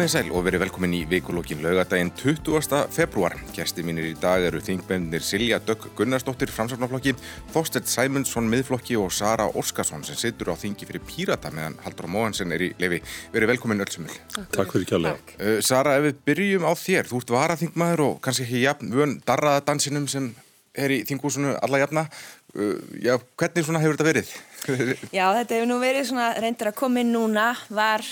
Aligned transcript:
Komið 0.00 0.14
sæl 0.14 0.30
og 0.32 0.46
verið 0.46 0.62
velkomin 0.62 0.94
í 0.96 0.98
vikulókin 1.04 1.58
laugadaginn 1.60 2.08
20. 2.16 2.86
februar. 2.88 3.34
Gæsti 3.52 3.82
mínir 3.84 4.06
í 4.08 4.14
dag 4.16 4.40
eru 4.48 4.62
þingbennir 4.64 5.20
Silja 5.20 5.58
Dögg 5.60 5.90
Gunnarsdóttir 5.98 6.48
framsafnaflokki, 6.48 7.12
Þorstedt 7.52 7.92
Sæmundsson 7.92 8.48
miðflokki 8.48 8.96
og 8.96 9.12
Sara 9.12 9.50
Óskarsson 9.52 10.00
sem 10.08 10.16
sittur 10.16 10.54
á 10.54 10.56
þingi 10.56 10.88
fyrir 10.88 11.04
Pírata 11.04 11.52
meðan 11.52 11.76
Haldur 11.84 12.08
Móhansen 12.08 12.56
er 12.56 12.64
í 12.64 12.72
lefi. 12.80 13.02
Verið 13.36 13.52
velkomin 13.52 13.84
öllsumil. 13.84 14.16
Takk 14.40 14.72
fyrir 14.72 14.88
kjærlega. 14.88 15.36
Uh, 15.36 15.58
Sara, 15.60 15.98
ef 16.00 16.08
við 16.08 16.24
byrjum 16.30 16.64
á 16.64 16.72
þér, 16.72 17.10
þú 17.12 17.20
ert 17.20 17.34
varaþingmaður 17.36 18.06
og 18.06 18.20
kannski 18.24 18.48
ekki 18.48 18.64
jafn 18.64 18.96
vön 18.96 19.18
darraðadansinum 19.28 20.08
sem 20.08 20.32
er 20.80 20.96
í 20.96 21.02
þingúsinu 21.04 21.58
alla 21.60 21.82
jafna. 21.82 22.06
Uh, 22.50 22.80
já, 22.98 23.14
hvernig 23.38 23.66
svona 23.66 23.82
hefur 23.82 23.94
þetta 23.98 24.08
verið? 24.08 24.32
Já, 25.18 25.24
þetta 25.38 25.54
hefur 25.54 25.68
nú 25.70 25.76
verið 25.80 26.08
svona 26.10 26.26
reyndir 26.42 26.68
að 26.68 26.76
koma 26.80 27.00
inn 27.00 27.14
núna, 27.14 27.46
var 27.72 28.02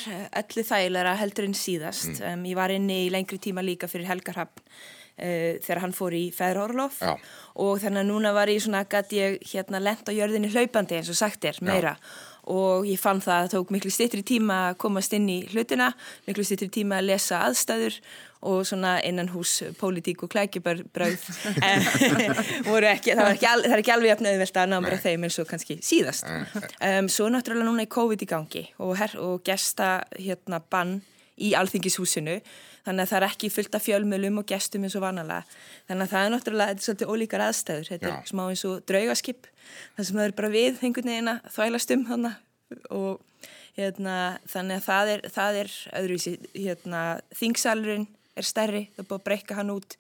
öllu 0.41 0.65
þægilega 0.65 1.17
heldur 1.19 1.49
en 1.49 1.57
síðast. 1.59 2.21
Mm. 2.21 2.39
Um, 2.39 2.47
ég 2.49 2.61
var 2.61 2.73
inni 2.75 3.01
í 3.07 3.11
lengri 3.13 3.41
tíma 3.43 3.65
líka 3.67 3.91
fyrir 3.91 4.09
Helgar 4.09 4.39
Hafn 4.45 4.63
uh, 4.63 5.59
þegar 5.59 5.83
hann 5.83 5.97
fór 5.97 6.17
í 6.17 6.25
Feðrhórlof 6.35 7.03
og 7.05 7.83
þannig 7.83 8.05
að 8.05 8.11
núna 8.13 8.33
var 8.37 8.53
ég 8.53 8.63
svona, 8.63 8.87
gæti 8.87 9.21
ég 9.21 9.39
hérna 9.53 9.83
lent 9.83 10.07
á 10.07 10.15
jörðinni 10.15 10.53
hlaupandi 10.55 11.01
eins 11.01 11.13
og 11.13 11.19
sagt 11.19 11.49
er 11.49 11.59
meira. 11.65 11.99
Já 11.99 12.39
og 12.49 12.87
ég 12.89 13.01
fann 13.01 13.21
það 13.21 13.35
að 13.35 13.43
það 13.43 13.55
tók 13.55 13.73
miklu 13.75 13.91
styrtri 13.93 14.23
tíma 14.27 14.59
að 14.71 14.79
komast 14.85 15.15
inn 15.17 15.29
í 15.29 15.39
hlutina, 15.53 15.91
miklu 16.29 16.47
styrtri 16.47 16.71
tíma 16.79 17.01
að 17.01 17.11
lesa 17.11 17.43
aðstæður 17.45 17.99
og 18.47 18.63
svona 18.67 18.99
innan 19.07 19.31
hús 19.33 19.59
pólitík 19.81 20.23
og 20.23 20.31
ekki, 22.93 23.17
það, 23.19 23.33
ekki 23.33 23.51
al, 23.51 23.65
það 23.65 23.75
er 23.75 23.83
ekki 23.83 23.95
alveg 23.97 24.15
efnöðvelt 24.15 24.63
að 24.63 24.71
ná 24.71 24.79
mér 24.85 24.97
að 24.99 25.05
þeim 25.09 25.27
eins 25.27 25.39
og 25.43 25.51
kannski 25.51 25.79
síðast. 25.85 26.29
Um, 26.79 27.11
svo 27.13 27.29
náttúrulega 27.33 27.67
núna 27.67 27.85
er 27.85 27.93
COVID 27.93 28.25
í 28.25 28.31
gangi 28.31 28.65
og, 28.79 28.97
her, 29.01 29.19
og 29.23 29.43
gesta 29.47 29.99
hérna 30.17 30.63
bann 30.63 31.01
í 31.39 31.53
alþingishúsinu. 31.59 32.41
Þannig 32.87 33.05
að 33.05 33.11
það 33.11 33.19
er 33.19 33.27
ekki 33.27 33.51
fullt 33.53 33.75
af 33.77 33.85
fjölmjölum 33.85 34.41
og 34.41 34.47
gestum 34.49 34.87
eins 34.87 34.97
og 34.97 35.05
vanalega. 35.05 35.45
Þannig 35.91 36.07
að 36.07 36.13
það 36.15 36.25
er 36.25 36.33
náttúrulega, 36.33 36.73
þetta 36.73 36.81
er 36.81 36.87
svolítið 36.87 37.11
ólíkar 37.13 37.45
aðstæður. 37.45 37.89
Þetta 37.93 38.09
Já. 38.09 38.15
er 38.15 38.31
smá 38.31 38.43
eins 38.47 38.65
og 38.65 38.85
draugaskip 38.89 39.49
það 39.97 40.07
sem 40.07 40.19
það 40.19 40.27
er 40.27 40.37
bara 40.39 40.53
við 40.53 40.85
einhvern 40.87 41.13
veginn 41.13 41.33
að 41.33 41.49
þvælast 41.55 41.95
um 41.95 42.05
þannig 42.09 42.85
og 42.95 43.49
hérna, 43.79 44.15
þannig 44.51 44.81
að 44.81 44.87
það 44.89 45.13
er, 45.13 45.25
það 45.35 45.59
er 45.63 45.75
öðruvísi, 46.01 46.35
hérna, 46.57 47.03
þingsalurinn 47.39 48.09
er 48.43 48.49
stærri, 48.49 48.83
það 48.95 49.05
er 49.05 49.09
búið 49.11 49.21
að 49.21 49.27
breyka 49.29 49.59
hann 49.59 49.75
út 49.75 49.99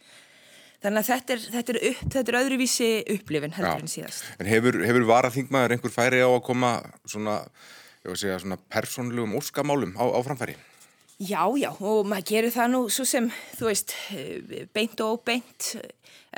þannig 0.82 1.00
að 1.00 1.08
þetta 1.10 1.34
er, 1.34 1.44
þetta 1.56 1.74
er, 1.74 1.80
upp, 1.90 2.04
þetta 2.14 2.32
er 2.32 2.40
öðruvísi 2.42 2.90
upplifin 3.16 3.56
heldur 3.56 3.84
en 3.84 3.90
síðast 3.90 4.32
En 4.38 4.50
hefur, 4.50 4.80
hefur 4.86 5.08
varaþingmaður 5.10 5.76
einhver 5.76 5.94
færi 5.94 6.22
á 6.22 6.30
að 6.30 6.44
koma 6.46 6.72
svona, 7.08 7.40
svona 8.06 8.60
persónlegum 8.70 9.36
óskamálum 9.40 9.96
á, 9.98 10.04
á 10.06 10.20
framfæri? 10.26 10.54
Já, 11.18 11.42
já, 11.58 11.72
og 11.82 12.06
maður 12.06 12.28
gerir 12.30 12.52
það 12.54 12.68
nú 12.70 12.80
svo 12.94 13.02
sem, 13.08 13.24
þú 13.58 13.66
veist, 13.66 13.94
beint 14.70 15.00
og 15.02 15.16
óbeint 15.16 15.72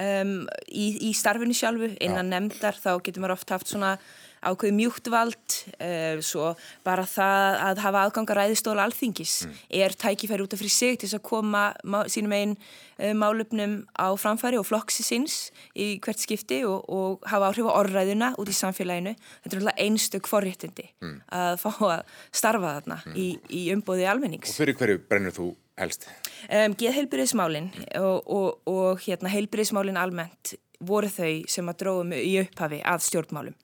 um, 0.00 0.30
í, 0.72 0.86
í 1.04 1.12
starfinu 1.12 1.52
sjálfu, 1.52 1.90
innan 2.00 2.30
já. 2.30 2.32
nefndar, 2.32 2.78
þá 2.80 2.94
getur 3.04 3.20
maður 3.20 3.34
oft 3.36 3.52
haft 3.52 3.68
svona 3.68 3.90
ákveði 4.40 4.74
mjúktvald, 4.78 5.56
uh, 5.76 6.20
svo 6.24 6.52
bara 6.86 7.04
það 7.08 7.58
að 7.66 7.82
hafa 7.84 8.04
aðganga 8.06 8.36
ræðistóla 8.38 8.86
alþingis 8.88 9.34
mm. 9.46 9.58
er 9.82 9.96
tækifæri 10.00 10.46
út 10.46 10.56
af 10.56 10.62
fyrir 10.62 10.74
sig 10.74 10.98
til 10.98 11.08
þess 11.08 11.18
að 11.20 11.26
koma 11.28 11.64
sínum 12.12 12.34
einn 12.36 12.54
uh, 12.56 13.12
málöfnum 13.16 13.80
á 13.96 14.08
framfæri 14.20 14.60
og 14.60 14.68
flokksi 14.68 15.06
síns 15.06 15.38
í 15.74 15.92
hvert 16.02 16.22
skipti 16.22 16.62
og, 16.68 16.86
og 16.88 17.26
hafa 17.30 17.50
áhrif 17.50 17.68
á 17.68 17.78
orðræðuna 17.82 18.32
út 18.40 18.50
í 18.50 18.56
samfélaginu. 18.56 19.16
Þetta 19.44 19.56
er 19.56 19.62
alltaf 19.62 19.82
einstök 19.86 20.30
forréttindi 20.30 20.88
mm. 21.02 21.16
að 21.36 21.56
fá 21.64 21.70
að 21.90 22.14
starfa 22.32 22.76
þarna 22.78 23.00
mm. 23.04 23.18
í, 23.18 23.28
í 23.60 23.66
umbóði 23.74 24.08
almennings. 24.10 24.54
Og 24.54 24.62
fyrir 24.62 24.78
hverju 24.80 25.02
brennur 25.10 25.36
þú 25.36 25.50
helst? 25.80 26.08
Um, 26.48 26.74
Geð 26.78 26.96
heilbyrðismálinn 26.98 27.70
og, 28.00 28.26
og, 28.26 28.48
og 28.70 29.04
hérna, 29.04 29.32
heilbyrðismálinn 29.32 30.00
almennt 30.00 30.54
voru 30.80 31.10
þau 31.12 31.44
sem 31.50 31.68
að 31.68 31.80
dróðum 31.82 32.14
í 32.16 32.34
upphafi 32.40 32.80
að 32.88 33.06
stjórnmálum. 33.08 33.56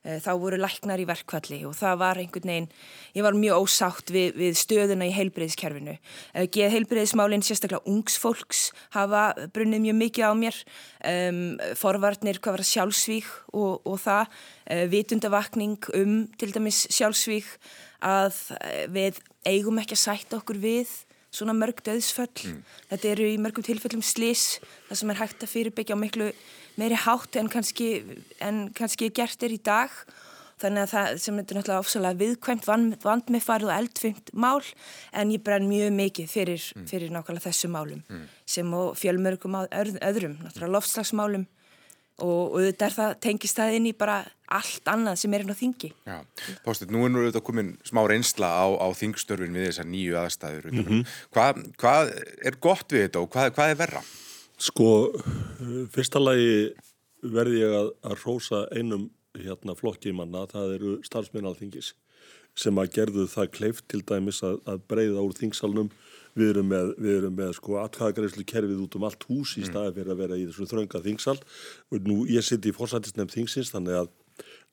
Eh, 0.00 0.16
þá 0.16 0.30
voru 0.40 0.56
læknar 0.56 1.00
í 1.02 1.04
verkvalli 1.04 1.58
og 1.68 1.74
það 1.76 1.98
var 2.00 2.18
einhvern 2.22 2.48
veginn, 2.48 2.68
ég 3.12 3.24
var 3.26 3.36
mjög 3.36 3.66
ósátt 3.66 4.12
við, 4.14 4.30
við 4.40 4.54
stöðuna 4.56 5.04
í 5.04 5.12
heilbreyðiskerfinu. 5.12 5.98
Eh, 6.32 6.46
geð 6.48 6.72
heilbreyðismálinn, 6.72 7.44
sérstaklega 7.44 7.84
ungsfólks, 7.84 8.70
hafa 8.96 9.26
brunnið 9.52 9.84
mjög 9.84 9.98
mikið 9.98 10.24
á 10.24 10.32
mér, 10.40 10.62
um, 11.10 11.42
forvarnir, 11.76 12.40
hvað 12.40 12.56
var 12.56 12.64
það 12.64 12.70
sjálfsvík 12.70 13.28
og, 13.52 13.84
og 13.84 14.00
það, 14.00 14.40
uh, 14.72 14.86
vitundavakning 14.94 15.92
um 16.00 16.16
til 16.40 16.48
dæmis 16.56 16.86
sjálfsvík 16.88 17.52
að 18.00 18.40
við 18.96 19.20
eigum 19.44 19.82
ekki 19.82 19.98
að 19.98 20.04
sætta 20.06 20.40
okkur 20.40 20.62
við 20.64 20.96
svona 21.28 21.52
mörg 21.52 21.84
döðsföll. 21.84 22.32
Mm. 22.48 22.62
Þetta 22.90 23.12
eru 23.12 23.28
í 23.28 23.36
mörgum 23.42 23.68
tilfellum 23.68 24.02
slis, 24.02 24.62
það 24.88 25.02
sem 25.02 25.12
er 25.12 25.20
hægt 25.20 25.44
að 25.44 25.52
fyrirbyggja 25.52 26.00
á 26.00 26.02
miklu 26.02 26.30
meiri 26.80 26.98
hátt 26.98 27.38
en 27.40 27.50
kannski, 27.52 27.92
en 28.40 28.66
kannski 28.76 29.10
gert 29.14 29.46
er 29.46 29.54
í 29.54 29.60
dag 29.62 29.94
þannig 30.60 30.84
að 30.84 30.90
það 30.92 31.20
sem 31.24 31.38
er 31.38 31.46
náttúrulega 31.46 31.84
ofsalega 31.84 32.20
viðkvæmt 32.20 32.66
vand, 32.68 33.30
með 33.32 33.46
farið 33.46 33.70
og 33.70 33.76
eldfimt 33.76 34.32
mál 34.32 34.66
en 35.16 35.32
ég 35.32 35.44
brenn 35.44 35.68
mjög 35.70 35.94
mikið 35.96 36.28
fyrir, 36.28 36.66
mm. 36.76 36.90
fyrir 36.90 37.14
nákvæmlega 37.14 37.46
þessu 37.48 37.70
málum 37.72 38.02
mm. 38.04 38.26
sem 38.44 38.76
og 38.76 38.92
fjölmörgum 39.00 39.56
öðrum, 39.62 40.36
náttúrulega 40.42 40.74
lofslagsmálum 40.76 41.46
og, 42.20 42.54
og 42.54 42.58
þetta 42.66 42.86
er 42.86 42.96
það 42.98 43.16
tengist 43.24 43.60
það 43.60 43.76
inn 43.78 43.88
í 43.90 43.94
bara 43.96 44.20
allt 44.50 44.88
annað 44.90 45.20
sem 45.22 45.34
er 45.36 45.44
inn 45.44 45.54
á 45.54 45.56
þingi 45.56 45.92
Já, 46.08 46.16
Þórstur, 46.64 46.90
nú 46.92 47.04
er 47.06 47.12
nú 47.12 47.22
auðvitað 47.22 47.46
komin 47.46 47.74
smá 47.86 48.02
reynsla 48.10 48.50
á, 48.50 48.66
á 48.76 48.86
þingstörfin 48.98 49.56
við 49.56 49.70
þessar 49.70 49.88
nýju 49.88 50.18
aðstæður 50.20 50.72
mm 50.72 50.82
-hmm. 50.84 51.14
hvað, 51.32 51.62
hvað 51.80 52.12
er 52.50 52.58
gott 52.60 52.92
við 52.92 53.06
þetta 53.06 53.22
og 53.24 53.30
hvað, 53.32 53.54
hvað 53.56 53.74
er 53.74 53.80
verra? 53.80 54.02
Sko, 54.60 54.88
fyrsta 55.94 56.20
lagi 56.20 56.70
verði 57.24 57.62
ég 57.62 57.74
að, 57.78 57.90
að 58.04 58.22
rósa 58.26 58.66
einum 58.76 59.08
hérna 59.38 59.76
flokkimanna, 59.78 60.46
það 60.50 60.76
eru 60.76 60.94
starfsmennalþingis 61.06 61.94
sem 62.58 62.78
að 62.82 62.90
gerðu 62.96 63.26
það 63.30 63.52
kleift 63.54 63.84
til 63.88 64.00
dæmis 64.04 64.42
að, 64.44 64.58
að 64.68 64.80
breyða 64.90 65.22
úr 65.24 65.36
þingsalnum. 65.38 65.90
Við 66.38 66.52
erum 66.52 66.68
með, 66.70 66.90
við 67.00 67.16
erum 67.16 67.36
með 67.38 67.54
sko 67.56 67.78
atkvæðagreyslu 67.80 68.44
kerfið 68.46 68.82
út 68.84 68.96
um 68.98 69.06
allt 69.08 69.24
hús 69.26 69.56
í 69.56 69.64
mm. 69.64 69.70
staði 69.70 69.94
fyrir 69.96 70.12
að 70.14 70.20
vera 70.20 70.38
í 70.38 70.44
þessu 70.46 70.66
þrönga 70.70 71.00
þingsal. 71.06 71.36
Og 71.90 72.06
nú 72.06 72.18
ég 72.30 72.46
sitt 72.46 72.68
í 72.68 72.74
fórsættisnefn 72.74 73.32
þingsins 73.32 73.72
þannig 73.74 74.02
að 74.02 74.12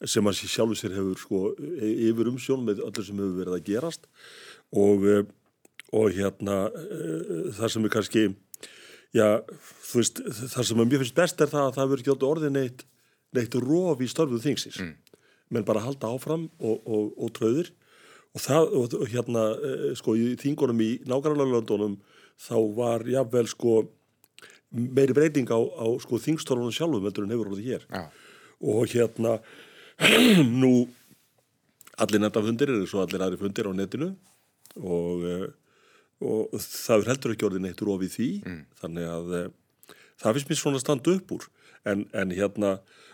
sem 0.05 0.29
að 0.29 0.41
sjálfur 0.43 0.77
sér 0.77 0.97
hefur 0.97 1.21
sko 1.21 1.39
e, 1.57 1.93
yfir 2.09 2.29
umsjón 2.31 2.65
með 2.67 2.83
öllu 2.85 3.05
sem 3.05 3.17
hefur 3.17 3.39
verið 3.39 3.55
að 3.57 3.65
gerast 3.67 4.05
og, 4.69 5.07
e, 5.07 5.17
og 5.97 6.13
hérna 6.13 6.59
e, 6.69 6.99
það 7.57 7.73
sem 7.73 7.87
er 7.87 7.93
kannski 7.95 8.27
já, 9.15 9.27
þú 9.87 10.01
veist, 10.01 10.21
það 10.53 10.69
sem 10.69 10.81
mér 10.83 11.03
finnst 11.03 11.17
best 11.17 11.41
er 11.43 11.51
það 11.51 11.65
að 11.65 11.75
það 11.77 11.91
verður 11.91 12.05
ekki 12.05 12.29
orðið 12.29 12.55
neitt, 12.55 12.85
neitt 13.37 13.59
róf 13.63 14.01
í 14.03 14.09
störfuð 14.11 14.45
þingsins 14.45 14.79
mm. 14.83 15.19
menn 15.55 15.67
bara 15.67 15.83
halda 15.85 16.11
áfram 16.15 16.47
og, 16.57 16.81
og, 16.83 17.11
og 17.15 17.33
tröðir 17.37 17.71
og 18.35 18.43
það, 18.43 18.73
og 18.77 18.97
hérna, 19.11 19.45
e, 19.55 19.93
sko, 19.97 20.15
í 20.17 20.35
þingunum 20.41 20.83
í 20.83 20.91
nákvæmlega 21.07 21.55
löndunum 21.55 21.97
þá 22.47 22.57
var 22.77 23.07
jáfnvel, 23.09 23.47
sko 23.49 23.77
meiri 24.71 25.15
breyting 25.15 25.49
á, 25.49 25.57
á 25.57 25.87
sko, 26.03 26.19
þingstörfunum 26.21 26.75
sjálfum 26.75 27.07
heldur 27.07 27.25
en 27.25 27.33
hefur 27.33 27.53
orðið 27.53 27.71
hér 27.71 27.87
ja. 27.87 28.03
og 28.59 28.91
hérna 28.91 29.37
nú 30.61 30.73
allir 31.97 32.21
nefnda 32.21 32.43
fundir 32.45 32.73
eru 32.73 32.89
svo 32.89 33.01
allir 33.01 33.23
aðri 33.23 33.39
fundir 33.41 33.69
á 33.69 33.73
netinu 33.73 34.11
og 34.77 35.23
og 36.23 36.53
það 36.57 37.01
er 37.01 37.11
heldur 37.13 37.33
ekki 37.35 37.49
orðin 37.49 37.69
eitt 37.69 37.81
rófið 37.85 38.13
því 38.15 38.29
mm. 38.41 38.61
þannig 38.81 39.09
að 39.13 39.33
e, 39.37 39.41
það 40.17 40.37
finnst 40.37 40.53
mér 40.53 40.63
svona 40.63 40.81
standu 40.81 41.17
upp 41.19 41.33
úr 41.35 41.49
en, 41.87 42.07
en 42.17 42.31
hérna, 42.33 42.71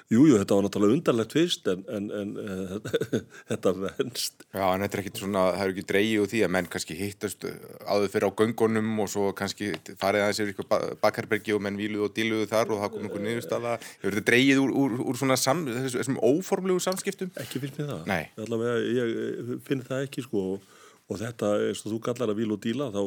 jújú, 0.08 0.30
jú, 0.32 0.38
þetta 0.40 0.56
var 0.56 0.66
náttúrulega 0.66 0.96
undarlegt 0.96 1.34
fyrst 1.36 1.68
en, 1.68 1.82
en, 1.92 2.06
en 2.16 2.32
e, 2.40 2.56
þetta 3.52 3.74
venst 3.82 4.46
Já, 4.48 4.64
en 4.70 4.86
þetta 4.86 4.98
er 4.98 5.02
ekki 5.02 5.12
svona, 5.20 5.44
það 5.58 5.66
er 5.66 5.74
ekki 5.74 5.86
dreigið 5.92 6.24
úr 6.24 6.32
því 6.32 6.44
að 6.48 6.54
menn 6.56 6.70
kannski 6.76 6.98
hittast 7.02 7.48
áður 7.84 8.14
fyrir 8.14 8.28
á 8.32 8.38
göngunum 8.40 8.94
og 9.04 9.12
svo 9.12 9.34
kannski 9.36 9.74
farið 10.00 10.24
aðeins 10.24 10.40
yfir 10.46 10.54
ykkur 10.56 10.70
bakkarbergi 11.04 11.58
og 11.58 11.64
menn 11.66 11.80
víluð 11.80 12.08
og 12.08 12.16
díluðu 12.16 12.48
þar 12.54 12.72
og 12.72 12.86
það 12.86 12.94
kom 12.96 13.10
einhver 13.10 13.26
niðurstaða 13.28 13.74
hefur 13.82 14.16
þetta 14.16 14.30
dreigið 14.32 14.64
úr, 14.64 14.78
úr, 14.86 14.96
úr 15.12 15.20
svona 15.20 15.40
sam, 15.42 15.66
þessum 15.68 16.22
óformlegu 16.24 16.80
samskiptum? 16.88 17.36
Ekki 17.44 17.66
finnst 17.66 17.84
mér 17.84 17.92
það 17.92 18.14
Nei. 18.14 18.24
Allavega, 18.40 18.80
ég 19.02 19.60
finn 19.68 19.84
það 19.84 20.08
ekki 20.08 20.24
sko 20.24 20.48
og 20.54 20.72
og 21.12 21.20
þetta, 21.20 21.54
eins 21.68 21.84
og 21.84 21.96
þú 21.96 22.02
kallar 22.08 22.32
að 22.34 22.42
vil 22.44 22.52
og 22.56 22.64
díla 22.64 22.90
þá 22.94 23.04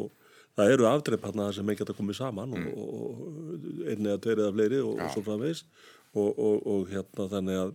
það 0.57 0.75
eru 0.75 0.91
afdreip 0.91 1.25
hérna 1.29 1.49
sem 1.55 1.73
ekki 1.73 1.85
geta 1.85 1.97
komið 1.97 2.21
saman 2.21 2.55
mm. 2.57 2.69
og, 2.73 3.01
og 3.01 3.91
einni 3.91 4.13
að 4.13 4.23
tverið 4.27 4.47
af 4.49 4.55
fleiri 4.57 4.85
og, 4.85 4.95
og 5.01 5.11
svo 5.13 5.25
framvegs 5.27 5.67
og, 6.17 6.39
og 6.41 6.87
hérna 6.89 7.27
þannig 7.29 7.59
að, 7.61 7.75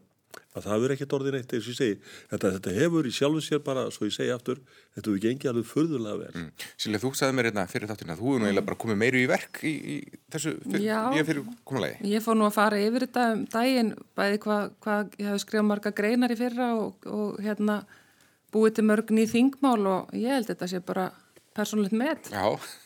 að 0.55 0.65
það 0.65 0.81
verður 0.81 0.93
ekkert 0.95 1.13
orðin 1.17 1.37
eitt 1.37 1.53
eins 1.53 1.67
og 1.67 1.73
ég 1.73 1.77
segi. 1.77 1.97
Þetta, 2.31 2.51
þetta 2.55 2.73
hefur 2.73 3.09
í 3.09 3.13
sjálfu 3.13 3.43
sér 3.45 3.61
bara, 3.67 3.83
svo 3.93 4.09
ég 4.09 4.15
segi 4.15 4.33
aftur 4.33 4.63
þetta 4.95 5.03
hefur 5.03 5.21
gengið 5.27 5.51
alveg 5.51 5.69
förðulega 5.69 6.17
vel. 6.23 6.31
Mm. 6.39 6.65
Silja, 6.73 7.03
þú 7.03 7.13
sagði 7.19 7.37
mér 7.37 7.49
hérna 7.51 7.67
fyrir 7.69 7.93
þáttina 7.93 8.17
þú 8.17 8.27
hefur 8.31 8.41
nú 8.41 8.49
eiginlega 8.49 8.69
bara 8.71 8.81
komið 8.81 9.01
meiru 9.03 9.21
í 9.21 9.29
verk 9.29 9.61
í, 9.61 9.77
í 9.77 9.99
þessu 10.33 10.57
fyr, 10.65 10.81
Já, 10.87 10.99
fyrir 11.29 11.45
komulegi 11.61 12.13
Ég 12.15 12.25
fór 12.25 12.39
nú 12.39 12.49
að 12.49 12.57
fara 12.57 12.81
yfir 12.81 13.05
þetta 13.05 13.29
um 13.35 13.47
daginn 13.53 13.95
bæði 14.17 14.41
hvað 14.47 14.69
hva, 14.81 14.99
ég 15.21 15.29
hafi 15.29 15.45
skrifað 15.45 15.69
marga 15.69 15.97
greinar 16.01 16.33
í 16.33 16.41
fyrra 16.41 16.73
og 16.81 17.37
hérna 17.45 17.83
búið 18.51 18.77
til 18.77 18.87
mörgn 18.87 19.21
í 19.21 19.27
þingmál 19.29 19.81
og 19.87 20.13
ég 20.17 20.35
held 20.35 20.49
þetta 20.51 20.69
sé 20.69 20.81
bara 20.85 21.09
persónulegt 21.55 21.95
með. 21.97 22.29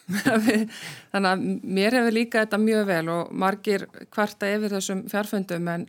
Þannig 1.11 1.29
að 1.29 1.43
mér 1.77 1.99
hefur 1.99 2.15
líka 2.15 2.45
þetta 2.45 2.61
mjög 2.61 2.87
vel 2.89 3.05
og 3.13 3.35
margir 3.45 3.85
kvarta 4.13 4.49
yfir 4.49 4.73
þessum 4.73 5.05
fjárfundum 5.11 5.69
en 5.73 5.85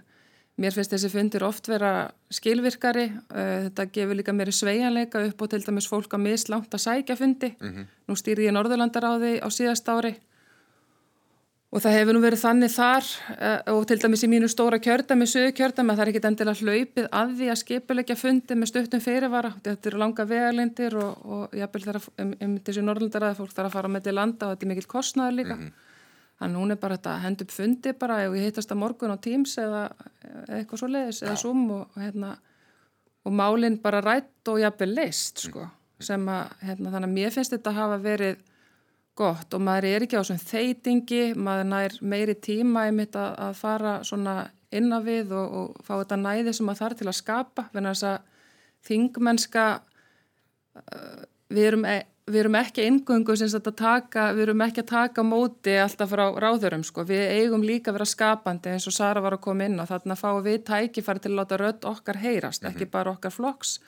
mér 0.60 0.72
finnst 0.76 0.92
þessi 0.92 1.10
fundir 1.12 1.44
oft 1.44 1.68
vera 1.68 2.10
skilvirkari. 2.32 3.06
Þetta 3.32 3.88
gefur 3.92 4.20
líka 4.20 4.36
mér 4.36 4.52
sveianleika 4.56 5.24
upp 5.28 5.44
og 5.44 5.52
til 5.52 5.64
dæmis 5.64 5.88
fólk 5.88 6.16
að 6.16 6.24
mislánt 6.28 6.72
að 6.72 6.84
sækja 6.84 7.16
fundi. 7.16 7.54
Mm 7.60 7.72
-hmm. 7.72 7.86
Nú 8.08 8.16
stýrði 8.16 8.48
ég 8.48 8.56
Norðurlandaráði 8.56 9.32
á 9.40 9.48
síðast 9.48 9.88
ári 9.88 10.16
Og 11.76 11.82
það 11.84 11.92
hefur 11.92 12.16
nú 12.16 12.20
verið 12.22 12.40
þannig 12.40 12.70
þar 12.72 13.08
uh, 13.34 13.74
og 13.74 13.82
til 13.88 13.98
dæmis 14.00 14.22
í 14.24 14.28
mínu 14.32 14.48
stóra 14.48 14.78
kjördami, 14.80 15.26
sögu 15.28 15.52
kjördami, 15.58 15.92
að 15.92 15.98
það 15.98 16.04
er 16.06 16.10
ekkit 16.12 16.28
endilega 16.30 16.62
hlaupið 16.62 17.08
að 17.18 17.34
því 17.36 17.48
að 17.52 17.58
skipulegja 17.60 18.16
fundi 18.16 18.56
með 18.56 18.70
stuttum 18.70 19.02
fyrirvara. 19.04 19.50
Þetta 19.66 19.90
eru 19.90 20.00
langa 20.00 20.26
vegalindir 20.30 20.96
og, 21.02 21.26
og 21.36 21.58
jápil 21.60 21.82
þar 21.84 21.98
að, 22.00 22.08
um, 22.24 22.32
um 22.46 22.54
þessi 22.64 22.86
norðlundaraði 22.86 23.38
fólk 23.42 23.52
þarf 23.58 23.68
að 23.68 23.76
fara 23.76 23.92
með 23.92 24.06
til 24.08 24.16
landa 24.16 24.48
og 24.48 24.56
þetta 24.56 24.66
er 24.66 24.72
mikill 24.72 24.88
kostnaður 24.94 25.38
líka. 25.42 25.58
Mm 25.58 25.66
-hmm. 25.66 25.84
Þannig 26.40 26.62
hún 26.62 26.72
er 26.72 26.80
bara 26.80 26.96
þetta 26.96 27.12
að 27.12 27.22
henda 27.26 27.44
upp 27.44 27.54
fundi 27.58 27.92
bara 27.92 28.18
ef 28.24 28.40
ég 28.40 28.48
hittast 28.48 28.72
að 28.72 28.80
morgun 28.80 29.12
á 29.12 29.16
Teams 29.20 29.58
eða, 29.60 29.84
eitthvað 30.48 30.80
svo 30.80 30.88
leiðis 30.88 31.22
eða 31.22 31.36
Zoom 31.36 31.70
og, 31.76 31.86
hérna, 31.96 32.36
og 33.24 33.32
málinn 33.32 33.80
bara 33.82 34.00
rætt 34.00 34.48
og 34.48 34.60
jápil 34.60 34.94
leist 34.94 35.44
sko. 35.44 35.60
Mm 35.60 35.66
-hmm. 35.66 36.04
Sem 36.04 36.28
að 36.28 36.44
hérna, 36.60 36.90
þannig 36.90 37.08
að 37.08 37.16
mér 37.20 37.30
finnst 37.30 37.52
þetta 37.52 37.70
að 37.70 37.80
hafa 37.84 37.98
verið 37.98 38.36
gott 39.16 39.54
og 39.56 39.62
maður 39.64 39.88
er 39.90 40.04
ekki 40.06 40.20
á 40.20 40.26
svona 40.26 40.44
þeitingi, 40.44 41.22
maður 41.34 41.68
nær 41.70 41.96
meiri 42.00 42.34
tíma 42.36 42.86
einmitt 42.88 43.16
að, 43.16 43.32
að 43.46 43.60
fara 43.60 43.94
svona 44.06 44.36
inna 44.74 45.00
við 45.04 45.32
og, 45.36 45.54
og 45.60 45.86
fá 45.86 45.94
þetta 46.00 46.18
næði 46.20 46.56
sem 46.56 46.66
maður 46.68 46.82
þarf 46.82 47.00
til 47.00 47.08
að 47.08 47.18
skapa, 47.20 47.68
þannig 47.72 47.92
að 47.92 47.96
þess 47.96 48.08
að 48.10 48.34
þingmennska, 48.86 49.64
uh, 50.80 51.22
við, 51.52 51.62
erum, 51.70 51.86
e, 51.88 51.96
við 52.30 52.40
erum 52.42 52.58
ekki 52.60 52.86
ingöngu 52.90 53.36
sem 53.38 53.50
þetta 53.54 53.72
taka, 53.78 54.26
við 54.36 54.48
erum 54.48 54.66
ekki 54.66 54.84
að 54.84 54.90
taka 54.92 55.24
móti 55.26 55.76
alltaf 55.82 56.12
frá 56.12 56.24
ráðurum 56.42 56.84
sko, 56.86 57.06
við 57.08 57.24
eigum 57.38 57.64
líka 57.66 57.92
að 57.92 58.00
vera 58.00 58.10
skapandi 58.10 58.74
eins 58.74 58.88
og 58.90 58.96
Sara 58.96 59.22
var 59.24 59.38
að 59.38 59.44
koma 59.46 59.68
inn 59.68 59.80
og 59.82 59.88
þarna 59.90 60.18
fáum 60.18 60.44
við 60.46 60.60
tækifæri 60.68 61.24
til 61.24 61.32
að 61.32 61.40
láta 61.40 61.60
rödd 61.62 61.88
okkar 61.88 62.20
heyrast, 62.22 62.62
mm 62.62 62.68
-hmm. 62.68 62.76
ekki 62.76 62.92
bara 62.92 63.16
okkar 63.16 63.34
flokks, 63.34 63.80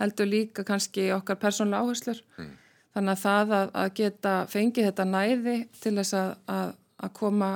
heldur 0.00 0.26
líka 0.26 0.64
kannski 0.64 1.12
okkar 1.12 1.36
persónlega 1.36 1.82
áherslur. 1.84 2.22
Mm. 2.38 2.56
Þannig 2.96 3.12
að 3.14 3.22
það 3.22 3.54
að, 3.56 3.70
að 3.82 3.92
geta 4.00 4.34
fengið 4.50 4.88
þetta 4.90 5.06
næði 5.06 5.56
til 5.78 5.94
þess 6.00 6.16
að, 6.18 6.32
að, 6.56 6.74
að 7.06 7.14
koma, 7.20 7.50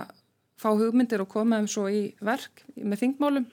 fá 0.60 0.70
hugmyndir 0.70 1.24
og 1.24 1.30
koma 1.32 1.58
þeim 1.58 1.70
svo 1.74 1.88
í 1.90 2.02
verk 2.24 2.64
með 2.78 3.02
þingmálum, 3.02 3.48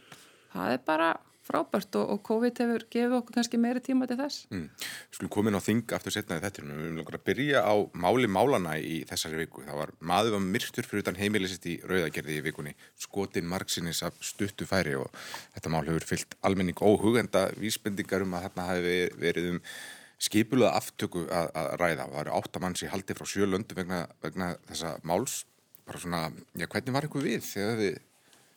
það 0.54 0.78
er 0.78 0.84
bara 0.86 1.12
frábært 1.52 1.96
og, 2.00 2.10
og 2.14 2.20
COVID 2.26 2.60
hefur 2.62 2.84
gefið 2.94 3.16
okkur 3.18 3.36
kannski 3.36 3.60
meiri 3.60 3.82
tíma 3.84 4.08
til 4.10 4.18
þess. 4.20 4.46
Mm. 4.54 4.68
Skulum 5.12 5.32
komin 5.34 5.58
á 5.58 5.62
þing 5.64 5.94
aftur 5.98 6.14
setnaði 6.14 6.46
þetta, 6.46 6.66
við 6.66 6.82
viljum 6.82 7.00
langar 7.02 7.18
að 7.18 7.24
byrja 7.30 7.64
á 7.66 7.74
máli 8.06 8.30
málana 8.32 8.76
í 8.78 9.00
þessari 9.10 9.42
viku. 9.42 9.66
Það 9.68 9.80
var 9.82 9.94
maður 10.12 10.36
var 10.38 10.44
myrktur 10.48 10.88
fyrir 10.88 11.06
utan 11.06 11.20
heimilisist 11.20 11.66
í 11.68 11.78
rauðagerði 11.82 12.38
í 12.38 12.44
vikunni, 12.46 12.76
skotin 13.00 13.50
margsinnis 13.52 14.04
af 14.08 14.20
stuttu 14.26 14.70
færi 14.70 14.94
og 15.00 15.10
þetta 15.56 15.74
mál 15.74 15.84
hefur 15.90 16.08
fyllt 16.14 16.38
almenning 16.46 16.78
óhugenda 16.78 17.48
vísbendingar 17.58 18.28
um 18.28 18.38
að 18.38 18.48
þarna 18.48 18.70
hafi 18.70 19.00
verið 19.22 19.56
um 19.56 19.66
skipulega 20.22 20.76
aftöku 20.78 21.26
að, 21.28 21.50
að 21.58 21.72
ræða. 21.82 22.06
Það 22.12 22.22
eru 22.24 22.36
áttamanns 22.38 22.84
í 22.86 22.92
haldi 22.92 23.18
frá 23.18 23.28
sjölöndu 23.30 23.78
vegna, 23.78 24.04
vegna 24.24 24.52
þessa 24.70 24.94
máls. 25.08 25.42
Bara 25.88 26.02
svona, 26.02 26.22
já, 26.54 26.68
hvernig 26.68 26.96
var 26.96 27.08
ykkur 27.08 27.26
við 27.26 27.44
þegar 27.48 27.82
þið 27.82 28.00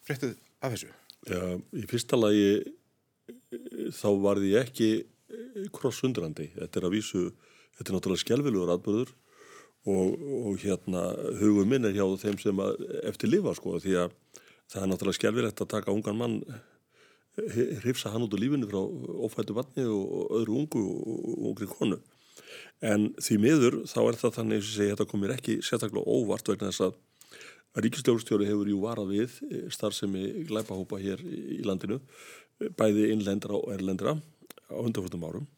fréttið 0.04 0.34
af 0.60 0.74
þessu? 0.74 0.92
Já, 1.24 1.42
í 1.80 1.84
fyrsta 1.88 2.20
lagi 2.20 2.48
þá 3.96 4.08
var 4.20 4.40
því 4.42 4.54
ekki 4.60 4.88
krossundrandi. 5.74 6.50
Þetta 6.58 6.80
er 6.80 6.88
að 6.88 6.96
vísu, 6.98 7.22
þetta 7.78 7.88
er 7.88 7.96
náttúrulega 7.96 8.24
skjálfilegur 8.24 8.74
atbyrður 8.74 9.14
og, 9.88 10.20
og 10.50 10.60
hérna 10.60 11.06
hugum 11.40 11.72
minn 11.72 11.88
er 11.88 11.96
hjá 11.96 12.04
þeim 12.20 12.38
sem 12.40 12.62
eftir 13.04 13.32
lifa 13.32 13.56
sko 13.56 13.78
því 13.80 13.98
að 14.04 14.14
það 14.72 14.82
er 14.82 14.90
náttúrulega 14.90 15.20
skjálfilegt 15.20 15.64
að 15.64 15.72
taka 15.74 15.96
ungan 15.96 16.20
mann 16.20 16.38
hrifsa 17.82 18.12
hann 18.12 18.26
út 18.26 18.34
á 18.34 18.38
lífinu 18.38 18.68
frá 18.70 18.80
ofættu 19.26 19.56
vatni 19.56 19.86
og 19.88 20.34
öðru 20.40 20.60
ungu 20.60 20.82
og 20.82 21.48
ungri 21.50 21.68
konu. 21.70 21.98
En 22.84 23.10
því 23.18 23.40
miður 23.40 23.80
þá 23.90 23.98
er 24.04 24.20
það 24.20 24.36
þannig 24.38 24.62
að 24.68 24.92
þetta 24.92 25.08
komir 25.10 25.34
ekki 25.34 25.58
sérstaklega 25.64 26.06
óvart 26.06 26.48
vegna 26.50 26.70
þess 26.70 26.88
að 26.90 27.02
Ríkistjórnstjóri 27.74 28.46
hefur 28.46 28.68
jú 28.70 28.76
varað 28.84 29.08
við 29.10 29.32
starfsemi 29.74 30.44
glæpahópa 30.46 31.00
hér 31.02 31.24
í 31.26 31.58
landinu, 31.66 31.98
bæði 32.78 33.08
innlendra 33.10 33.56
og 33.58 33.72
erlendra 33.74 34.14
á 34.70 34.78
undanfjöldum 34.78 35.26
árum 35.26 35.48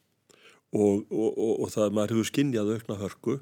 og, 0.73 1.05
og, 1.11 1.29
og, 1.37 1.53
og 1.61 1.69
það 1.71 1.93
maður 1.93 2.15
hefur 2.15 2.29
skinnjað 2.31 2.71
aukna 2.73 2.97
hörku 3.03 3.37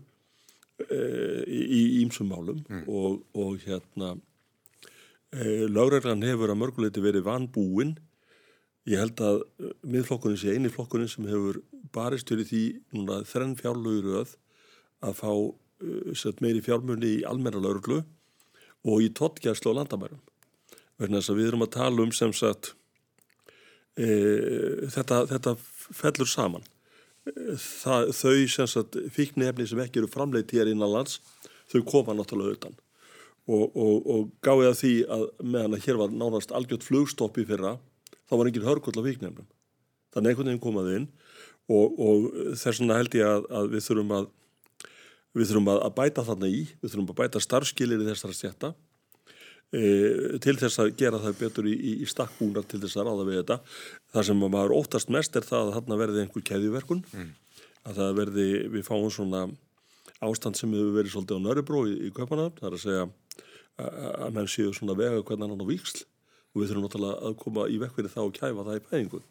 e, 0.83 0.99
í 1.47 1.81
ímsum 2.03 2.27
málum 2.29 2.59
mm. 2.67 2.83
og 2.91 3.63
hérna 3.63 4.11
e, 5.31 5.65
lögreglan 5.71 6.25
hefur 6.27 6.51
að 6.51 6.61
mörguleiti 6.61 7.03
verið 7.03 7.25
vanbúinn 7.29 7.95
Ég 8.85 9.01
held 9.01 9.21
að 9.25 9.41
uh, 9.41 9.71
miðflokkunin 9.81 10.39
sé 10.39 10.53
eini 10.53 10.69
flokkunin 10.73 11.09
sem 11.09 11.25
hefur 11.29 11.61
barist 11.95 12.29
fyrir 12.29 12.47
því 12.49 12.63
núna 12.93 13.21
þrenn 13.25 13.55
fjárlögur 13.57 14.21
öð 14.21 14.35
að 15.05 15.17
fá 15.21 15.31
uh, 15.31 16.41
meiri 16.43 16.61
fjármunni 16.65 17.17
í 17.19 17.25
almenna 17.27 17.61
lauruglu 17.61 18.03
og 18.85 19.01
í 19.01 19.09
tóttgjærslu 19.17 19.73
á 19.73 19.77
landamærum. 19.81 20.21
Verðin 20.99 21.19
þess 21.19 21.31
að 21.33 21.39
við 21.39 21.49
erum 21.49 21.65
að 21.65 21.73
tala 21.75 22.03
um 22.05 22.11
sem 22.15 22.33
sagt 22.35 22.71
e, 23.97 24.07
þetta, 24.93 25.23
þetta 25.31 25.55
fellur 25.97 26.29
saman. 26.29 26.63
Það, 27.25 28.11
þau 28.13 28.35
sem 28.53 28.69
sagt 28.69 28.97
fíknefni 29.15 29.65
sem 29.67 29.81
ekki 29.81 30.03
eru 30.03 30.11
framleitt 30.11 30.53
hér 30.55 30.69
innan 30.71 30.93
lands, 30.93 31.17
þau 31.71 31.81
koma 31.89 32.15
náttúrulega 32.15 32.53
auðan. 32.53 32.77
Og, 33.45 33.65
og, 33.73 34.07
og 34.09 34.29
gáði 34.45 34.69
að 34.69 34.79
því 34.79 34.93
að 35.17 35.25
meðan 35.43 35.77
að 35.77 35.83
hér 35.85 35.99
var 36.01 36.15
nánast 36.21 36.53
algjört 36.55 36.85
flugstopp 36.85 37.41
í 37.41 37.45
fyrra 37.49 37.75
þá 38.29 38.37
var 38.39 38.49
engin 38.49 38.65
hörgull 38.65 38.97
á 38.97 39.03
viknefnum. 39.05 39.47
Þannig 40.15 40.31
einhvern 40.31 40.51
veginn 40.51 40.63
komaði 40.63 40.97
inn 41.01 41.07
og, 41.69 41.99
og 41.99 42.27
þess 42.55 42.81
vegna 42.81 42.99
held 43.01 43.17
ég 43.17 43.29
að, 43.29 43.47
að 43.59 43.71
við 43.73 43.87
þurfum 43.89 44.17
að 44.19 44.33
við 45.35 45.49
þurfum 45.49 45.71
að 45.73 45.95
bæta 45.97 46.23
þarna 46.23 46.49
í, 46.49 46.61
við 46.79 46.91
þurfum 46.93 47.09
að 47.11 47.17
bæta 47.19 47.41
starfskilir 47.43 48.03
í 48.03 48.07
þessara 48.07 48.35
stjætta 48.37 48.69
e, 49.75 49.81
til 50.43 50.55
þess 50.61 50.79
að 50.79 50.93
gera 51.01 51.19
það 51.19 51.41
betur 51.41 51.67
í, 51.67 51.75
í, 51.75 51.95
í 52.05 52.07
stakkbúnar 52.07 52.67
til 52.69 52.79
þess 52.83 53.01
að 53.01 53.09
ráða 53.09 53.27
við 53.27 53.39
þetta. 53.41 53.57
Það 54.15 54.27
sem 54.29 54.45
maður 54.45 54.75
óttast 54.77 55.11
mest 55.11 55.35
er 55.35 55.47
það 55.47 55.67
að 55.67 55.75
þarna 55.79 55.99
verði 55.99 56.23
einhver 56.23 56.47
keðjuverkun, 56.51 57.03
mm. 57.11 57.29
að 57.83 57.99
það 57.99 58.17
verði, 58.21 58.47
við 58.77 58.87
fáum 58.87 59.11
svona 59.11 59.43
ástand 60.23 60.55
sem 60.55 60.71
hefur 60.71 60.95
verið 60.95 61.15
svolítið 61.17 61.43
á 61.43 61.45
Nörrebró 61.49 61.83
í, 61.89 61.95
í 62.07 62.15
Kaupanöfn, 62.15 62.61
það 62.61 62.69
er 62.69 62.77
að 62.77 62.83
segja 62.85 63.05
að, 63.05 64.03
að 64.23 64.35
menn 64.37 64.51
séu 64.55 64.71
svona 64.71 64.95
vega 64.95 65.19
hvernig 65.19 65.51
hann 65.51 65.67
á 65.67 65.71
viksl 65.73 66.05
og 66.55 66.61
við 66.61 66.71
þurfum 66.71 66.85
náttúrulega 66.87 67.29
að 67.29 67.37
koma 67.41 67.65
í 67.67 67.79
vekk 67.81 67.97
fyrir 67.99 68.13
það 68.13 68.29
og 68.29 68.37
kæfa 68.39 68.65
það 68.67 68.77
í 68.77 68.83
pæðingu. 68.89 69.21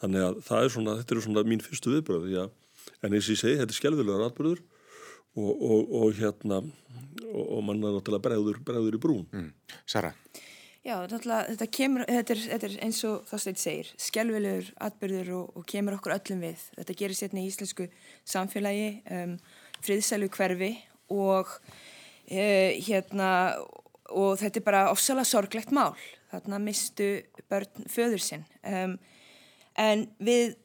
Þannig 0.00 0.24
að 0.26 0.38
það 0.46 0.62
er 0.64 0.72
svona, 0.74 0.94
þetta 1.00 1.14
eru 1.14 1.24
svona 1.26 1.44
mín 1.48 1.62
fyrstu 1.64 1.92
viðbröð 1.92 2.24
því 2.24 2.38
að, 2.40 2.54
en 3.04 3.12
eins 3.12 3.28
og 3.28 3.34
ég 3.34 3.40
segi, 3.42 3.58
þetta 3.60 3.74
er 3.74 3.78
skjálfilegar 3.78 4.24
atbyrður 4.26 4.64
og, 5.34 5.52
og, 5.52 5.92
og 6.00 6.16
hérna 6.18 6.62
og, 6.64 7.44
og 7.44 7.62
mann 7.68 7.84
er 7.84 7.94
náttúrulega 7.98 8.24
bregður, 8.24 8.58
bregður 8.64 8.96
í 8.96 9.02
brún. 9.04 9.28
Mm. 9.34 9.78
Sara? 9.84 10.14
Já, 10.84 10.98
þetta 11.08 11.68
kemur, 11.72 12.04
þetta 12.08 12.34
er, 12.34 12.42
þetta 12.50 12.68
er 12.68 12.74
eins 12.84 12.98
og 13.08 13.22
það 13.28 13.44
stætt 13.44 13.60
segir, 13.62 13.92
skjálfilegur 14.08 14.72
atbyrður 14.88 15.30
og 15.38 15.62
kemur 15.68 15.96
okkur 15.96 16.16
öllum 16.18 16.42
við. 16.44 16.66
Þetta 16.80 16.98
gerir 17.00 17.20
sérna 17.20 17.40
í 17.40 17.46
íslensku 17.48 17.86
samfélagi, 18.28 18.90
um, 19.16 19.38
friðsælu 19.84 20.28
hverfi 20.34 20.74
og 21.12 21.54
uh, 21.54 22.70
hérna 22.84 23.30
og 24.12 24.36
þetta 24.40 24.60
er 24.60 24.66
bara 24.66 24.82
ofsalega 24.92 25.28
sorglegt 25.28 25.72
mál 25.74 25.94
þarna 26.34 26.60
mistu 26.62 27.08
börn 27.50 27.88
föður 27.90 28.22
sinn. 28.22 28.44
Um, 28.66 28.98
en 29.80 30.06
við, 30.22 30.56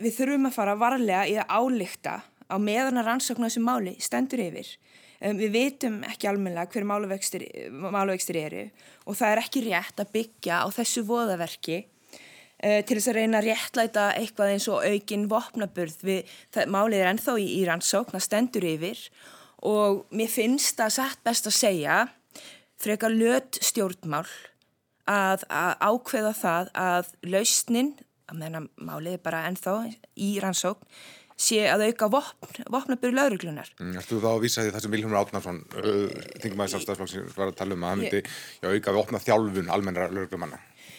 við 0.00 0.16
þurfum 0.18 0.48
að 0.50 0.56
fara 0.56 0.76
varlega 0.78 1.26
í 1.28 1.36
að 1.40 1.52
álíkta 1.52 2.18
á 2.48 2.56
meðan 2.60 3.00
að 3.00 3.10
rannsóknu 3.10 3.48
þessu 3.48 3.64
máli 3.64 3.94
stendur 4.02 4.42
yfir. 4.44 4.72
Um, 5.18 5.38
við 5.40 5.54
vitum 5.56 6.00
ekki 6.06 6.30
almenlega 6.30 6.70
hver 6.72 6.86
máluvextir 6.86 8.40
eru 8.40 8.68
og 9.04 9.16
það 9.18 9.32
er 9.32 9.40
ekki 9.42 9.64
rétt 9.66 10.02
að 10.02 10.12
byggja 10.14 10.60
á 10.62 10.66
þessu 10.76 11.02
voðaverki 11.08 11.80
uh, 11.82 12.80
til 12.86 12.98
þess 12.98 13.10
að 13.10 13.18
reyna 13.18 13.40
að 13.40 13.48
réttlæta 13.48 14.04
eitthvað 14.18 14.52
eins 14.54 14.68
og 14.70 14.84
aukin 14.86 15.26
vopnaburð 15.30 16.04
við, 16.06 16.36
það, 16.54 16.70
málið 16.76 17.02
er 17.02 17.10
ennþá 17.14 17.34
í, 17.42 17.48
í 17.58 17.66
rannsókn 17.66 18.14
það 18.14 18.28
stendur 18.28 18.68
yfir. 18.68 19.02
Og 19.66 20.04
mér 20.14 20.30
finnst 20.30 20.78
það 20.78 20.94
satt 21.00 21.24
best 21.26 21.48
að 21.50 21.56
segja 21.56 21.96
frekar 22.78 23.10
löt 23.10 23.58
stjórnmál 23.64 24.26
að, 25.08 25.46
að 25.48 25.86
ákveða 25.90 26.34
það 26.36 26.72
að 26.84 27.14
lausnin, 27.34 27.94
að 28.28 28.42
meðan 28.42 28.68
málið 28.76 29.16
bara 29.24 29.46
ennþá 29.48 29.78
í 30.20 30.34
rannsókn, 30.42 30.84
sé 31.38 31.60
að 31.70 31.84
auka 31.86 32.08
vopn, 32.10 32.64
vopnabur 32.66 33.14
lauruglunar. 33.14 33.68
Mm, 33.78 34.00
Þú 34.02 34.18
þá 34.24 34.30
vísaði 34.42 34.72
það 34.74 34.84
sem 34.84 34.94
Viljómur 34.96 35.20
Átnarsson, 35.20 35.60
uh, 35.78 36.16
þingum 36.42 36.64
aðeins 36.64 36.74
á 36.74 36.84
stafsflokksins, 36.84 37.36
var 37.38 37.52
að 37.52 37.60
tala 37.60 37.76
um 37.78 37.84
að 37.86 37.94
hann 37.94 38.02
myndi 38.02 38.22
já, 38.24 38.66
auka 38.66 38.96
vopna 38.96 39.22
þjálfun 39.22 39.70
almennara 39.70 40.10
lauruglumanna. 40.10 40.58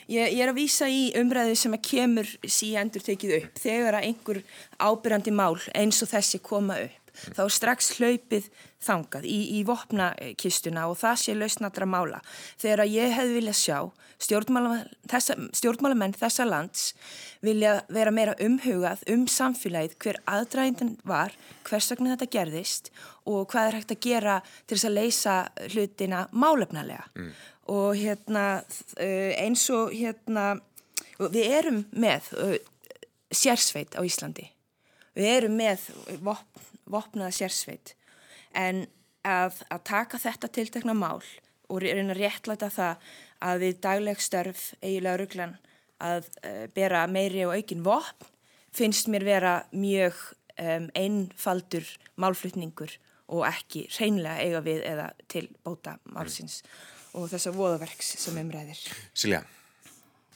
Ég, 0.09 0.31
ég 0.33 0.39
er 0.41 0.49
að 0.49 0.57
vísa 0.57 0.87
í 0.89 1.09
umræðu 1.19 1.57
sem 1.59 1.75
að 1.75 1.83
kemur 1.85 2.29
síendur 2.49 3.03
tekið 3.05 3.35
upp 3.35 3.59
þegar 3.61 3.99
að 3.99 4.07
einhver 4.07 4.39
ábyrjandi 4.81 5.33
mál 5.37 5.59
eins 5.77 5.99
og 6.01 6.09
þessi 6.09 6.39
koma 6.41 6.79
upp. 6.81 6.98
Þá 7.35 7.41
er 7.45 7.55
strax 7.55 7.91
hlaupið 7.97 8.49
þangað 8.79 9.27
í, 9.27 9.39
í 9.59 9.63
vopnakistuna 9.67 10.87
og 10.89 10.99
það 11.01 11.21
sé 11.23 11.35
lausnatra 11.35 11.87
mála. 11.89 12.21
Þegar 12.61 12.85
að 12.85 12.95
ég 12.95 13.15
hef 13.17 13.33
viljað 13.35 13.59
sjá 13.59 13.77
stjórnmálamenn 14.19 14.89
þessa, 15.07 15.35
stjórnmálamenn 15.55 16.15
þessa 16.19 16.47
lands 16.47 16.89
vilja 17.45 17.77
vera 17.91 18.11
meira 18.11 18.33
umhugað 18.43 19.05
um 19.11 19.27
samfélagið 19.31 19.95
hver 20.03 20.19
aðdræðin 20.27 20.97
var, 21.07 21.35
hvers 21.67 21.87
vegna 21.93 22.15
þetta 22.15 22.33
gerðist 22.35 22.91
og 23.29 23.47
hvað 23.51 23.69
er 23.69 23.79
hægt 23.79 23.95
að 23.95 24.03
gera 24.07 24.41
til 24.65 24.75
þess 24.75 24.89
að 24.89 24.97
leysa 24.97 25.37
hlutina 25.69 26.25
málefnalega. 26.35 27.07
Mm 27.15 27.31
og 27.69 27.95
hérna 27.97 28.45
eins 28.99 29.67
og 29.73 29.93
hérna 29.93 30.55
við 31.19 31.51
erum 31.59 31.83
með 31.91 32.31
sérsveit 33.29 33.97
á 33.97 34.01
Íslandi 34.01 34.49
við 35.19 35.35
erum 35.35 35.57
með 35.59 35.85
vopn, 36.25 36.65
vopnaða 36.89 37.35
sérsveit 37.35 37.93
en 38.57 38.85
að, 39.27 39.61
að 39.69 39.85
taka 39.91 40.21
þetta 40.21 40.51
tiltekna 40.55 40.95
mál 40.97 41.21
og 41.69 41.83
reyna 41.83 42.15
að 42.15 42.21
réttlæta 42.23 42.71
það 42.73 43.09
að 43.45 43.63
við 43.63 43.81
dagleg 43.83 44.23
störf 44.23 44.63
eiginlega 44.81 45.19
rugglan 45.21 45.57
að 45.99 46.29
uh, 46.41 46.65
bera 46.75 47.05
meiri 47.11 47.45
og 47.45 47.55
aukin 47.57 47.85
vopn 47.85 48.29
finnst 48.75 49.09
mér 49.11 49.25
vera 49.27 49.53
mjög 49.73 50.17
um, 50.55 50.87
einfaldur 50.97 51.85
málflutningur 52.21 52.95
og 53.29 53.43
ekki 53.45 53.85
reynlega 53.99 54.41
eiga 54.41 54.63
við 54.65 54.85
eða 54.87 55.11
til 55.29 55.45
bóta 55.65 55.99
málsins 56.09 56.63
mm 56.63 56.97
og 57.17 57.29
þessa 57.31 57.53
voðaverks 57.55 58.13
sem 58.21 58.37
umræðir. 58.41 58.81
Silja? 59.17 59.41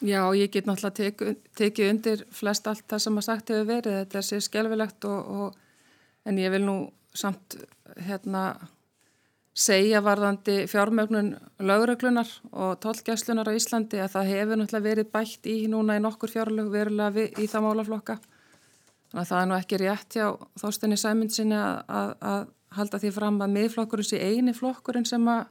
Já, 0.04 0.20
ég 0.36 0.52
get 0.52 0.66
náttúrulega 0.68 0.98
tekið 1.00 1.36
teki 1.56 1.86
undir 1.88 2.24
flest 2.36 2.68
allt 2.68 2.84
það 2.92 3.04
sem 3.06 3.20
að 3.20 3.26
sagt 3.30 3.52
hefur 3.54 3.68
verið. 3.70 4.00
Þetta 4.02 4.24
sér 4.28 4.42
skjálfilegt 4.44 5.06
en 6.28 6.40
ég 6.40 6.52
vil 6.52 6.64
nú 6.66 6.76
samt 7.16 7.56
hérna 8.04 8.42
segja 9.54 10.02
varðandi 10.04 10.66
fjármögnun 10.68 11.36
lauröglunar 11.62 12.28
og 12.52 12.80
tólkjæslunar 12.84 13.48
á 13.48 13.56
Íslandi 13.56 14.02
að 14.02 14.16
það 14.16 14.32
hefur 14.34 14.60
náttúrulega 14.60 14.88
verið 14.90 15.12
bætt 15.14 15.48
í 15.48 15.58
núna 15.72 15.98
í 16.00 16.04
nokkur 16.04 16.32
fjárlög 16.34 16.72
verulega 16.74 17.28
í 17.38 17.48
það 17.48 17.66
málaflokka. 17.68 18.18
Þannig 19.14 19.24
að 19.24 19.30
það 19.30 19.42
er 19.42 19.50
nú 19.52 19.58
ekki 19.60 19.82
rétt 19.84 20.18
hjá 20.18 20.28
þóstinni 20.60 20.98
Sæmundsinni 20.98 21.60
að, 21.60 22.48
halda 22.74 23.00
því 23.00 23.12
fram 23.14 23.38
að 23.46 23.54
miðflokkurinn 23.54 24.10
sé 24.10 24.20
eini 24.20 24.56
flokkurinn 24.58 25.06
sem 25.06 25.28
að 25.30 25.44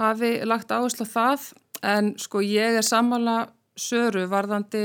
hafi 0.00 0.32
lagt 0.44 0.72
áherslu 0.72 1.06
á 1.06 1.14
það 1.14 1.46
en 1.86 2.14
sko 2.20 2.42
ég 2.44 2.78
er 2.78 2.86
sammála 2.86 3.36
söru 3.76 4.26
varðandi 4.28 4.84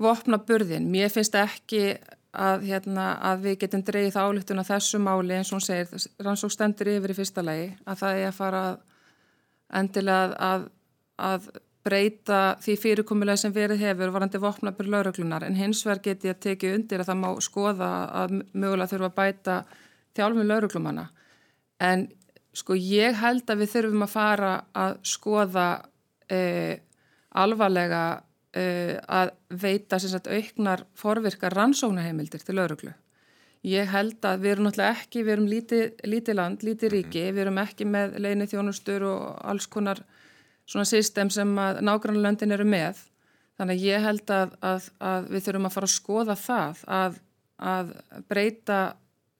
vopna 0.00 0.40
burðin. 0.42 0.88
Mér 0.90 1.12
finnst 1.12 1.36
ekki 1.38 1.96
að, 2.34 2.64
hérna, 2.68 3.12
að 3.22 3.44
við 3.48 3.58
getum 3.62 3.84
dreyið 3.86 4.16
álutun 4.18 4.62
á 4.64 4.64
þessu 4.66 4.98
máli 5.02 5.36
eins 5.36 5.52
og 5.52 5.60
hún 5.60 5.66
segir, 5.66 6.08
rannsók 6.24 6.52
stendur 6.52 6.90
yfir 6.96 7.14
í 7.14 7.18
fyrsta 7.18 7.44
lagi, 7.44 7.68
að 7.86 8.00
það 8.00 8.22
er 8.22 8.30
að 8.30 8.38
fara 8.40 8.64
endilega 9.74 10.40
að, 10.48 10.66
að 11.18 11.48
breyta 11.84 12.40
því 12.64 12.74
fyrirkomulega 12.80 13.42
sem 13.42 13.52
verið 13.54 13.82
hefur 13.84 14.12
varandi 14.14 14.40
vopnabur 14.40 14.88
lauruglunar 14.88 15.44
en 15.44 15.56
hins 15.58 15.82
vegar 15.84 16.00
get 16.06 16.24
ég 16.24 16.36
að 16.36 16.44
tekið 16.46 16.76
undir 16.78 17.02
að 17.02 17.10
það 17.10 17.18
má 17.20 17.28
skoða 17.44 17.90
að 18.22 18.36
mögulega 18.52 18.90
þurfa 18.92 19.10
að 19.10 19.18
bæta 19.18 19.56
þjálfum 20.16 20.48
lauruglumanna 20.48 21.04
en 21.84 22.06
Sko 22.54 22.76
ég 22.78 23.16
held 23.18 23.48
að 23.50 23.64
við 23.64 23.72
þurfum 23.72 24.06
að 24.06 24.12
fara 24.12 24.52
að 24.78 24.98
skoða 25.10 25.68
uh, 25.82 26.74
alvarlega 27.34 28.02
uh, 28.20 28.92
að 29.20 29.32
veita 29.50 29.98
sagt, 29.98 30.30
auknar 30.30 30.84
forvirkar 30.98 31.56
rannsóknarheimildir 31.58 32.44
til 32.46 32.58
lauruglu. 32.60 32.92
Ég 33.64 33.88
held 33.88 34.26
að 34.28 34.42
við 34.44 34.52
erum 34.52 34.66
náttúrulega 34.68 34.98
ekki, 34.98 35.22
við 35.24 35.34
erum 35.34 35.48
lítið, 35.48 35.84
lítið 36.04 36.36
land, 36.36 36.64
lítið 36.66 36.90
mhm. 36.90 36.94
ríki, 36.98 37.24
við 37.32 37.42
erum 37.46 37.60
ekki 37.62 37.88
með 37.88 38.18
leini 38.20 38.48
þjónustur 38.50 39.06
og 39.08 39.22
alls 39.40 39.66
konar 39.72 40.02
svona 40.68 40.84
system 40.88 41.30
sem 41.32 41.50
nágrannlöndin 41.54 42.54
eru 42.54 42.66
með. 42.68 43.00
Þannig 43.58 43.78
að 43.78 43.86
ég 43.86 44.04
held 44.04 44.30
að, 44.34 44.54
að, 44.66 44.90
að 44.98 45.30
við 45.30 45.46
þurfum 45.46 45.68
að 45.68 45.74
fara 45.76 45.88
að 45.88 45.94
skoða 45.94 46.36
það 46.38 46.84
að, 46.90 47.18
að 47.72 47.92
breyta 48.28 48.78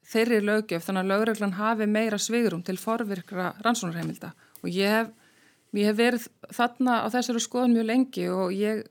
þeirri 0.08 0.40
lögjöf 0.44 0.86
þannig 0.86 1.04
að 1.04 1.12
lögreglan 1.12 1.54
hafi 1.58 1.86
meira 1.90 2.18
svigurum 2.20 2.64
til 2.64 2.76
forvirkra 2.80 3.52
rannsónarheimilda 3.64 4.32
og 4.62 4.68
ég 4.72 4.98
hef, 4.98 5.12
ég 5.76 5.90
hef 5.90 6.00
verið 6.00 6.26
þarna 6.54 6.98
á 7.04 7.06
þessari 7.14 7.44
skoðun 7.44 7.76
mjög 7.76 7.88
lengi 7.90 8.26
og 8.32 8.52
ég 8.56 8.84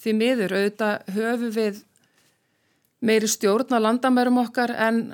því 0.00 0.16
miður 0.16 0.56
auðvitað 0.56 1.14
höfu 1.16 1.52
við 1.54 1.84
meiri 3.00 3.28
stjórn 3.30 3.76
á 3.76 3.78
landamærum 3.80 4.40
okkar 4.42 4.72
en 4.76 5.04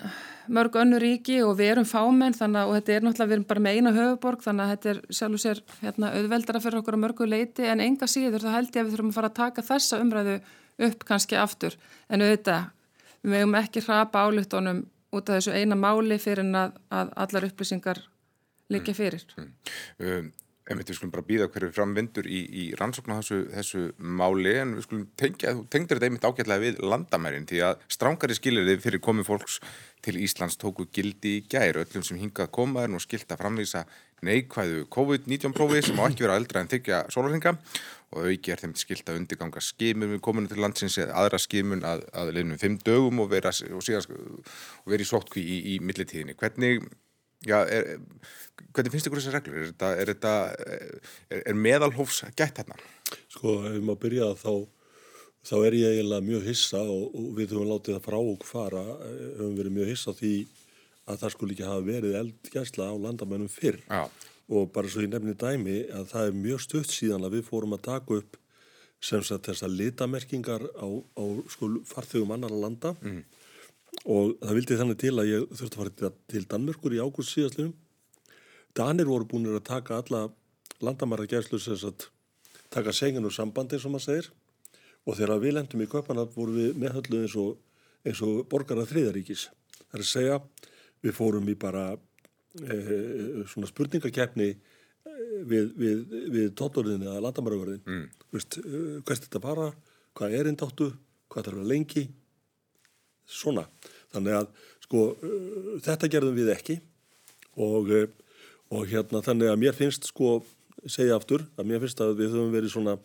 mörg 0.52 0.76
önnu 0.78 0.98
ríki 1.02 1.40
og 1.42 1.56
við 1.58 1.72
erum 1.74 1.88
fámenn 1.88 2.34
þannig 2.36 2.62
að 2.62 2.74
þetta 2.76 2.94
er 2.94 3.04
náttúrulega 3.06 3.28
við 3.30 3.36
erum 3.36 3.48
bara 3.50 3.62
með 3.66 3.78
eina 3.78 3.92
höfuborg 3.96 4.44
þannig 4.44 4.64
að 4.64 4.72
þetta 4.72 4.90
er 4.92 5.00
sjálf 5.18 5.36
og 5.38 5.42
sér 5.42 5.62
hérna, 5.82 6.12
auðveldara 6.14 6.62
fyrir 6.62 6.80
okkur 6.80 6.98
á 6.98 7.04
mörgu 7.04 7.28
leiti 7.28 7.66
en 7.66 7.82
enga 7.82 8.08
síður 8.10 8.46
þá 8.46 8.50
held 8.54 8.70
ég 8.70 8.82
að 8.82 8.86
við 8.86 8.94
þurfum 8.94 9.10
að 9.10 9.18
fara 9.18 9.30
að 9.32 9.38
taka 9.40 9.66
þessa 9.66 10.00
umræðu 10.02 10.36
upp 10.86 11.06
kannski 11.08 11.38
aftur. 11.40 11.76
En 12.10 12.22
auðvitað 12.22 12.68
við 13.22 13.32
mögum 13.34 13.58
ekki 13.58 13.82
hrapa 13.86 14.26
áluttónum 14.26 14.84
út 15.18 15.30
af 15.30 15.40
þessu 15.40 15.54
eina 15.56 15.78
máli 15.78 16.18
fyrir 16.22 16.44
en 16.44 16.58
að, 16.64 16.80
að 16.94 17.14
allar 17.26 17.48
upplýsingar 17.50 18.02
líka 18.72 18.92
mm. 18.92 18.98
fyrir. 18.98 19.24
Mm. 19.36 19.54
Um, 20.02 20.34
en 20.66 20.80
við 20.80 20.96
skulum 20.96 21.12
bara 21.14 21.26
býða 21.26 21.46
hverju 21.52 21.70
framvindur 21.74 22.26
í, 22.26 22.40
í 22.50 22.64
rannsóknu 22.78 23.18
þessu, 23.20 23.38
þessu 23.52 23.82
máli 23.98 24.56
en 24.58 24.74
við 24.74 24.86
skulum 24.86 25.04
tengja, 25.18 25.52
þú 25.54 25.66
tengdur 25.70 26.00
þetta 26.00 26.08
einmitt 26.08 26.26
ágætlega 26.26 26.64
við 26.64 26.80
landamærin 26.82 27.46
því 27.46 27.60
að 27.68 27.84
strángari 27.96 28.36
skilir 28.38 28.66
þið 28.66 28.82
fyrir 28.82 29.04
komið 29.06 29.28
fólks 29.28 29.60
til 30.06 30.16
Íslands 30.22 30.58
tóku 30.58 30.88
gildi 30.90 31.36
í 31.38 31.44
gæri 31.46 31.84
öllum 31.84 32.04
sem 32.06 32.18
hingað 32.18 32.50
komaður 32.58 32.98
og 32.98 33.04
skilt 33.04 33.30
að 33.30 33.44
framvísa 33.44 33.84
neikvæðu 34.26 34.86
COVID-19 34.96 35.54
prófi 35.54 35.84
sem 35.86 36.02
á 36.02 36.04
ekki 36.08 36.26
vera 36.26 36.38
eldra 36.40 36.64
en 36.64 36.72
þykja 36.72 37.04
sólarhinga 37.14 37.54
og 38.16 38.28
auki 38.30 38.52
er 38.52 38.62
þeim 38.62 38.74
skilt 38.78 39.08
að 39.10 39.20
undirganga 39.20 39.62
skimun 39.62 40.14
við 40.14 40.22
kominu 40.24 40.50
til 40.50 40.60
landsins 40.62 40.96
eða 41.02 41.16
aðra 41.22 41.40
skimun 41.42 41.84
að, 41.86 42.04
að 42.16 42.32
leynum 42.36 42.60
fimm 42.60 42.78
dögum 42.86 43.22
og 43.24 43.30
vera, 43.32 43.52
og 43.76 43.84
síðan, 43.84 44.20
og 44.82 44.92
vera 44.92 45.04
í 45.04 45.08
sótkví 45.08 45.42
í, 45.42 45.58
í 45.72 45.76
millitíðinni. 45.84 46.36
Hvernig, 46.40 46.86
já, 47.46 47.58
er, 47.64 47.96
hvernig 48.72 48.94
finnst 48.94 49.10
ykkur 49.10 49.20
þessar 49.20 49.38
reglur? 49.38 49.58
Er, 49.60 49.72
þetta, 49.72 49.92
er, 49.92 50.12
þetta, 50.14 50.34
er, 51.28 51.42
er 51.42 51.60
meðalhófs 51.66 52.22
gætt 52.38 52.62
hérna? 52.62 52.78
Sko, 53.32 53.58
ef 53.68 53.80
maður 53.80 54.02
byrja 54.06 54.30
þá, 54.40 54.52
þá 55.50 55.56
er 55.58 55.80
ég 55.80 55.96
eiginlega 55.96 56.28
mjög 56.30 56.46
hissa 56.52 56.84
og, 56.84 57.10
og 57.12 57.34
við 57.40 57.56
höfum 57.56 57.74
látið 57.74 57.98
það 57.98 58.06
frá 58.08 58.20
og 58.20 58.46
fara, 58.48 58.86
höfum 59.40 59.58
verið 59.60 59.76
mjög 59.80 59.92
hissa 59.92 60.16
því 60.16 60.36
að 61.06 61.20
það 61.20 61.36
skulle 61.36 61.54
ekki 61.54 61.68
hafa 61.68 61.84
verið 61.86 62.16
eldgæsla 62.22 62.88
á 62.90 62.94
landamennum 62.98 63.52
fyrr. 63.52 63.84
Já 63.86 64.08
og 64.46 64.68
bara 64.74 64.90
svo 64.90 65.02
ég 65.02 65.10
nefni 65.10 65.34
dæmi 65.34 65.78
að 65.90 66.10
það 66.12 66.28
er 66.28 66.36
mjög 66.42 66.60
stutt 66.62 66.92
síðan 66.92 67.26
að 67.26 67.38
við 67.38 67.48
fórum 67.48 67.74
að 67.76 67.86
taka 67.88 68.20
upp 68.20 68.36
sem 69.02 69.22
sagt 69.26 69.48
þessar 69.50 69.72
litamerkingar 69.72 70.62
á, 70.78 70.88
á 70.88 71.24
sko 71.52 71.72
farþegum 71.86 72.32
annar 72.36 72.54
landa. 72.54 72.94
Mm. 73.02 73.24
og 74.04 74.36
það 74.42 74.54
vildi 74.58 74.76
þannig 74.76 74.98
til 75.00 75.14
að 75.16 75.28
ég 75.30 75.44
þurfti 75.50 75.76
að 75.76 75.82
fara 75.82 76.10
til 76.28 76.44
Danmörkur 76.50 76.94
í 76.94 77.02
ágúst 77.02 77.32
síðastliðum 77.32 77.74
Danir 78.76 79.08
voru 79.08 79.24
búin 79.24 79.48
að 79.48 79.62
taka 79.64 79.96
alla 80.02 80.26
landamæra 80.84 81.24
gæslu 81.24 81.56
sem 81.58 81.78
sagt 81.80 82.10
taka 82.68 82.92
senginu 82.92 83.30
sambandi 83.32 83.78
sem 83.80 83.92
maður 83.92 84.04
segir. 84.04 84.26
Og 85.06 85.16
þegar 85.16 85.40
við 85.40 85.54
lendum 85.56 85.80
í 85.80 85.86
köpana 85.88 86.26
voru 86.34 86.52
við 86.58 86.80
meðhöllu 86.82 87.22
eins 87.22 87.36
og, 87.40 87.56
og 88.04 88.42
borgarað 88.50 88.90
þriðaríkis 88.90 89.46
það 89.78 89.96
er 89.96 90.04
að 90.04 90.10
segja 90.10 90.36
við 91.06 91.16
fórum 91.16 91.48
í 91.48 91.54
bara 91.56 91.86
svona 93.50 93.68
spurningakeppni 93.70 94.48
eh, 94.52 94.60
við, 95.48 95.72
við, 95.76 96.14
við 96.34 96.52
tótturinn 96.58 97.04
eða 97.04 97.22
landamæraverðin 97.24 97.82
mm. 97.84 98.06
Eh, 98.36 99.00
hvert 99.06 99.24
þetta 99.24 99.40
bara, 99.40 99.70
hvað 100.16 100.34
er 100.36 100.50
eindáttu 100.50 100.90
hvað 101.32 101.48
þarf 101.48 101.62
að 101.62 101.70
lengi? 101.70 102.04
Svona. 103.26 103.64
Þannig 104.14 104.36
að 104.38 104.50
sko 104.84 105.04
þetta 105.82 106.10
gerðum 106.12 106.36
við 106.36 106.50
ekki. 106.52 106.76
Og, 107.64 107.88
og 108.70 108.82
hérna 108.90 109.22
þannig 109.24 109.50
að 109.50 109.62
mér 109.62 109.76
finnst 109.78 110.10
sko 110.10 110.36
segja 110.84 111.16
aftur 111.16 111.46
að 111.56 111.70
mér 111.70 111.80
finnst 111.82 112.02
að 112.04 112.12
við 112.20 112.34
höfum 112.34 112.52
verið 112.52 112.74
svona 112.74 112.98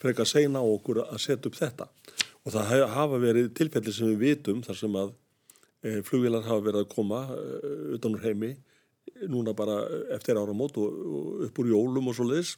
frekar 0.00 0.28
segna 0.28 0.64
á 0.64 0.66
okkur 0.66 1.02
að 1.04 1.20
setja 1.22 1.50
upp 1.50 1.58
þetta. 1.60 1.88
Og 2.44 2.56
það 2.56 2.86
hafa 2.96 3.20
verið 3.20 3.52
tilfelli 3.56 3.92
sem 3.94 4.10
við 4.14 4.24
vitum 4.24 4.64
þar 4.64 4.80
sem 4.80 4.98
að 5.00 5.12
flugvilar 6.08 6.46
hafa 6.46 6.64
verið 6.64 6.82
að 6.82 6.92
koma 6.94 7.20
utan 7.94 8.16
úr 8.16 8.24
heimi 8.24 8.54
núna 9.30 9.54
bara 9.56 9.80
eftir 10.14 10.38
ára 10.40 10.54
mót 10.56 10.78
og, 10.80 10.88
og 10.90 11.44
upp 11.48 11.60
úr 11.62 11.72
jólum 11.72 12.10
og 12.10 12.16
svo 12.16 12.28
leiðis 12.28 12.56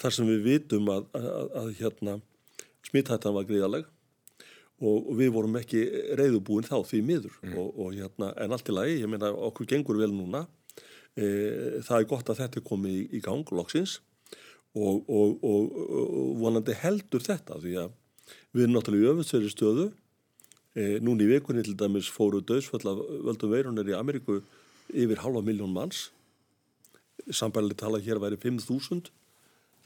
þar 0.00 0.14
sem 0.16 0.28
við 0.28 0.46
vitum 0.48 0.88
að, 0.92 1.06
að, 1.14 1.26
að, 1.30 1.50
að 1.60 1.68
hérna, 1.80 2.16
smittættan 2.84 3.36
var 3.36 3.46
gríðaleg 3.48 3.86
og, 4.82 4.96
og 4.98 5.12
við 5.18 5.32
vorum 5.34 5.58
ekki 5.60 5.82
reyðubúin 6.18 6.66
þá 6.66 6.78
því 6.88 7.02
miður. 7.06 7.36
Mm. 7.42 7.56
og, 7.60 7.68
og 7.80 7.98
hérna, 7.98 8.30
en 8.42 8.56
allt 8.56 8.70
í 8.70 8.74
lagi, 8.74 9.00
ég 9.02 9.10
meina 9.10 9.30
okkur 9.48 9.68
gengur 9.70 10.00
vel 10.00 10.10
núna. 10.14 10.44
E, 11.14 11.26
það 11.86 12.00
er 12.00 12.08
gott 12.10 12.32
að 12.32 12.40
þetta 12.42 12.60
er 12.60 12.66
komið 12.66 12.96
í, 12.98 13.04
í 13.18 13.20
gang 13.22 13.50
loksins 13.54 14.00
og, 14.74 15.04
og, 15.06 15.36
og, 15.46 15.76
og 15.78 16.32
vonandi 16.40 16.74
heldur 16.80 17.22
þetta 17.22 17.60
því 17.62 17.76
að 17.84 17.92
við 18.54 18.64
erum 18.64 18.74
náttúrulega 18.74 19.06
í 19.06 19.12
öfusverði 19.14 19.52
stöðu. 19.52 19.86
E, 20.74 20.98
núni 21.06 21.28
í 21.28 21.30
vikunni 21.30 21.62
til 21.62 21.76
dæmis 21.78 22.10
fóru 22.10 22.42
döðsföll 22.42 22.82
af 22.90 22.98
völdum 23.28 23.52
veirunar 23.54 23.86
í 23.86 23.94
Ameríku 23.94 24.40
yfir 24.92 25.22
halva 25.24 25.42
miljón 25.44 25.72
manns 25.74 26.08
sambærlega 27.30 27.84
tala 27.84 28.00
hér 28.04 28.20
væri 28.22 28.38
5.000 28.40 29.10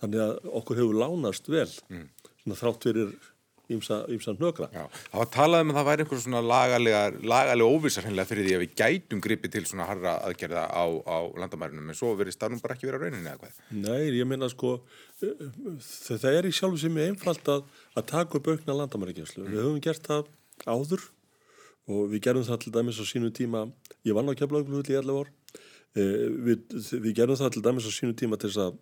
þannig 0.02 0.22
að 0.22 0.52
okkur 0.60 0.80
hefur 0.80 1.00
lánast 1.02 1.50
vel 1.50 1.70
mm. 1.90 2.06
þrátt 2.54 2.86
fyrir 2.86 3.12
ímsa 3.68 4.32
hnökra. 4.32 4.70
Já, 4.72 4.86
það 5.10 5.20
var 5.20 5.28
talað 5.34 5.62
um 5.64 5.72
að 5.72 5.76
það 5.78 5.88
væri 5.88 6.04
einhvers 6.04 6.22
svona 6.24 6.40
lagalega, 6.40 7.00
lagalega 7.20 7.74
óvissar 7.76 8.06
hennilega 8.06 8.30
fyrir 8.30 8.46
því 8.46 8.54
að 8.56 8.62
við 8.62 8.76
gætum 8.80 9.20
gripi 9.26 9.50
til 9.52 9.62
svona 9.68 9.88
harra 9.90 10.14
aðgerða 10.24 10.62
á, 10.72 10.84
á 11.04 11.18
landamærunum 11.42 11.92
en 11.92 11.98
svo 11.98 12.14
verið 12.16 12.38
stafnum 12.38 12.62
bara 12.64 12.78
ekki 12.78 12.88
verið 12.88 12.96
á 12.96 13.04
rauninni 13.04 13.28
eða 13.28 13.42
hvað? 13.42 13.60
Nei, 13.76 14.08
ég 14.16 14.30
minna 14.30 14.48
sko 14.48 14.72
það 15.20 16.30
er 16.32 16.48
í 16.48 16.54
sjálfu 16.56 16.80
sem 16.80 16.96
er 16.96 17.12
einfalt 17.12 17.52
að, 17.52 17.68
að 17.92 18.08
taka 18.14 18.40
upp 18.40 18.50
aukna 18.54 18.78
landamærikenslu. 18.80 19.44
Mm. 19.44 19.52
Við 19.52 19.64
höfum 19.66 19.84
gert 19.84 20.08
það 20.08 20.32
áður 20.64 21.08
og 21.88 22.10
við 22.12 22.24
gerum 22.28 22.44
það 22.46 22.60
til 22.64 22.74
dæmis 22.74 23.00
á 23.00 23.04
sínu 23.08 23.32
tíma, 23.34 23.64
ég 24.04 24.16
vann 24.16 24.28
á 24.28 24.38
keflaugluhull 24.38 24.84
í 24.84 24.98
11 25.00 25.22
ár, 25.22 25.32
eh, 25.96 26.28
við, 26.48 26.68
við 27.00 27.14
gerum 27.16 27.38
það 27.40 27.56
til 27.56 27.64
dæmis 27.64 27.88
á 27.88 27.92
sínu 27.92 28.16
tíma 28.18 28.38
til 28.40 28.52
þess 28.52 28.68
að 28.68 28.78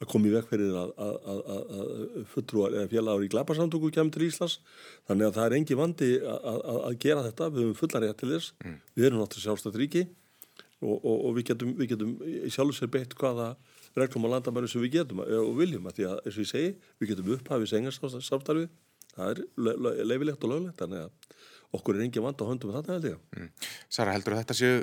að 0.00 0.08
koma 0.08 0.30
í 0.30 0.32
vekk 0.32 0.48
fyrir 0.48 0.76
að, 0.80 0.92
að, 0.96 1.40
að 2.32 2.54
eða 2.70 2.86
félagur 2.88 3.26
í 3.26 3.30
glæparsamtöku 3.34 3.90
kemur 3.92 4.14
til 4.14 4.24
Íslands. 4.30 4.54
Þannig 5.10 5.26
að 5.26 5.34
það 5.36 5.44
er 5.44 5.56
engi 5.58 5.76
vandi 5.76 6.08
að 6.24 6.96
gera 7.02 7.24
þetta. 7.26 7.50
Við 7.52 7.66
höfum 7.66 7.76
fullar 7.82 8.06
rétt 8.06 8.20
til 8.22 8.30
þess. 8.32 8.54
Mm. 8.64 8.78
við 8.96 9.08
erum 9.10 9.20
náttúrulega 9.20 9.44
sjálfstætt 9.44 9.76
ríki 9.76 10.06
og, 10.80 10.94
og, 10.96 11.16
og 11.18 11.36
við 11.36 11.50
getum, 11.50 11.74
við 11.76 11.92
getum 11.92 12.14
sjálfur 12.48 12.78
sér 12.78 12.92
beitt 12.96 13.16
hvaða 13.20 13.50
reglum 14.00 14.24
á 14.24 14.32
landamæru 14.38 14.70
sem 14.72 14.80
við 14.86 14.96
getum 15.02 15.20
og 15.20 15.52
viljum. 15.60 15.90
Að 15.90 15.98
því 15.98 16.08
að 16.08 16.16
eins 16.22 16.38
og 16.38 16.44
ég 16.46 16.52
segi 16.54 16.72
við 16.96 17.12
getum 17.12 17.32
upphafið 17.36 17.72
sengarsamstarfið 17.74 18.70
það 19.10 19.30
er 19.34 20.06
leifilegt 20.06 20.44
og 20.46 20.54
löglegt 20.54 20.80
þannig 20.80 21.04
að 21.04 21.38
okkur 21.76 21.96
er 21.96 22.04
engin 22.04 22.24
vand 22.24 22.40
á 22.42 22.44
höndum 22.48 22.72
þetta 22.74 22.94
held 22.96 23.06
ég. 23.06 23.18
Mm. 23.36 23.50
Sara, 23.92 24.14
heldur 24.16 24.34
þetta 24.38 24.56
séu 24.58 24.80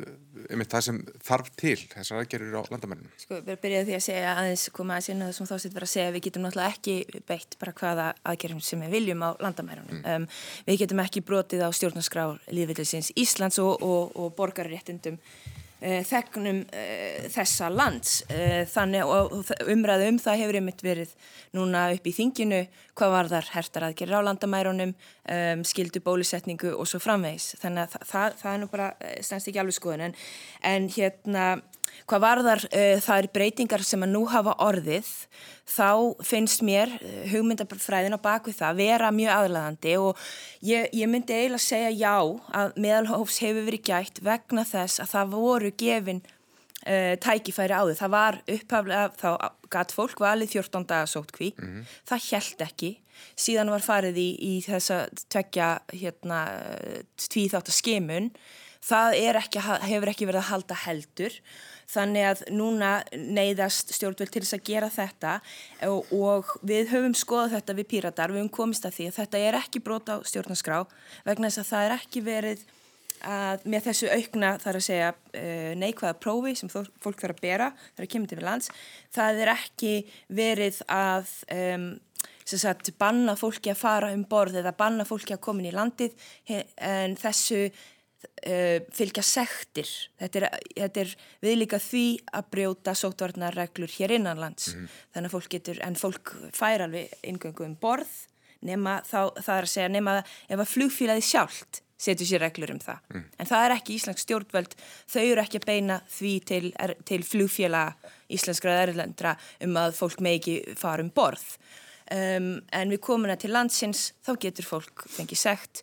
einmitt 0.48 0.72
það 0.72 0.86
sem 0.86 1.00
þarf 1.28 1.50
til 1.60 1.76
þessar 1.92 2.22
aðgerður 2.22 2.58
á 2.58 2.62
landamenninu? 2.72 3.12
Sko, 3.20 3.42
við 3.44 3.60
byrjaðum 3.66 3.90
því 3.90 3.98
að 3.98 4.06
segja 4.08 4.34
aðeins 4.38 4.66
koma 4.78 4.98
að 4.98 5.06
sinna 5.10 5.28
það 5.28 5.38
sem 5.38 5.50
þá 5.50 5.56
sitt 5.64 5.76
verið 5.76 5.90
að 5.90 5.94
segja 5.94 6.16
við 6.16 6.26
getum 6.28 6.46
náttúrulega 6.46 6.78
ekki 6.78 7.22
beitt 7.28 7.60
bara 7.60 7.76
hvaða 7.82 8.08
aðgerðum 8.32 8.64
sem 8.64 8.84
við 8.86 8.96
viljum 8.96 9.28
á 9.28 9.30
landamenninu. 9.44 10.00
Mm. 10.00 10.08
Um, 10.16 10.28
við 10.70 10.82
getum 10.86 11.04
ekki 11.04 11.26
brotið 11.28 11.68
á 11.68 11.70
stjórnarskrá 11.76 12.28
líðvillisins 12.56 13.12
Íslands 13.20 13.60
og, 13.64 13.84
og, 13.84 14.16
og 14.16 14.36
borgarréttindum 14.40 15.20
þegnum 15.82 16.64
uh, 16.66 17.28
þessa 17.34 17.70
lands. 17.74 18.20
Uh, 18.32 18.64
þannig 18.72 19.06
og 19.06 19.52
umræðu 19.70 20.10
um 20.12 20.20
það 20.22 20.42
hefur 20.42 20.60
einmitt 20.60 20.84
verið 20.86 21.14
núna 21.58 21.88
upp 21.94 22.08
í 22.10 22.14
þinginu 22.18 22.64
hvað 22.98 23.14
var 23.14 23.32
þar 23.32 23.52
hertar 23.54 23.88
aðgerðir 23.88 24.20
á 24.20 24.28
landamærunum, 24.28 24.94
um, 25.38 25.64
skildu 25.68 26.02
bólusetningu 26.04 26.74
og 26.74 26.90
svo 26.90 27.02
framvegs. 27.04 27.54
Þannig 27.62 27.86
að 27.86 27.96
það, 27.96 28.08
það, 28.12 28.38
það 28.42 28.54
er 28.54 28.62
nú 28.64 28.70
bara 28.74 28.92
stænst 29.22 29.52
ekki 29.52 29.62
alveg 29.62 29.78
skoðun. 29.78 30.08
En, 30.08 30.18
en 30.72 30.90
hérna, 30.98 31.48
hvað 32.08 32.24
var 32.24 32.44
þar, 32.46 32.64
uh, 32.70 33.00
það 33.04 33.22
er 33.22 33.30
breytingar 33.34 33.84
sem 33.88 34.06
að 34.06 34.14
nú 34.14 34.24
hafa 34.32 34.56
orðið, 34.64 35.10
þá 35.68 35.90
finnst 36.24 36.64
mér 36.64 36.94
hugmyndafræðin 37.34 38.16
á 38.16 38.20
bakvið 38.24 38.62
það 38.62 38.80
vera 38.80 39.12
mjög 39.12 39.34
aðlæðandi 39.34 39.98
og 40.00 40.22
ég, 40.64 40.88
ég 40.96 41.12
myndi 41.12 41.36
eiginlega 41.36 41.66
segja 41.66 41.92
já 41.92 42.16
að 42.56 42.80
meðalhófs 42.80 43.42
hefur 43.44 43.68
verið 43.68 43.86
gætt 43.90 44.24
vegna 44.24 44.64
þess 44.68 45.04
að 45.04 45.12
það 45.12 45.36
voru 45.36 45.74
gefin 45.76 46.24
uh, 46.88 47.16
tækifæri 47.24 47.76
á 47.76 47.84
því. 47.84 47.96
Það 48.00 48.14
var 48.14 48.40
upphaflega, 48.56 49.10
þá 49.20 49.30
gatt 49.74 49.94
fólk 49.96 50.22
valið 50.24 50.56
14 50.58 50.88
daga 50.88 51.10
sótkví, 51.10 51.52
mm 51.58 51.68
-hmm. 51.68 51.98
það 52.10 52.30
held 52.32 52.64
ekki. 52.68 52.92
Síðan 53.36 53.72
var 53.74 53.82
farið 53.82 54.18
í, 54.22 54.30
í 54.40 54.54
þessa 54.62 55.08
tvekja 55.30 55.70
hérna, 55.94 56.42
tvíþátt 57.18 57.72
að 57.72 57.80
skimun. 57.80 58.30
Það 58.88 59.18
ekki, 59.42 59.60
hefur 59.60 60.10
ekki 60.10 60.28
verið 60.30 60.44
að 60.44 60.52
halda 60.52 60.76
heldur. 60.86 61.34
Þannig 61.88 62.26
að 62.28 62.42
núna 62.52 62.92
neyðast 63.16 63.94
stjórnvöld 63.96 64.32
til 64.34 64.44
þess 64.44 64.58
að 64.58 64.66
gera 64.68 64.90
þetta 64.92 65.36
og, 65.88 66.10
og 66.12 66.50
við 66.68 66.90
höfum 66.92 67.16
skoðað 67.16 67.54
þetta 67.58 67.76
við 67.78 67.88
píratar, 67.94 68.34
við 68.34 68.44
höfum 68.44 68.56
komist 68.58 68.88
að 68.88 68.98
því 68.98 69.06
að 69.08 69.20
þetta 69.22 69.44
er 69.48 69.60
ekki 69.62 69.84
brot 69.86 70.12
á 70.12 70.16
stjórnarskrá 70.28 70.82
vegna 71.30 71.48
þess 71.48 71.64
að 71.64 71.70
það 71.72 71.86
er 71.86 71.96
ekki 71.96 72.24
verið 72.26 72.66
að 73.26 73.64
með 73.66 73.88
þessu 73.88 74.10
aukna 74.14 74.50
þar 74.62 74.78
að 74.78 74.86
segja 74.86 75.12
uh, 75.14 75.72
neikvæða 75.80 76.18
prófi 76.22 76.54
sem 76.60 76.70
fólk 76.70 77.22
þarf 77.22 77.38
að 77.38 77.42
bera 77.42 77.70
þar 77.96 78.06
að 78.06 78.12
kemur 78.14 78.30
til 78.30 78.40
við 78.40 78.48
lands 78.48 78.72
það 79.16 79.42
er 79.44 79.54
ekki 79.54 79.94
verið 80.28 80.82
að 80.92 81.32
um, 81.56 81.88
sagt, 82.48 82.94
banna 83.00 83.36
fólki 83.40 83.74
að 83.74 83.82
fara 83.82 84.14
um 84.16 84.24
borð 84.30 84.60
eða 84.62 84.76
banna 84.78 85.06
fólki 85.08 85.36
að 85.36 85.44
koma 85.48 85.64
inn 85.64 85.72
í 85.72 85.76
landið 85.76 86.30
en 86.78 87.18
þessu 87.20 87.68
uh, 88.24 88.78
fylgja 88.94 89.24
sektir 89.26 89.90
þetta 90.20 90.40
er, 90.40 90.48
þetta 90.76 91.04
er 91.04 91.16
viðlíka 91.46 91.82
því 91.82 92.06
að 92.40 92.50
brjóta 92.56 92.96
sótvarnarreglur 92.98 93.92
hér 93.98 94.16
innanlands 94.18 94.74
mm 94.74 94.80
-hmm. 94.80 95.02
þannig 95.14 95.30
að 95.30 95.36
fólk 95.38 95.52
getur 95.58 95.82
en 95.86 95.96
fólk 95.96 96.36
fær 96.54 96.86
alveg 96.88 97.14
ingöngu 97.24 97.66
um 97.66 97.76
borð 97.76 98.14
nema 98.62 99.02
þá 99.06 99.34
það 99.38 99.58
er 99.58 99.68
að 99.68 99.74
segja 99.76 99.90
nema 99.90 100.24
ef 100.50 100.60
að 100.60 100.74
flugfílaði 100.74 101.22
sjálft 101.22 101.82
setur 101.98 102.28
sér 102.30 102.44
reglur 102.46 102.72
um 102.72 102.80
það. 102.80 103.02
Mm. 103.14 103.26
En 103.42 103.50
það 103.50 103.66
er 103.66 103.76
ekki 103.78 103.96
Íslands 103.98 104.24
stjórnvöld, 104.26 104.76
þau 105.10 105.24
eru 105.24 105.42
ekki 105.42 105.62
að 105.62 105.68
beina 105.68 105.98
því 106.14 106.34
til, 106.52 106.64
er, 106.78 106.94
til 107.10 107.24
flugfjöla 107.26 107.84
íslenskra 108.38 108.78
erlendra 108.84 109.34
um 109.66 109.80
að 109.82 109.98
fólk 109.98 110.22
með 110.22 110.40
ekki 110.40 110.58
fara 110.78 111.06
um 111.06 111.10
borð. 111.14 111.48
Um, 112.08 112.52
en 112.72 112.94
við 112.94 113.02
komum 113.04 113.32
að 113.34 113.42
til 113.44 113.52
landsins, 113.52 114.12
þá 114.24 114.38
getur 114.46 114.70
fólk 114.70 115.08
fengið 115.12 115.42
segt 115.42 115.82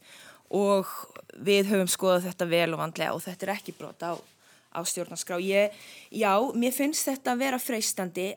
og 0.55 0.91
við 1.35 1.73
höfum 1.73 1.91
skoðað 1.91 2.29
þetta 2.29 2.49
vel 2.53 2.71
og 2.77 2.81
vandlega 2.81 3.17
og 3.17 3.25
þetta 3.25 3.47
er 3.47 3.53
ekki 3.57 3.75
brot 3.77 4.07
á, 4.07 4.15
á 4.15 4.81
stjórnarskrá. 4.87 5.41
Ég, 5.43 5.75
já, 6.15 6.33
mér 6.55 6.75
finnst 6.77 7.09
þetta 7.11 7.35
að 7.35 7.43
vera 7.43 7.61
freistandi 7.63 8.29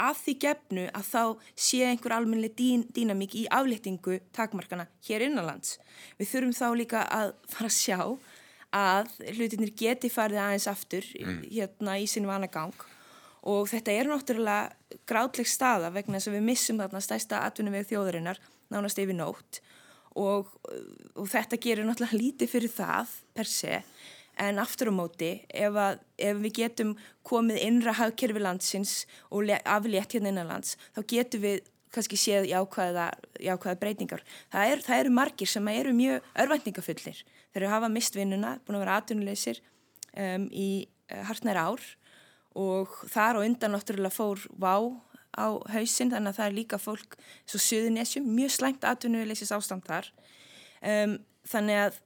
af 0.00 0.22
því 0.24 0.34
gefnu 0.46 0.84
að 0.96 1.08
þá 1.10 1.22
sé 1.66 1.82
einhver 1.86 2.14
almennileg 2.16 2.54
dín, 2.56 2.86
dýnamík 2.94 3.34
í 3.36 3.44
aflýttingu 3.52 4.20
takmarkana 4.34 4.86
hér 5.06 5.26
innanlands. 5.26 5.76
Við 6.18 6.30
þurfum 6.30 6.56
þá 6.56 6.66
líka 6.78 7.04
að 7.12 7.34
fara 7.52 7.70
að 7.70 7.76
sjá 7.76 7.98
að 8.74 9.12
hlutinir 9.36 9.74
geti 9.78 10.10
farið 10.10 10.40
aðeins 10.42 10.66
aftur 10.70 11.06
mm. 11.20 11.42
hérna 11.52 11.98
í 12.02 12.08
sinu 12.10 12.30
vanagang 12.30 12.74
og 13.44 13.68
þetta 13.70 13.92
er 13.92 14.08
náttúrulega 14.08 14.96
grátleg 15.06 15.46
staða 15.50 15.92
vegna 15.94 16.18
þess 16.18 16.30
að 16.30 16.36
við 16.38 16.46
missum 16.48 16.80
þarna 16.80 17.02
stæsta 17.04 17.44
atvinnum 17.44 17.76
við 17.76 17.92
þjóðurinnar 17.92 18.40
nánast 18.72 18.98
yfir 18.98 19.18
nótt 19.18 19.60
og, 20.14 20.50
og 21.14 21.28
þetta 21.30 21.58
gerir 21.60 21.86
náttúrulega 21.86 22.20
lítið 22.20 22.52
fyrir 22.52 22.72
það 22.72 23.14
per 23.34 23.50
se 23.50 23.80
en 24.40 24.58
aftur 24.58 24.90
á 24.90 24.94
móti 24.94 25.30
ef, 25.46 25.76
að, 25.78 26.00
ef 26.18 26.40
við 26.42 26.56
getum 26.58 26.96
komið 27.26 27.60
innra 27.62 27.94
hagkerfi 27.98 28.42
landsins 28.42 29.04
og 29.30 29.50
aflétt 29.62 30.16
hérna 30.16 30.32
innanlands 30.32 30.74
þá 30.96 31.00
getum 31.14 31.44
við 31.44 31.62
kannski 31.94 32.18
séð 32.18 32.48
jákvæða, 32.50 33.08
jákvæða 33.38 33.78
breytingar. 33.78 34.22
Það, 34.52 34.72
er, 34.72 34.82
það 34.82 35.02
eru 35.02 35.12
margir 35.14 35.50
sem 35.50 35.68
eru 35.70 35.92
mjög 35.94 36.28
örvæntingafullir. 36.44 37.20
Þeir 37.52 37.60
eru 37.60 37.68
að 37.68 37.74
hafa 37.76 37.90
mistvinnuna, 37.94 38.54
búin 38.66 38.78
að 38.78 38.84
vera 38.84 38.96
atvinnuleysir 38.98 39.60
um, 40.18 40.48
í 40.50 40.68
uh, 41.12 41.20
hartnæra 41.28 41.68
ár 41.70 41.84
og 42.58 42.98
þar 43.10 43.40
og 43.40 43.48
undan 43.48 43.74
náttúrulega 43.74 44.14
fór 44.14 44.42
vá 44.58 44.74
á 45.34 45.46
hausin 45.74 46.12
þannig 46.12 46.32
að 46.32 46.38
það 46.38 46.48
er 46.48 46.56
líka 46.58 46.80
fólk 46.80 47.18
svo 47.44 47.60
suðunesjum, 47.62 48.26
mjög 48.36 48.54
slæmt 48.56 48.86
atvinnuleysis 48.88 49.52
ástand 49.54 49.86
þar. 49.88 50.10
Um, 50.84 51.18
þannig 51.50 51.80
að 51.82 52.00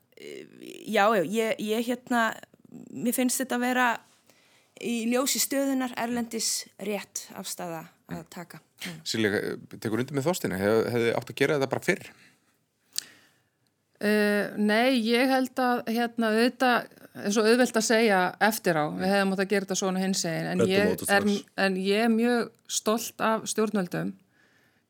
já, 0.86 1.04
já, 1.14 1.22
ég, 1.24 1.60
ég 1.62 1.86
hérna, 1.86 2.28
mér 2.90 3.16
finnst 3.16 3.42
þetta 3.42 3.58
að 3.58 3.66
vera 3.66 3.88
í 4.78 4.94
ljósi 5.10 5.40
stöðunar 5.42 5.94
erlendis 5.98 6.68
rétt 6.86 7.26
afstæða 7.38 7.84
að 8.14 8.24
taka. 8.32 8.60
Mm. 8.84 8.98
Silja, 9.06 9.42
tekur 9.76 10.02
undir 10.02 10.16
með 10.16 10.28
þóstina, 10.28 10.58
hefði 10.60 10.92
hef 10.94 11.18
átt 11.18 11.32
að 11.32 11.38
gera 11.40 11.58
þetta 11.58 11.70
bara 11.72 11.86
fyrr? 11.86 12.10
Uh, 13.98 14.54
nei, 14.62 15.00
ég 15.02 15.26
held 15.32 15.58
að 15.58 15.80
hérna 15.90 16.30
auðvitað, 16.30 16.92
eins 17.24 17.38
og 17.40 17.48
auðvelt 17.48 17.76
að 17.80 17.86
segja 17.88 18.20
eftir 18.48 18.78
á, 18.78 18.84
við 18.94 19.12
hefðum 19.12 19.34
átt 19.34 19.42
að 19.44 19.50
gera 19.52 19.66
þetta 19.66 19.80
svona 19.82 20.02
hins 20.02 20.24
eginn, 20.28 20.48
en, 20.52 20.62
er, 20.68 21.28
en 21.66 21.76
ég 21.82 22.06
er 22.06 22.12
mjög 22.12 22.48
stolt 22.78 23.24
af 23.24 23.46
stjórnvöldum 23.50 24.14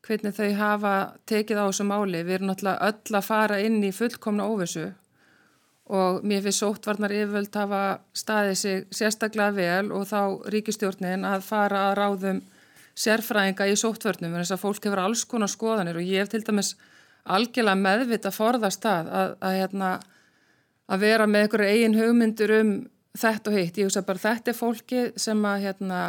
hvernig 0.05 0.35
þau 0.37 0.49
hafa 0.57 0.95
tekið 1.29 1.59
á 1.59 1.65
þessu 1.67 1.85
máli, 1.89 2.23
við 2.23 2.39
erum 2.39 2.51
náttúrulega 2.51 2.89
öll 2.89 3.19
að 3.19 3.27
fara 3.27 3.59
inn 3.61 3.81
í 3.83 3.91
fullkomna 3.95 4.47
óvissu 4.47 4.87
og 5.89 6.21
mér 6.27 6.43
finnst 6.45 6.61
sóttvarnar 6.61 7.13
yfirvöld 7.13 7.55
hafa 7.57 7.81
staðið 8.13 8.55
sig 8.61 8.85
sérstaklega 8.93 9.55
vel 9.57 9.91
og 9.95 10.05
þá 10.09 10.21
ríkistjórnin 10.53 11.25
að 11.25 11.45
fara 11.47 11.87
að 11.89 11.97
ráðum 11.97 12.41
sérfræðinga 12.99 13.67
í 13.71 13.77
sóttvörnum 13.79 14.35
en 14.35 14.43
þess 14.43 14.55
að 14.55 14.63
fólk 14.63 14.85
hefur 14.85 15.01
alls 15.01 15.23
konar 15.29 15.51
skoðanir. 15.51 15.97
Og 15.97 16.05
ég 16.05 16.23
hef 16.23 16.31
til 16.33 16.43
dæmis 16.45 16.75
algjörlega 17.25 17.79
meðvita 17.79 18.31
forðast 18.35 18.85
að, 18.85 19.09
að, 19.09 19.35
að, 19.39 19.57
hérna, 19.59 19.91
að 20.89 21.05
vera 21.05 21.27
með 21.29 21.45
einhverju 21.45 21.69
eigin 21.75 21.99
hugmyndur 21.99 22.55
um 22.59 22.73
þetta 23.19 23.51
og 23.51 23.57
hitt. 23.57 23.77
Ég 23.77 23.89
hugsa 23.89 24.05
bara 24.05 24.21
þetta 24.21 24.51
er 24.51 24.57
fólki 24.57 25.05
sem 25.19 25.45
að 25.45 25.63
hérna, 25.67 26.01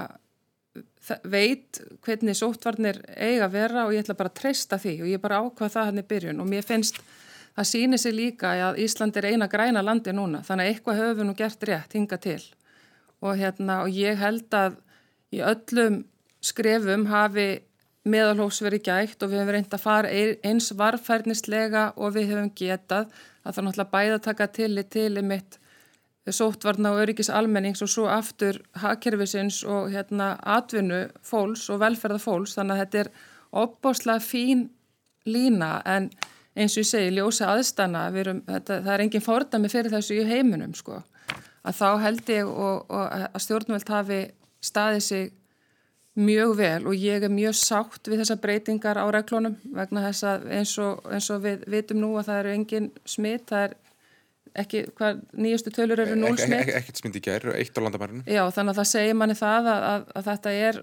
veit 1.25 1.81
hvernig 2.05 2.37
sóttvarnir 2.37 3.01
eiga 3.17 3.49
að 3.49 3.57
vera 3.57 3.87
og 3.87 3.95
ég 3.95 4.05
ætla 4.05 4.19
bara 4.19 4.31
að 4.31 4.39
treysta 4.43 4.79
því 4.79 4.95
og 5.01 5.09
ég 5.11 5.23
bara 5.23 5.41
ákvað 5.43 5.73
það 5.75 5.89
hann 5.89 6.03
í 6.03 6.07
byrjun 6.13 6.43
og 6.43 6.49
mér 6.51 6.67
finnst 6.67 7.01
það 7.57 7.69
sýnir 7.71 8.01
sig 8.03 8.15
líka 8.15 8.53
að 8.69 8.83
Ísland 8.85 9.17
er 9.19 9.31
eina 9.33 9.49
græna 9.51 9.83
landi 9.83 10.15
núna 10.15 10.43
þannig 10.47 10.69
að 10.69 10.75
eitthvað 10.75 11.01
höfum 11.01 11.19
við 11.19 11.29
nú 11.29 11.35
gert 11.39 11.67
rétt 11.67 11.97
hinga 11.97 12.21
til 12.21 12.43
og, 13.21 13.35
hérna, 13.41 13.81
og 13.83 13.97
ég 13.97 14.21
held 14.21 14.55
að 14.55 14.79
í 15.35 15.43
öllum 15.45 15.99
skrefum 16.45 17.09
hafi 17.11 17.49
meðalhófs 18.09 18.63
verið 18.65 18.87
gætt 18.87 19.25
og 19.25 19.33
við 19.33 19.43
hefum 19.43 19.55
reynd 19.57 19.75
að 19.77 19.85
fara 19.85 20.15
eins 20.47 20.71
varfærnislega 20.77 21.91
og 21.97 22.15
við 22.17 22.33
hefum 22.35 22.53
getað 22.57 23.11
að 23.51 23.59
það 23.59 23.67
náttúrulega 23.67 23.95
bæða 23.97 24.23
taka 24.25 24.49
til 24.55 24.73
til 24.91 25.11
í 25.19 25.27
mitt 25.27 25.59
sótvarna 26.31 26.93
og 26.95 27.01
öryggis 27.03 27.31
almennings 27.33 27.83
og 27.83 27.91
svo 27.91 28.07
aftur 28.13 28.61
hagkerfisins 28.79 29.63
og 29.65 29.91
hérna 29.91 30.37
atvinnu 30.47 31.09
fólks 31.27 31.69
og 31.73 31.81
velferða 31.83 32.21
fólks. 32.23 32.55
Þannig 32.59 32.77
að 32.77 32.83
þetta 32.85 33.01
er 33.01 33.11
opbáslega 33.63 34.23
fín 34.23 34.69
lína 35.27 35.81
en 35.85 36.11
eins 36.57 36.77
og 36.77 36.85
ég 36.85 36.91
segi, 36.91 37.15
ljósa 37.15 37.51
aðstana, 37.55 38.07
erum, 38.21 38.43
þetta, 38.47 38.81
það 38.85 38.95
er 38.95 39.05
engin 39.05 39.25
fordami 39.25 39.71
fyrir 39.73 39.95
þessu 39.95 40.19
í 40.19 40.27
heiminum 40.29 40.75
sko, 40.77 41.01
að 41.65 41.77
þá 41.79 41.89
held 42.05 42.33
ég 42.35 42.49
og, 42.49 42.87
og 42.91 43.05
að 43.31 43.45
stjórnvöld 43.45 43.93
hafi 43.95 44.21
staðið 44.65 45.05
sig 45.07 45.31
mjög 46.19 46.57
vel 46.59 46.81
og 46.91 46.97
ég 46.99 47.23
er 47.23 47.33
mjög 47.33 47.55
sátt 47.59 48.09
við 48.11 48.25
þessar 48.25 48.41
breytingar 48.43 48.99
á 48.99 49.07
reglunum 49.15 49.55
vegna 49.77 50.03
þess 50.09 50.27
að 50.27 50.49
eins 50.59 50.73
og, 50.83 51.05
eins 51.07 51.29
og 51.31 51.45
við 51.45 51.63
vitum 51.71 52.01
nú 52.03 52.11
að 52.19 52.31
það 52.31 52.41
eru 52.43 52.55
engin 52.57 52.89
smitt, 53.09 53.47
það 53.51 53.69
er 53.69 53.77
ekki, 54.65 54.83
hvað 54.99 55.21
nýjustu 55.39 55.73
tölur 55.75 56.03
eru 56.03 56.17
núl 56.19 56.35
smitt. 56.39 56.65
Ek, 56.65 56.73
ekkert 56.81 57.03
smitt 57.03 57.19
í 57.21 57.23
gerð, 57.25 57.55
eitt 57.55 57.79
á 57.79 57.81
landamærinu. 57.85 58.25
Já, 58.27 58.43
þannig 58.55 58.75
að 58.75 58.81
það 58.81 58.91
segir 58.93 59.19
manni 59.21 59.37
það 59.39 59.71
að, 59.73 59.85
að, 59.91 60.09
að 60.19 60.31
þetta 60.31 60.55
er, 60.69 60.81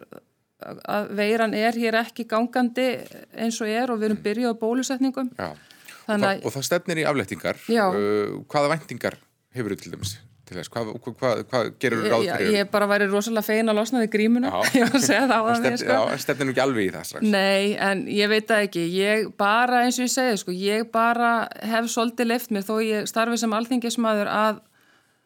að 0.95 1.09
veiran 1.19 1.57
er 1.57 1.81
hér 1.83 1.99
ekki 2.03 2.27
gangandi 2.31 2.87
eins 3.35 3.59
og 3.63 3.73
er 3.73 3.91
og 3.91 3.99
við 3.99 4.11
erum 4.11 4.23
byrjuð 4.23 4.55
á 4.55 4.61
bólusetningum. 4.61 5.33
Já, 5.35 5.49
og, 5.51 6.13
það, 6.13 6.29
og 6.39 6.55
það 6.55 6.69
stefnir 6.69 7.03
í 7.03 7.07
aflettingar. 7.11 7.59
Uh, 7.67 8.39
hvaða 8.47 8.71
vendingar 8.77 9.19
hefur 9.57 9.75
þú 9.75 9.83
til 9.83 9.95
dæmis? 9.97 10.15
Til 10.47 10.57
þess, 10.57 10.71
hvað, 10.71 10.91
hvað, 11.05 11.41
hvað 11.49 11.69
gerur 11.81 12.03
þú 12.03 12.11
ráð 12.11 12.23
fyrir? 12.27 12.45
Ég, 12.47 12.55
ég 12.61 12.69
bara 12.71 12.87
væri 12.89 13.07
rosalega 13.11 13.45
fein 13.45 13.71
að 13.71 13.79
losna 13.79 14.03
því 14.03 14.09
grímuna, 14.13 14.51
ég 14.77 14.85
var 14.85 14.95
að 14.99 15.05
segja 15.05 15.25
það 15.25 15.33
á 15.35 15.45
það 15.47 15.65
mér 15.65 15.77
sko. 15.81 15.97
Já, 15.97 16.21
stefnir 16.23 16.47
nú 16.47 16.53
ekki 16.53 16.63
alveg 16.63 16.87
í 16.87 16.93
það 16.95 17.07
strax 17.09 17.27
Nei, 17.33 17.65
en 17.87 18.03
ég 18.13 18.31
veit 18.31 18.47
það 18.51 18.63
ekki, 18.67 18.85
ég 18.95 19.27
bara 19.43 19.81
eins 19.83 19.99
og 19.99 20.07
ég 20.07 20.13
segi, 20.13 20.39
sko, 20.43 20.55
ég 20.55 20.87
bara 20.93 21.31
hef 21.73 21.89
svolítið 21.91 22.31
leift 22.31 22.53
mér 22.55 22.67
þó 22.67 22.73
ég 22.85 23.09
starfi 23.11 23.39
sem 23.41 23.55
alþingismadur 23.59 24.31
að, 24.31 24.61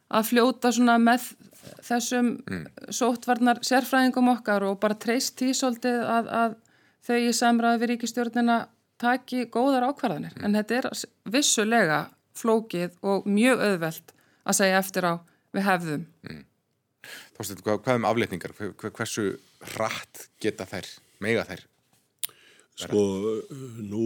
að 0.09 0.29
fljóta 0.31 0.73
svona 0.75 0.97
með 1.01 1.27
þessum 1.85 2.31
mm. 2.41 2.63
sótvarnar 2.93 3.61
sérfræðingum 3.65 4.31
okkar 4.33 4.65
og 4.65 4.79
bara 4.81 4.97
treyst 4.97 5.37
því 5.41 5.53
svolítið 5.57 5.99
að, 6.09 6.31
að 6.41 6.57
þau 7.05 7.17
í 7.19 7.35
samræði 7.37 7.83
við 7.83 7.93
ríkistjórnina 7.95 8.57
taki 9.01 9.45
góðar 9.53 9.85
ákvarðanir, 9.89 10.33
mm. 10.37 10.45
en 10.45 10.57
þetta 10.57 10.79
er 10.79 11.05
vissulega 11.33 12.01
flókið 12.37 12.97
og 13.05 13.29
mjög 13.29 13.63
auðvelt 13.67 14.13
að 14.45 14.57
segja 14.57 14.79
eftir 14.81 15.07
á 15.07 15.13
við 15.55 15.67
hefðum. 15.67 16.05
Mm. 16.27 16.43
Þorstein, 17.37 17.61
hvað, 17.65 17.81
hvað 17.85 17.99
um 17.99 18.07
afleitningar? 18.09 18.53
Hversu 18.81 19.25
rætt 19.75 20.27
geta 20.43 20.67
þær, 20.69 20.87
mega 21.23 21.45
þær? 21.49 21.65
Sko, 22.81 23.01
nú 23.83 24.05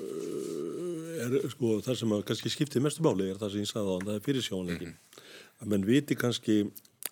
eh, 0.00 1.24
er 1.24 1.48
sko 1.52 1.78
það 1.84 1.98
sem 2.00 2.14
að 2.14 2.24
kannski 2.28 2.52
skiptið 2.52 2.84
mestu 2.84 3.04
máli 3.04 3.26
er 3.32 3.40
það 3.40 3.54
sem 3.54 3.64
ég 3.64 3.70
sagði 3.70 3.96
á, 3.96 3.98
það 4.04 4.14
er 4.14 4.24
fyrirsjónleikin. 4.28 4.94
Mm. 4.94 5.22
Að 5.60 5.72
menn 5.72 5.88
viti 5.88 6.16
kannski 6.18 6.58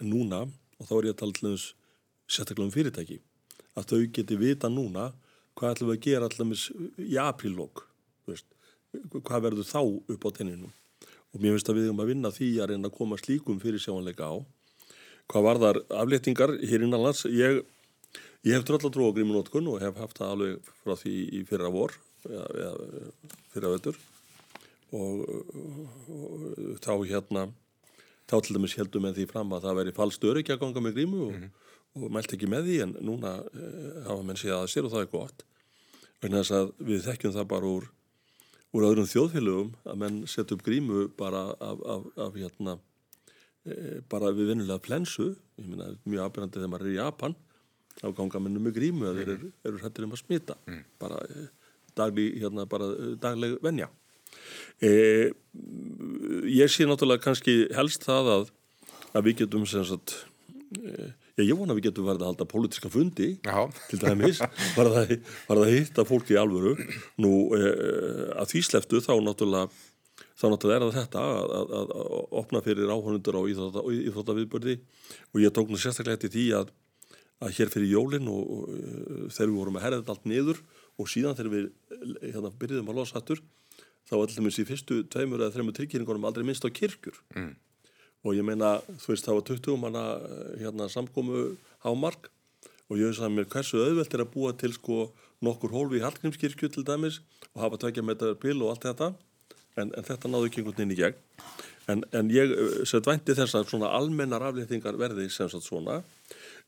núna, 0.03 0.45
og 0.79 0.89
þá 0.89 0.95
er 0.99 1.09
ég 1.09 1.17
að 1.17 1.21
tala 1.23 1.37
til 1.39 1.49
þess 1.51 1.73
sérstaklega 2.33 2.69
um 2.69 2.75
fyrirtæki, 2.75 3.19
að 3.77 3.89
þau 3.91 4.01
geti 4.19 4.39
vita 4.41 4.71
núna 4.73 5.11
hvað 5.59 5.75
ætlum 5.75 5.91
við 5.91 5.99
að 5.99 6.07
gera 6.07 6.29
allmis 6.31 6.69
í 7.03 7.19
aprílokk, 7.21 7.85
hvað 9.25 9.45
verður 9.49 9.69
þá 9.69 9.81
upp 9.83 10.29
á 10.29 10.31
tenninum 10.37 10.73
og 11.33 11.41
mér 11.41 11.57
finnst 11.57 11.71
að 11.73 11.79
við 11.81 11.89
erum 11.89 12.03
að 12.05 12.13
vinna 12.13 12.33
því 12.33 12.51
að 12.61 12.73
reyna 12.73 12.91
að 12.91 12.97
koma 12.99 13.19
slíkum 13.21 13.61
fyrir 13.63 13.83
sjáanleika 13.83 14.29
á. 14.29 14.37
Hvað 15.33 15.47
var 15.49 15.61
þar 15.63 15.83
afléttingar 16.03 16.55
hér 16.61 16.85
innanlands? 16.85 17.25
Ég, 17.25 17.63
ég 18.45 18.57
hef 18.57 18.67
tröll 18.69 18.83
að 18.83 18.95
trúa 18.97 19.15
grímunótkun 19.17 19.71
og 19.73 19.81
hef 19.81 20.01
haft 20.01 20.19
það 20.21 20.35
alveg 20.37 20.73
frá 20.83 20.97
því 20.99 21.15
í 21.41 21.45
fyrra 21.49 21.71
vor, 21.73 21.95
eða 22.29 22.75
fyrra 23.55 23.77
vettur 23.77 24.01
og, 24.93 25.23
og 26.13 26.77
þá 26.85 26.93
hérna, 27.09 27.47
þá 28.29 28.37
til 28.45 28.57
dæmis 28.57 28.77
heldum 28.79 29.09
við 29.09 29.21
því 29.21 29.29
fram 29.31 29.55
að 29.57 29.67
það 29.67 29.79
veri 29.81 29.97
fallstöru 29.97 30.43
ekki 30.43 30.55
að 30.57 30.63
ganga 30.67 30.85
með 30.85 30.99
grímu 30.99 31.23
og, 31.27 31.33
mm 31.33 31.41
-hmm. 31.41 32.03
og 32.03 32.13
mælt 32.17 32.37
ekki 32.37 32.51
með 32.51 32.69
því 32.69 32.77
en 32.85 32.95
núna 33.01 33.33
e, 33.41 33.73
hafa 34.09 34.23
menn 34.23 34.41
séð 34.41 34.59
að 34.59 34.71
sér 34.75 34.87
og 34.87 34.93
það 34.93 35.07
er 35.07 35.13
gott. 35.17 35.45
Þannig 36.23 36.53
að 36.59 36.73
við 36.79 37.05
þekkjum 37.09 37.37
það 37.37 37.51
bara 37.55 37.73
úr 37.73 37.89
úr 38.73 38.87
öðrum 38.89 39.09
þjóðfélögum 39.09 39.73
að 39.85 40.01
menn 40.03 40.21
setja 40.31 40.57
upp 40.57 40.65
grímu 40.67 41.07
bara 41.19 41.45
af, 41.61 41.81
af, 41.95 42.07
af 42.27 42.37
hérna 42.41 42.77
e, 43.69 44.01
bara 44.13 44.33
við 44.33 44.53
vinnulega 44.53 44.83
plensu. 44.85 45.33
Ég 45.61 45.69
minna 45.69 45.91
mjög 46.05 46.29
afbyrjandi 46.29 46.61
þegar 46.61 46.73
maður 46.73 46.89
er 46.89 46.95
í 46.95 47.01
Japan 47.01 47.37
þá 47.99 48.07
ganga 48.17 48.41
mennum 48.41 48.65
með 48.65 48.79
grímu 48.79 49.09
að 49.11 49.21
þeir 49.21 49.35
eru, 49.35 49.51
eru 49.69 49.83
hættir 49.83 50.07
um 50.07 50.17
að 50.17 50.23
smita. 50.25 50.57
Mm. 50.69 50.81
bara 51.03 51.21
e, 51.29 51.47
dagli, 51.99 52.31
hérna 52.41 52.67
bara 52.69 52.89
e, 52.97 53.13
dagleg 53.21 53.59
venja. 53.65 53.91
E, 54.81 54.91
ég 56.49 56.73
sé 56.73 56.89
náttúrulega 56.89 57.27
kannski 57.27 57.67
helst 57.77 58.09
það 58.09 58.35
að 58.39 58.53
að 59.13 59.29
við 59.29 59.43
getum 59.43 59.67
sem 59.69 59.85
sagt 59.87 60.15
e, 60.81 61.13
Já, 61.33 61.45
ég 61.47 61.57
vona 61.57 61.73
að 61.73 61.79
við 61.79 61.87
getum 61.87 62.09
verið 62.11 62.23
að 62.23 62.29
halda 62.29 62.47
pólitiska 62.51 62.91
fundi 62.93 63.29
Já. 63.41 63.57
til 63.89 63.99
dæmis, 64.03 64.43
var 64.77 64.91
það, 64.93 65.15
var 65.49 65.61
það 65.63 66.03
að 66.03 66.11
fólki 66.11 66.37
í 66.37 66.41
alvöru. 66.41 66.75
Nú 67.25 67.33
eh, 67.57 68.29
að 68.37 68.51
því 68.53 68.63
sleftu 68.69 69.01
þá 69.01 69.15
náttúrulega 69.25 69.71
þá 70.37 70.45
náttúrulega 70.53 70.77
er 70.77 70.85
það 70.85 70.99
þetta 70.99 71.25
að, 71.31 71.55
að, 71.57 71.73
að, 71.79 71.95
að 72.03 72.37
opna 72.43 72.63
fyrir 72.67 72.93
áhörnundur 72.93 73.41
á 73.41 73.43
íþróttaviðbörði 73.49 74.77
og 75.33 75.43
ég 75.43 75.57
tók 75.57 75.73
nú 75.73 75.81
sérstaklega 75.81 76.21
til 76.27 76.33
því 76.37 76.47
að 76.61 76.77
hér 77.57 77.73
fyrir 77.73 77.91
jólinn 77.91 78.29
og, 78.31 78.45
og 78.45 78.69
eh, 78.77 79.27
þegar 79.33 79.49
við 79.49 79.59
vorum 79.63 79.81
að 79.81 79.87
herða 79.87 80.03
þetta 80.03 80.17
allt 80.17 80.31
niður 80.31 80.63
og 81.01 81.11
síðan 81.11 81.39
þegar 81.39 81.53
við 81.57 81.67
hérna, 82.29 82.55
byrjuðum 82.61 82.93
að 82.93 83.01
losa 83.01 83.19
hattur 83.19 83.41
þá 84.11 84.17
allir 84.21 84.53
í 84.53 84.69
fyrstu 84.69 85.03
tveimur 85.09 85.41
eða 85.41 85.57
þreimur 85.57 85.81
tryggjiringunum 85.81 86.29
aldrei 86.29 86.45
minnst 86.45 86.67
á 86.67 86.71
kirkjur. 86.71 87.17
Mm 87.33 87.55
og 88.23 88.37
ég 88.37 88.47
meina, 88.47 88.77
þú 89.03 89.13
veist, 89.13 89.27
það 89.27 89.39
var 89.39 89.47
20 89.49 89.81
manna 89.83 90.05
hérna 90.61 90.87
samkomu 90.91 91.57
hámark. 91.83 92.31
Og 92.91 93.01
ég 93.01 93.11
veist 93.11 93.25
að 93.25 93.35
mér 93.35 93.49
hversu 93.51 93.81
auðvelt 93.83 94.15
er 94.15 94.23
að 94.23 94.33
búa 94.35 94.53
til 94.59 94.73
sko 94.77 95.09
nokkur 95.43 95.75
hólfi 95.75 95.99
í 95.99 96.05
Hallgrímskirkju 96.05 96.71
til 96.71 96.85
dæmis 96.87 97.19
og 97.53 97.65
hafa 97.65 97.81
tvekja 97.83 98.05
metra 98.07 98.37
pil 98.39 98.61
og 98.63 98.75
allt 98.75 98.87
þetta. 98.87 99.11
En, 99.81 99.91
en 99.91 100.07
þetta 100.07 100.31
náðu 100.31 100.51
ekki 100.51 100.63
einhvern 100.63 100.79
veginn 100.79 100.95
í 100.95 101.01
gegn. 101.01 101.19
En, 101.91 102.05
en 102.15 102.31
ég 102.31 102.53
eh, 102.55 102.79
sett 102.87 103.09
vænti 103.09 103.35
þess 103.35 103.57
að 103.59 103.73
svona 103.73 103.91
almennar 103.97 104.45
afléttingar 104.47 104.99
verði 105.01 105.27
sem 105.33 105.51
sagt 105.51 105.67
svona. 105.67 105.99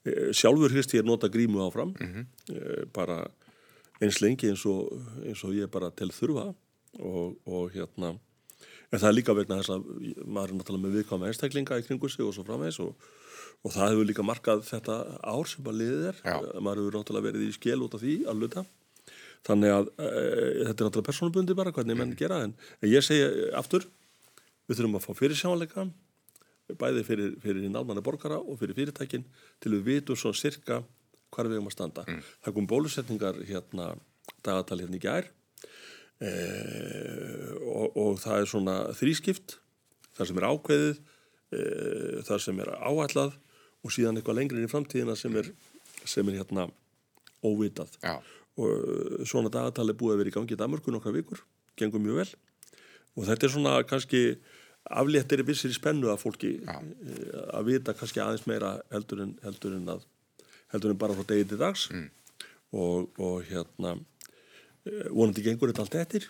Eh, 0.02 0.32
sjálfur 0.34 0.74
hrist 0.74 0.96
ég 0.96 1.04
er 1.04 1.08
nota 1.08 1.30
grímu 1.30 1.62
áfram 1.62 1.94
mm 1.94 2.10
-hmm. 2.10 2.90
bara 2.92 3.22
eins 4.00 4.20
lengi 4.20 4.50
eins 4.50 4.66
og, 4.66 4.90
eins 5.22 5.44
og 5.44 5.54
ég 5.54 5.70
bara 5.70 5.90
til 5.90 6.10
þurfa. 6.10 6.54
Og, 6.98 7.36
og 7.46 7.70
hérna 7.74 8.14
en 8.94 9.02
það 9.02 9.10
er 9.10 9.16
líka 9.16 9.34
vegna 9.36 9.58
þess 9.60 9.74
að 9.74 9.86
maður 10.22 10.52
er 10.52 10.58
náttúrulega 10.60 10.84
með 10.84 10.96
viðkvæma 10.98 11.28
einstaklinga 11.30 11.78
í 11.80 11.84
kringu 11.88 12.10
sig 12.12 12.24
og 12.24 12.34
svo 12.36 12.44
framvegs 12.46 12.78
og, 12.84 13.08
og 13.64 13.74
það 13.74 13.92
hefur 13.92 14.08
líka 14.10 14.26
markað 14.26 14.64
þetta 14.68 14.98
ár 15.18 15.50
sem 15.50 15.68
að 15.70 15.80
liðið 15.80 16.06
er 16.12 16.22
Já. 16.22 16.36
maður 16.60 16.82
hefur 16.82 16.98
náttúrulega 17.00 17.28
verið 17.28 17.46
í 17.48 17.56
skil 17.56 17.78
út 17.86 17.98
af 17.98 18.04
því 18.04 18.16
að 18.30 18.40
luta 18.44 18.64
þannig 19.44 19.74
að 19.74 19.90
e, 19.90 20.08
þetta 20.08 20.70
er 20.70 20.88
náttúrulega 20.88 21.08
persónubundi 21.10 21.58
bara 21.58 21.74
hvernig 21.74 21.98
menn 21.98 22.12
mm. 22.12 22.18
gera 22.22 22.40
en, 22.46 22.56
en 22.80 22.90
ég 22.90 23.04
segi 23.04 23.50
aftur 23.58 23.86
við 24.68 24.78
þurfum 24.78 24.98
að 25.00 25.06
fá 25.08 25.12
fyrir 25.18 25.40
sjáleika 25.40 25.86
bæði 26.80 27.04
fyrir, 27.04 27.38
fyrir 27.42 27.66
hinn 27.66 27.76
almanna 27.76 28.04
borgara 28.04 28.38
og 28.40 28.56
fyrir 28.60 28.78
fyrirtækin 28.78 29.26
til 29.60 29.74
við 29.74 29.88
vitum 29.90 30.16
svona 30.16 30.38
cirka 30.38 30.80
hvar 31.34 31.50
við 31.50 31.58
erum 31.58 31.68
að 31.68 31.76
standa 31.76 32.06
mm. 32.08 32.20
það 32.46 32.56
kom 32.58 32.68
bólusetningar 32.70 33.42
hérna 33.44 33.94
dagatal 34.44 34.80
hérna 34.80 34.96
í 34.96 35.02
gær 35.02 35.28
Eh, 35.28 35.43
og, 36.22 37.96
og 37.98 38.20
það 38.22 38.40
er 38.40 38.50
svona 38.50 38.76
þrískipt 38.96 39.58
það 40.14 40.30
sem 40.30 40.40
er 40.40 40.46
ákveðið 40.48 40.94
eh, 40.94 42.22
það 42.28 42.42
sem 42.46 42.62
er 42.62 42.72
áallad 42.78 43.36
og 43.84 43.92
síðan 43.92 44.20
eitthvað 44.20 44.38
lengri 44.40 44.62
inn 44.62 44.68
í 44.68 44.72
framtíðina 44.72 45.16
sem 45.18 45.34
er, 45.40 45.50
sem 46.06 46.28
er 46.30 46.40
hérna 46.40 46.68
óvitað 47.44 47.98
Já. 48.00 48.16
og 48.60 48.70
eh, 48.70 49.24
svona 49.28 49.52
dagatali 49.52 49.96
búið 49.96 50.16
að 50.16 50.22
vera 50.22 50.32
í 50.32 50.36
gangi 50.38 50.56
í 50.56 50.60
Danmarku 50.60 50.94
nokkra 50.94 51.14
vikur, 51.14 51.42
gengur 51.78 52.02
mjög 52.02 52.22
vel 52.22 52.30
og 53.14 53.28
þetta 53.28 53.46
er 53.48 53.54
svona 53.56 53.76
kannski 53.88 54.24
afléttir 54.94 55.40
vissir 55.48 55.72
í 55.72 55.76
spennu 55.76 56.10
að 56.12 56.22
fólki 56.22 56.56
Já. 56.62 56.78
að 57.56 57.70
vita 57.72 57.96
kannski 57.96 58.22
aðeins 58.22 58.48
meira 58.48 58.76
heldur 58.92 59.24
en, 59.26 59.38
heldur 59.44 59.78
en 59.78 59.96
að 59.96 60.10
heldur 60.74 60.94
en 60.94 60.98
bara 61.00 61.14
frá 61.16 61.26
degi 61.30 61.46
til 61.52 61.60
dags 61.60 61.88
mm. 61.92 62.08
og, 62.74 63.14
og 63.22 63.46
hérna 63.48 63.96
Eh, 63.96 64.13
vonandi 64.84 65.44
gengur 65.44 65.72
þetta 65.72 65.84
allt 65.86 66.00
eftir 66.02 66.28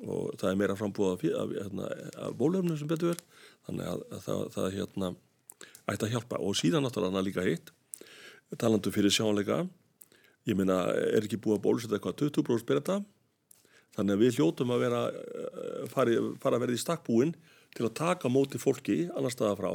og 0.00 0.36
það 0.40 0.52
er 0.52 0.58
meira 0.60 0.76
frambúð 0.78 1.10
af, 1.12 1.24
af, 1.42 1.50
hérna, 1.56 1.88
af, 2.24 2.36
bólöfnum 2.38 2.78
sem 2.78 2.88
betur 2.88 3.12
verð 3.12 3.24
þannig 3.66 3.90
að, 3.90 4.04
að 4.14 4.22
það, 4.26 4.42
það 4.54 4.68
hérna, 4.76 5.10
ætti 5.90 6.06
að 6.06 6.14
hjálpa. 6.14 6.38
Og 6.40 6.56
síðan 6.56 6.86
náttúrulega 6.86 7.24
líka 7.26 7.44
hitt 7.44 7.72
talandu 8.58 8.90
fyrir 8.94 9.12
sjáleika 9.14 9.64
ég 10.48 10.56
meina, 10.58 10.82
er 10.90 11.26
ekki 11.26 11.38
búið 11.42 11.58
að 11.58 11.64
bólusetta 11.66 11.98
eitthvað 11.98 12.18
20% 12.22 12.68
berða 12.68 12.98
þannig 13.96 14.14
að 14.14 14.24
við 14.24 14.38
hljótum 14.38 14.72
að 14.74 14.82
vera 14.84 15.02
eh, 15.10 15.84
fari, 15.90 16.16
fara 16.42 16.58
að 16.58 16.64
verða 16.64 16.78
í 16.78 16.82
stakkbúin 16.82 17.34
til 17.76 17.86
að 17.86 17.96
taka 18.00 18.30
móti 18.32 18.60
fólki 18.62 19.02
annar 19.12 19.34
staða 19.34 19.58
frá 19.58 19.70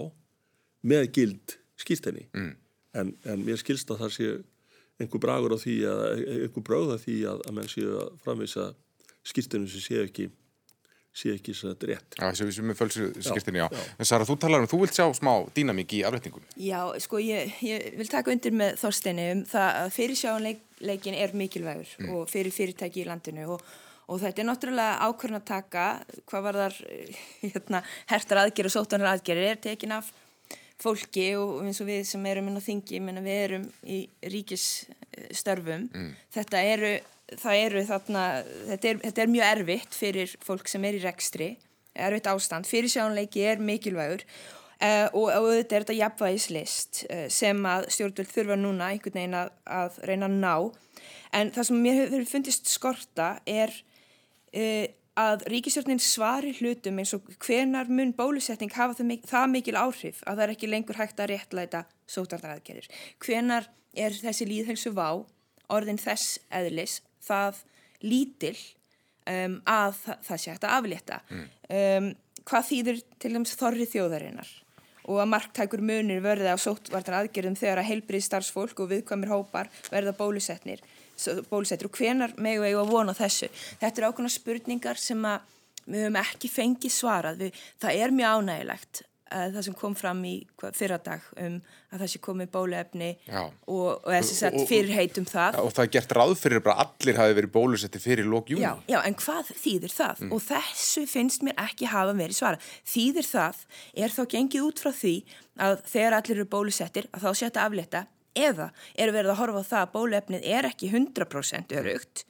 með 0.85 1.07
gild 1.15 1.55
skýrstenni 1.79 2.27
mm. 2.33 2.51
en, 2.99 3.13
en 3.27 3.45
mér 3.45 3.59
skilst 3.61 3.91
að 3.91 4.05
það 4.05 4.15
sé 4.17 4.31
einhver 5.01 5.21
bragur 5.21 5.55
á 5.55 5.59
því 5.59 5.75
að 5.91 6.01
einhver 6.45 6.65
bröð 6.65 6.95
á 6.95 6.97
því 7.01 7.19
að, 7.31 7.45
að 7.45 7.57
menn 7.57 7.71
séu 7.71 7.93
að 7.99 8.17
framvisa 8.23 8.71
skýrstennu 9.25 9.69
sem 9.69 9.83
séu 9.83 10.03
ekki 10.05 10.29
sé 11.15 11.31
ekki 11.31 11.53
svo 11.55 11.71
rétt. 11.87 12.17
Já, 12.17 12.27
þessu 12.27 12.47
við 12.49 12.67
með 12.69 12.79
fölsu 12.81 13.05
skiptinni, 13.23 13.61
já. 13.61 13.69
já. 13.71 13.83
En 13.99 14.07
Sara, 14.09 14.27
þú 14.27 14.35
talar 14.41 14.65
um, 14.65 14.67
þú 14.67 14.81
vilt 14.81 14.97
sjá 14.97 15.05
smá 15.15 15.31
dýnamík 15.55 15.95
í 15.95 16.01
afrættingum. 16.07 16.43
Já, 16.59 16.79
sko, 17.03 17.21
ég, 17.23 17.55
ég 17.63 17.95
vil 17.95 18.09
taka 18.11 18.33
undir 18.33 18.55
með 18.55 18.75
Þorsteinu 18.81 19.27
um 19.31 19.43
það 19.47 19.79
að 19.79 19.93
fyrirsjáanleikin 19.95 21.17
er 21.21 21.35
mikilvægur 21.39 21.93
mm. 22.01 22.11
og 22.17 22.27
fyrir 22.31 22.55
fyrirtæki 22.55 23.05
í 23.05 23.07
landinu 23.07 23.47
og, 23.55 23.63
og 24.11 24.21
þetta 24.25 24.43
er 24.43 24.49
náttúrulega 24.51 25.07
ákvörn 25.07 25.39
að 25.39 25.47
taka, 25.53 25.87
hvað 26.27 26.45
var 26.49 26.61
þar, 26.65 26.79
hérna, 27.55 27.83
hertar 28.11 28.43
aðgerð 28.43 28.73
og 28.73 28.75
sótanar 28.75 29.13
aðgerð 29.15 29.49
er 29.53 29.63
tekin 29.69 29.95
af 29.95 30.11
fólki 30.81 31.29
og 31.39 31.63
eins 31.63 31.79
og 31.83 31.89
við 31.89 32.03
sem 32.09 32.25
erum 32.29 32.49
inn 32.51 32.59
á 32.59 32.63
þingi, 32.63 33.01
menna 33.03 33.23
við 33.23 33.41
erum 33.45 33.67
í 33.87 33.99
ríkisstörfum, 34.33 35.89
mm. 35.91 36.09
þetta 36.35 36.63
eru 36.75 36.95
það 37.33 37.61
eru 37.63 37.85
þarna, 37.87 38.25
þetta 38.71 38.89
er, 38.89 38.99
þetta 39.07 39.23
er 39.23 39.31
mjög 39.33 39.47
erfitt 39.53 39.97
fyrir 39.97 40.35
fólk 40.45 40.69
sem 40.69 40.83
er 40.85 40.97
í 40.97 41.01
rekstri, 41.03 41.49
erfitt 41.95 42.29
ástand, 42.29 42.67
fyrir 42.69 42.91
sjónleiki 42.91 43.45
er 43.47 43.63
mikilvægur 43.63 44.25
uh, 44.25 45.07
og, 45.13 45.29
og 45.31 45.47
þetta 45.55 45.77
er 45.77 45.85
þetta 45.85 45.97
jafnvægislist 45.99 47.05
uh, 47.07 47.25
sem 47.33 47.65
að 47.69 47.87
stjórnvöld 47.95 48.33
þurfa 48.33 48.59
núna 48.59 48.91
einhvern 48.91 49.17
veginn 49.17 49.39
að, 49.39 49.55
að 49.65 49.99
reyna 50.11 50.29
að 50.29 50.37
ná, 50.43 50.53
en 51.39 51.55
það 51.55 51.69
sem 51.69 51.81
mér 51.87 51.99
hefur 52.03 52.29
fundist 52.29 52.69
skorta 52.71 53.31
er 53.49 53.73
uh, 53.73 54.85
að 55.19 55.45
ríkisjórnin 55.51 56.01
svari 56.03 56.51
hlutum 56.57 56.99
eins 56.99 57.13
og 57.15 57.27
hvenar 57.39 57.87
mun 57.87 58.11
bólusetning 58.15 58.73
hafa 58.75 58.97
það, 58.97 59.07
mikil, 59.13 59.29
það 59.31 59.45
mikil 59.53 59.77
áhrif 59.79 60.19
að 60.25 60.35
það 60.35 60.43
er 60.45 60.53
ekki 60.55 60.71
lengur 60.71 60.99
hægt 60.99 61.21
að 61.23 61.31
réttlæta 61.31 61.85
sótarnaraðgerir, 62.11 62.89
hvenar 63.23 63.69
er 63.95 64.17
þessi 64.19 64.47
líðhelsu 64.49 64.91
vá 64.95 65.23
orðin 65.71 66.01
þess 66.01 66.39
eðlis 66.53 66.99
það 67.23 67.63
lítil 68.03 68.57
um, 69.29 69.57
að 69.63 69.97
það, 70.03 70.37
sé 70.37 70.51
hægt 70.51 70.67
að 70.67 70.77
aflétta? 70.81 71.21
Mm. 71.31 71.47
um, 71.79 72.11
hvað 72.45 72.69
þýður 72.69 73.01
til 73.17 73.33
dæmis 73.33 73.57
þorri 73.57 73.89
þjóðarinnar? 73.89 74.51
Og 75.05 75.19
að 75.21 75.29
marktækur 75.29 75.83
munir 75.85 76.21
verði 76.23 76.49
á 76.49 76.57
sótvartar 76.57 77.19
aðgerðum 77.19 77.57
þegar 77.59 77.83
að 77.83 77.91
heilbrið 77.91 78.23
starfsfólk 78.25 78.79
og 78.81 78.89
viðkvæmir 78.89 79.29
hópar 79.29 79.69
verða 79.93 80.15
bólusetnir 80.17 80.81
bólusettir 81.49 81.89
og 81.89 81.97
hvenar 81.99 82.35
megu 82.37 82.63
við 82.65 82.79
að 82.81 82.93
vona 82.93 83.17
þessu 83.17 83.49
þetta 83.81 84.01
eru 84.01 84.11
ákveðna 84.11 84.33
spurningar 84.35 85.01
sem 85.01 85.27
að 85.29 85.51
við 85.85 86.07
höfum 86.07 86.21
ekki 86.21 86.49
fengið 86.49 86.93
svarað 86.93 87.43
við, 87.45 87.59
það 87.81 88.01
er 88.05 88.15
mjög 88.15 88.39
ánægilegt 88.39 89.05
það 89.35 89.61
sem 89.65 89.75
kom 89.77 89.95
fram 89.97 90.21
í 90.27 90.35
fyrradag 90.75 91.23
um 91.41 91.57
að 91.95 92.01
það 92.03 92.09
sé 92.11 92.21
komið 92.23 92.49
bóluefni 92.53 93.09
og, 93.31 94.03
og 94.05 94.09
þessi 94.11 94.37
sett 94.37 94.57
fyrirheitum 94.69 95.25
það. 95.27 95.57
Já, 95.57 95.63
og 95.63 95.73
það 95.75 95.85
er 95.85 95.91
gert 95.95 96.15
ráð 96.17 96.33
fyrir 96.39 96.63
bara 96.65 96.85
allir 96.85 97.19
hafi 97.19 97.37
verið 97.39 97.53
bólusetti 97.55 98.01
fyrir 98.03 98.29
lókjúni. 98.29 98.63
Já, 98.63 98.73
já, 98.91 98.99
en 99.01 99.17
hvað 99.19 99.51
þýðir 99.63 99.95
það? 99.95 100.23
Mm. 100.25 100.33
Og 100.35 100.43
þessu 100.45 101.05
finnst 101.09 101.45
mér 101.47 101.57
ekki 101.65 101.89
hafa 101.89 102.15
verið 102.17 102.39
svara. 102.39 102.61
Þýðir 102.93 103.29
það 103.31 103.63
er 104.05 104.15
þá 104.15 104.21
gengið 104.35 104.67
út 104.67 104.83
frá 104.83 104.91
því 104.95 105.15
að 105.65 105.79
þegar 105.93 106.19
allir 106.19 106.37
eru 106.37 106.51
bólusettir 106.51 107.09
að 107.15 107.25
þá 107.25 107.41
setja 107.41 107.65
afletta 107.65 108.05
eða 108.35 108.69
eru 108.93 109.15
verið 109.15 109.33
að 109.33 109.41
horfa 109.41 109.63
á 109.63 109.69
það 109.71 109.81
að 109.81 109.95
bóluefnið 109.95 110.47
er 110.57 110.69
ekki 110.69 110.91
100% 110.91 111.75
örugt 111.79 112.25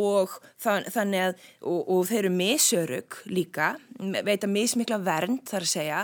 og 0.00 0.32
þannig 0.58 1.20
að 1.22 1.34
og, 1.62 1.80
og 1.80 2.02
þeir 2.08 2.24
eru 2.24 2.32
misörug 2.34 3.18
líka 3.30 3.74
veita 4.26 4.50
mismikla 4.50 4.98
vernd 5.02 5.44
þar 5.48 5.66
að 5.66 5.70
segja. 5.70 6.02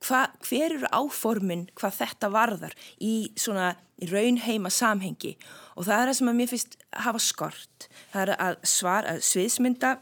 Hva, 0.00 0.24
hver 0.42 0.74
eru 0.78 0.88
áformin 0.96 1.66
hvað 1.76 1.98
þetta 2.00 2.30
varðar 2.32 2.76
í 3.04 3.30
svona 3.38 3.74
í 4.00 4.08
raunheima 4.10 4.72
samhengi? 4.72 5.36
Og 5.76 5.86
það 5.86 5.96
er 5.96 6.10
það 6.10 6.16
sem 6.18 6.30
að 6.32 6.38
mér 6.38 6.50
finnst 6.50 6.78
hafa 7.04 7.20
skort. 7.22 7.90
Það 8.12 8.22
er 8.22 8.32
að 8.48 8.56
svar 8.72 9.10
að 9.10 9.20
sviðsmynda 9.28 9.92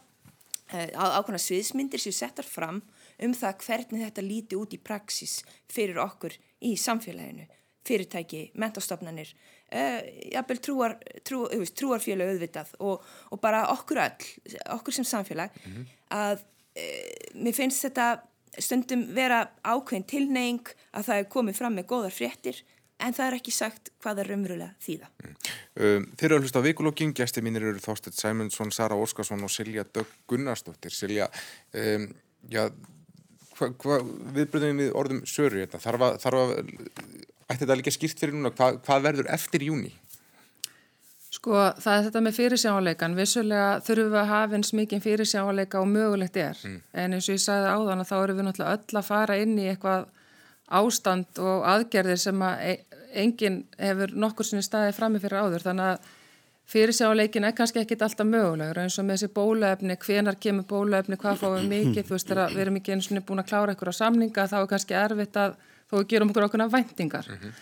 eh, 0.71 0.89
að 0.95 1.19
ákvæmna 1.19 1.43
sviðsmyndir 1.43 2.05
séu 2.05 2.15
settar 2.15 2.47
fram 2.49 2.81
um 3.19 3.35
það 3.35 3.65
hvernig 3.67 4.07
þetta 4.07 4.25
líti 4.25 4.59
út 4.59 4.75
í 4.77 4.81
praksis 4.81 5.41
fyrir 5.69 5.99
okkur 6.01 6.39
í 6.65 6.77
samfélaginu 6.79 7.49
fyrirtæki, 7.89 8.45
mentastofnanir 8.61 9.33
uh, 9.73 10.01
jafnvel 10.35 10.63
trúar, 10.65 10.97
trú, 11.27 11.45
trúarfélag 11.81 12.35
auðvitað 12.35 12.75
og, 12.79 13.05
og 13.33 13.43
bara 13.43 13.67
okkur 13.75 14.03
öll, 14.05 14.31
okkur 14.79 14.99
sem 14.99 15.09
samfélag 15.09 15.51
mm 15.65 15.73
-hmm. 15.73 15.85
að 16.11 16.39
uh, 16.39 17.43
mér 17.45 17.55
finnst 17.55 17.85
þetta 17.85 18.09
stundum 18.59 19.07
vera 19.15 19.47
ákveðin 19.65 20.07
tilneying 20.07 20.75
að 20.93 21.07
það 21.09 21.19
er 21.19 21.33
komið 21.33 21.57
fram 21.61 21.75
með 21.75 21.89
góðar 21.93 22.15
fréttir 22.15 22.63
en 22.99 23.15
það 23.15 23.27
er 23.27 23.37
ekki 23.39 23.55
sagt 23.55 23.91
hvað 24.03 24.23
er 24.23 24.31
raunverulega 24.33 24.75
þýða. 24.83 25.09
Mm. 25.23 25.35
Um, 25.79 26.07
þeir 26.19 26.29
eru 26.29 26.39
að 26.39 26.47
hlusta 26.47 26.63
á 26.63 26.67
vikulokking, 26.67 27.15
gæsti 27.15 27.45
mínir 27.47 27.67
eru 27.69 27.83
Þorstedt 27.83 28.19
Sæmundsson, 28.19 28.73
Sara 28.75 28.99
Óskarsson 28.99 29.45
og 29.47 29.53
Silja 29.55 29.85
Dögg 29.87 30.11
Gunnarsdóttir. 30.31 30.95
Silja, 30.95 31.29
um, 31.79 32.09
já, 32.51 32.65
hva, 33.59 33.71
hva, 33.71 34.01
viðbröðum 34.35 34.83
við 34.83 34.95
orðum 34.99 35.23
söru 35.29 35.63
þetta, 35.63 35.83
að, 35.95 36.19
þarf 36.25 36.43
að 36.43 36.55
ætti 37.49 37.65
þetta 37.65 37.79
líka 37.81 37.95
skýrt 37.95 38.21
fyrir 38.21 38.37
núna, 38.37 38.53
hvað, 38.55 38.83
hvað 38.85 39.09
verður 39.09 39.33
eftir 39.33 39.65
júni? 39.69 39.95
Sko 41.39 41.55
það 41.79 41.95
er 41.95 42.05
þetta 42.09 42.21
með 42.25 42.37
fyrirsjáleikan, 42.39 43.17
vissulega 43.17 43.73
þurfum 43.85 44.13
við 44.15 44.21
að 44.23 44.31
hafa 44.33 44.59
eins 44.59 44.71
mikið 44.75 45.03
fyrirsjáleika 45.05 45.81
og 45.83 45.91
mögulegt 45.91 46.39
er, 46.41 46.61
mm. 46.65 46.79
en 47.03 47.17
eins 47.17 47.29
og 47.29 47.37
ég 47.37 47.43
sagði 47.45 47.73
áðan 47.75 48.03
að 48.03 48.09
þá 48.11 48.15
eru 48.19 48.37
við 48.39 48.47
náttúrulega 48.47 48.79
öll 48.79 49.01
að 49.01 49.09
fara 49.09 49.37
inn 49.43 49.59
í 49.61 49.67
eitthvað 49.69 50.07
ástand 50.81 51.41
og 51.41 51.67
aðgerðir 51.69 52.21
sem 52.21 52.45
að 52.45 52.65
e, 52.65 52.73
enginn 53.23 53.61
hefur 53.79 54.15
nokkur 54.25 54.49
sinni 54.49 54.65
staðið 54.65 54.97
frammi 54.97 55.21
fyrir 55.23 55.45
áður, 55.45 55.67
þannig 55.69 55.93
að 55.93 56.09
fyrirsjáleikin 56.69 57.49
er 57.49 57.55
kannski 57.57 57.81
ekkit 57.81 58.03
alltaf 58.05 58.29
mögulegur. 58.29 58.83
Eins 58.83 58.99
og 59.01 59.07
með 59.09 59.23
þessi 59.23 59.33
bólöfni, 59.39 59.97
hvenar 60.05 60.37
kemur 60.37 60.67
bólöfni, 60.69 61.17
hvað 61.21 61.41
fáum 61.41 61.57
við 61.63 61.71
mikið, 61.73 62.09
þú 62.09 62.17
veist 62.17 62.29
þegar 62.29 62.53
við 62.53 62.65
erum 62.65 62.81
ekki 62.81 62.95
eins 62.97 63.09
og 63.09 63.25
búin 63.29 63.41
að 63.41 63.49
klára 63.49 63.77
á 63.79 64.01
samninga 64.01 64.49
þá 64.51 64.59
er 64.61 64.69
kannski 64.75 64.99
erfitt 64.99 65.41
að 65.41 65.57
þó 65.89 66.01
að 66.01 66.09
gerum 66.13 66.33
okkur 66.33 66.49
okkur 66.49 66.65
væntingar. 66.73 67.29
Mm 67.29 67.39
-hmm. 67.43 67.53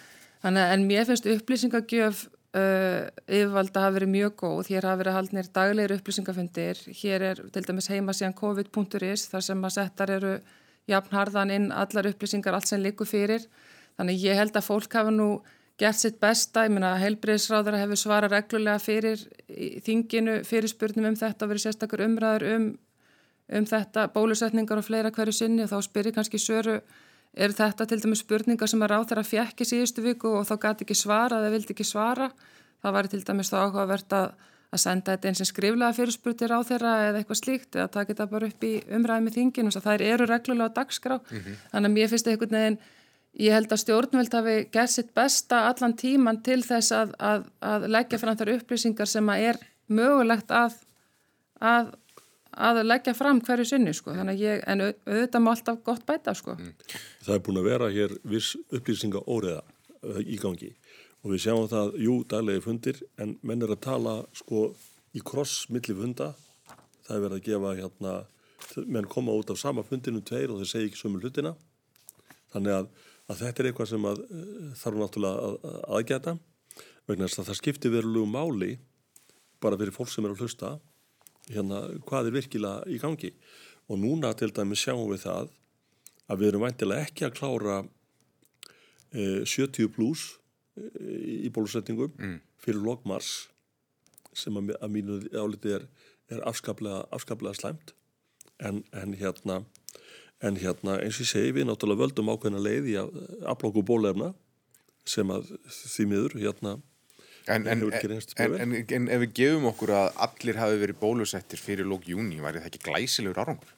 Þannig 0.42 0.62
að 0.62 0.72
en 0.72 0.86
mér 0.86 1.06
finnst 1.06 1.26
upplýsingagjöf 1.26 2.26
uh, 2.56 3.08
yfirvalda 3.26 3.80
hafa 3.80 3.96
verið 3.96 4.12
mjög 4.12 4.36
góð. 4.42 4.68
Hér 4.70 4.86
hafa 4.88 5.00
verið 5.02 5.16
haldnir 5.16 5.48
daglegir 5.52 5.96
upplýsingafundir. 5.96 6.76
Hér 7.02 7.22
er 7.30 7.42
til 7.52 7.64
dæmis 7.66 7.90
heima 7.92 8.12
síðan 8.12 8.34
covid.is 8.34 9.28
þar 9.32 9.42
sem 9.42 9.64
að 9.64 9.76
settar 9.78 10.10
eru 10.10 10.40
jafnharðan 10.86 11.50
inn 11.50 11.72
allar 11.72 12.06
upplýsingar, 12.06 12.54
allt 12.54 12.68
sem 12.70 12.82
likur 12.82 13.06
fyrir. 13.06 13.46
Þannig 13.98 14.22
ég 14.22 14.36
held 14.36 14.56
að 14.56 14.68
fólk 14.68 14.92
hafa 14.92 15.10
nú 15.10 15.42
gert 15.80 15.98
sitt 16.00 16.20
besta, 16.20 16.64
ég 16.64 16.72
meina 16.72 16.94
heilbreyðsráður 17.00 17.76
hefur 17.80 18.00
svarað 18.00 18.32
reglulega 18.32 18.80
fyrir 18.80 19.24
þinginu, 19.84 20.38
fyrir 20.48 20.72
spurningum 20.72 21.12
um 21.12 21.18
þetta 21.18 21.44
og 21.44 21.52
verið 21.52 21.64
sérstakar 21.66 22.04
umræður 22.06 22.46
um, 22.54 22.68
um 23.58 23.66
þetta 23.68 24.06
bólusetningar 24.14 24.80
og 24.80 24.86
fleira 24.86 25.12
hverju 25.12 25.34
sinni 25.36 25.66
og 25.66 25.72
þá 25.74 25.82
spyrir 25.84 26.16
kannski 26.16 26.40
söru 26.40 26.78
er 27.36 27.52
þetta 27.52 27.86
til 27.88 28.00
dæmis 28.00 28.22
spurningar 28.24 28.70
sem 28.70 28.82
að 28.82 28.92
ráð 28.92 29.08
þeirra 29.10 29.24
fjekk 29.28 29.62
í 29.62 29.68
síðustu 29.68 30.04
viku 30.04 30.32
og 30.38 30.46
þá 30.48 30.54
gæti 30.62 30.86
ekki 30.86 30.96
svara 30.96 31.40
eða 31.42 31.52
vildi 31.52 31.74
ekki 31.74 31.86
svara. 31.86 32.30
Það 32.82 32.94
var 32.96 33.08
til 33.12 33.22
dæmis 33.28 33.52
þá 33.52 33.56
áhugavert 33.60 34.16
að, 34.16 34.26
að 34.72 34.82
senda 34.82 35.14
þetta 35.14 35.30
eins 35.30 35.42
og 35.44 35.50
skriflega 35.50 35.96
fyrirspurtir 35.96 36.54
á 36.56 36.60
þeirra 36.68 36.94
eða 37.10 37.20
eitthvað 37.20 37.40
slíkt 37.42 37.76
eða 37.76 37.92
taka 37.92 38.12
þetta 38.12 38.28
bara 38.32 38.50
upp 38.50 38.66
í 38.66 38.72
umræði 38.98 39.26
með 39.26 39.38
þingin 39.38 39.70
og 39.70 39.84
það 39.84 40.06
eru 40.08 40.28
reglulega 40.30 40.76
dagskrá. 40.80 41.18
Mm 41.20 41.42
-hmm. 41.42 41.58
Þannig 41.72 41.90
að 41.90 41.96
mér 41.98 42.12
finnst 42.12 42.30
einhvern 42.32 42.56
veginn, 42.58 42.78
ég 43.36 43.52
held 43.52 43.72
að 43.72 43.82
stjórnvöld 43.84 44.38
hafi 44.38 44.56
gert 44.72 44.90
sitt 44.90 45.14
besta 45.14 45.68
allan 45.68 45.96
tíman 45.96 46.42
til 46.42 46.62
þess 46.64 46.92
að, 46.92 47.12
að, 47.18 47.44
að 47.60 47.88
leggja 47.88 48.18
fram 48.18 48.36
þar 48.36 48.54
upplýsingar 48.56 49.06
sem 49.06 49.28
að 49.28 49.48
er 49.50 49.58
mögulegt 49.88 50.50
að 50.50 50.80
að 52.56 52.82
leggja 52.86 53.14
fram 53.16 53.40
hverju 53.44 53.66
sinni 53.68 53.92
sko. 53.94 54.14
ég, 54.32 54.62
en 54.66 54.80
auðvitað 54.80 55.42
má 55.42 55.50
alltaf 55.52 55.82
gott 55.84 56.06
bæta 56.06 56.34
sko. 56.34 56.56
Mm. 56.56 56.72
Það 57.24 57.34
er 57.34 57.42
búin 57.44 57.60
að 57.60 57.68
vera 57.68 57.90
hér 57.92 58.16
viss 58.24 58.56
upplýsinga 58.72 59.20
óriða 59.26 59.62
uh, 59.62 60.20
í 60.20 60.38
gangi 60.40 60.72
og 61.22 61.32
við 61.32 61.42
sjáum 61.42 61.68
það, 61.68 61.94
jú, 62.00 62.16
daglegi 62.28 62.62
fundir 62.64 63.02
en 63.18 63.36
menn 63.42 63.62
er 63.62 63.74
að 63.74 63.82
tala 63.86 64.16
sko 64.36 64.70
í 65.16 65.22
kross 65.26 65.66
milli 65.72 65.96
funda 65.96 66.32
það 67.06 67.16
er 67.16 67.22
verið 67.24 67.38
að 67.38 67.46
gefa 67.48 67.76
hérna 67.80 68.14
menn 68.86 69.08
koma 69.10 69.34
út 69.34 69.50
af 69.50 69.58
sama 69.58 69.84
fundinu 69.86 70.22
tveir 70.24 70.52
og 70.52 70.60
þeir 70.60 70.70
segja 70.70 70.90
ekki 70.90 71.00
sömu 71.00 71.20
hlutina 71.22 71.54
þannig 72.54 72.76
að, 72.76 72.90
að 73.30 73.40
þetta 73.42 73.62
er 73.62 73.70
eitthvað 73.70 73.90
sem 73.92 74.10
að, 74.10 74.22
uh, 74.26 74.68
þarf 74.80 75.00
náttúrulega 75.02 75.48
að, 75.48 75.80
aðgæta 75.98 76.36
vegna 77.06 77.28
þess 77.28 77.42
að 77.42 77.50
það 77.50 77.60
skiptir 77.60 77.94
verulegu 77.94 78.30
máli 78.30 78.76
bara 79.62 79.78
fyrir 79.80 79.94
fólk 79.94 80.12
sem 80.12 80.26
er 80.26 80.34
að 80.34 80.44
hlusta 80.44 80.76
hérna, 81.52 81.82
hvað 82.06 82.30
er 82.30 82.36
virkilega 82.36 82.90
í 82.90 82.98
gangi 83.02 83.32
og 83.86 84.00
núna 84.02 84.32
til 84.38 84.50
dæmi 84.54 84.78
sjáum 84.78 85.10
við 85.12 85.26
það 85.26 85.52
að 86.26 86.40
við 86.40 86.48
erum 86.50 86.64
væntilega 86.66 87.06
ekki 87.06 87.26
að 87.26 87.36
klára 87.38 87.76
eh, 89.14 89.42
70 89.46 89.92
pluss 89.94 90.34
í 90.76 91.48
bólusetningum 91.54 92.12
mm. 92.18 92.40
fyrir 92.60 92.82
lokmars 92.84 93.46
sem 94.36 94.56
að, 94.58 94.74
að 94.76 94.92
mínu 94.92 95.20
áliti 95.32 95.72
er, 95.72 95.86
er 96.28 96.42
afskaplega, 96.48 97.06
afskaplega 97.14 97.56
slæmt 97.56 97.94
en, 98.60 98.82
en 98.92 99.14
hérna 99.16 99.62
en 100.44 100.58
hérna 100.60 100.98
eins 101.00 101.16
og 101.16 101.24
ég 101.24 101.30
segi 101.30 101.54
við 101.56 101.68
náttúrulega 101.68 102.02
völdum 102.02 102.28
ákveðina 102.32 102.60
leið 102.60 102.90
í 102.92 102.98
að 103.00 103.14
aflokku 103.48 103.84
bólefna 103.86 104.34
sem 105.08 105.30
að 105.32 105.54
því 105.70 106.06
miður 106.10 106.36
hérna 106.42 106.74
En, 107.46 107.66
en, 107.70 107.84
en, 108.42 108.72
en 108.74 109.04
ef 109.14 109.20
við 109.22 109.34
gefum 109.38 109.68
okkur 109.70 109.92
að 109.94 110.08
allir 110.26 110.58
hafi 110.58 110.80
verið 110.80 110.98
bólusettir 110.98 111.60
fyrir 111.62 111.86
lók 111.86 112.08
júni, 112.10 112.40
væri 112.42 112.58
það 112.58 112.72
ekki 112.72 112.82
glæsilegur 112.88 113.38
árangur? 113.44 113.76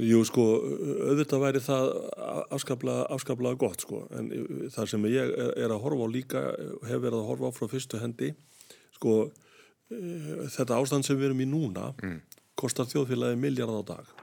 Jú, 0.00 0.20
sko, 0.28 0.44
auðvitað 1.10 1.42
væri 1.42 1.62
það 1.64 1.88
afskaplega, 2.56 3.06
afskaplega 3.16 3.58
gott, 3.60 3.84
sko, 3.84 4.02
en 4.16 4.28
það 4.72 4.90
sem 4.92 5.08
ég 5.12 5.32
er, 5.32 5.50
er 5.64 5.74
að 5.74 5.82
horfa 5.86 6.08
á 6.08 6.08
líka, 6.12 6.44
hef 6.88 7.02
verið 7.02 7.18
að 7.22 7.30
horfa 7.30 7.50
á 7.52 7.56
frá 7.56 7.72
fyrstu 7.72 8.00
hendi, 8.00 8.30
sko, 8.96 9.16
þetta 9.90 10.78
ástand 10.78 11.08
sem 11.08 11.18
við 11.18 11.30
erum 11.30 11.42
í 11.44 11.48
núna 11.48 11.90
mm. 11.98 12.20
kostar 12.60 12.88
þjóðfélagi 12.92 13.40
miljard 13.40 13.80
á 13.80 13.84
dag. 13.96 14.14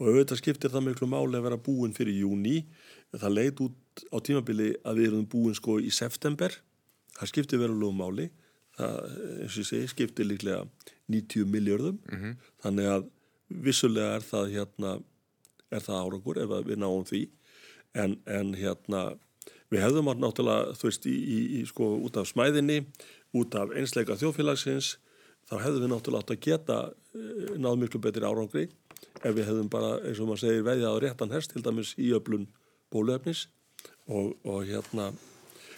Og 0.00 0.08
auðvitað 0.08 0.40
skiptir 0.40 0.72
það 0.72 0.88
miklu 0.88 1.10
máli 1.10 1.38
að 1.38 1.46
vera 1.50 1.60
búin 1.60 1.94
fyrir 1.94 2.22
júni, 2.22 2.64
það 3.12 3.34
leit 3.36 3.62
út 3.66 4.06
á 4.14 4.16
tímabili 4.22 4.72
að 4.86 5.02
við 5.02 5.10
erum 5.10 5.30
búin 5.30 5.58
sko 5.58 5.78
í 5.82 5.90
september 5.92 6.54
það 7.20 7.32
skiptir 7.32 7.60
verulegu 7.60 7.96
máli. 7.96 8.28
Það, 8.78 8.98
eins 9.42 9.56
og 9.56 9.62
ég 9.62 9.68
segi, 9.68 9.88
skiptir 9.92 10.28
líklega 10.28 10.64
90 11.10 11.48
miljörðum 11.50 11.98
mm 11.98 12.18
-hmm. 12.18 12.36
þannig 12.62 12.86
að 12.86 13.08
vissulega 13.48 14.14
er 14.16 14.24
það 14.24 14.52
hérna, 14.54 14.92
er 15.70 15.82
það 15.84 16.00
árangur 16.04 16.38
ef 16.38 16.66
við 16.66 16.78
náum 16.78 17.04
því. 17.04 17.28
En, 17.94 18.18
en 18.26 18.54
hérna 18.54 19.18
við 19.70 19.82
hefðum 19.84 20.10
átt 20.10 20.22
náttúrulega, 20.22 20.74
þú 20.78 20.88
veist, 20.88 21.06
í, 21.06 21.16
í, 21.16 21.38
í 21.60 21.66
sko 21.66 21.86
út 22.06 22.16
af 22.16 22.28
smæðinni, 22.30 22.86
út 23.34 23.54
af 23.54 23.72
einsleika 23.74 24.18
þjóðfélagsins, 24.18 24.98
þá 25.50 25.54
hefðum 25.64 25.84
við 25.84 25.92
náttúrulega 25.92 26.22
átt 26.22 26.34
að 26.34 26.44
geta 26.46 26.78
eh, 27.14 27.58
náð 27.58 27.78
miklu 27.82 28.00
betri 28.00 28.26
árangri 28.26 28.68
ef 29.24 29.34
við 29.34 29.46
hefðum 29.48 29.70
bara, 29.72 29.98
eins 30.06 30.20
og 30.20 30.30
maður 30.30 30.44
segir, 30.44 30.66
veðjað 30.66 30.94
á 30.94 31.02
réttan 31.04 31.34
hest 31.34 31.52
til 31.54 31.62
dæmis 31.64 31.94
í 31.98 32.12
öflun 32.16 32.46
bólöfnis 32.92 33.46
og, 34.06 34.36
og 34.44 34.64
hérna 34.68 35.10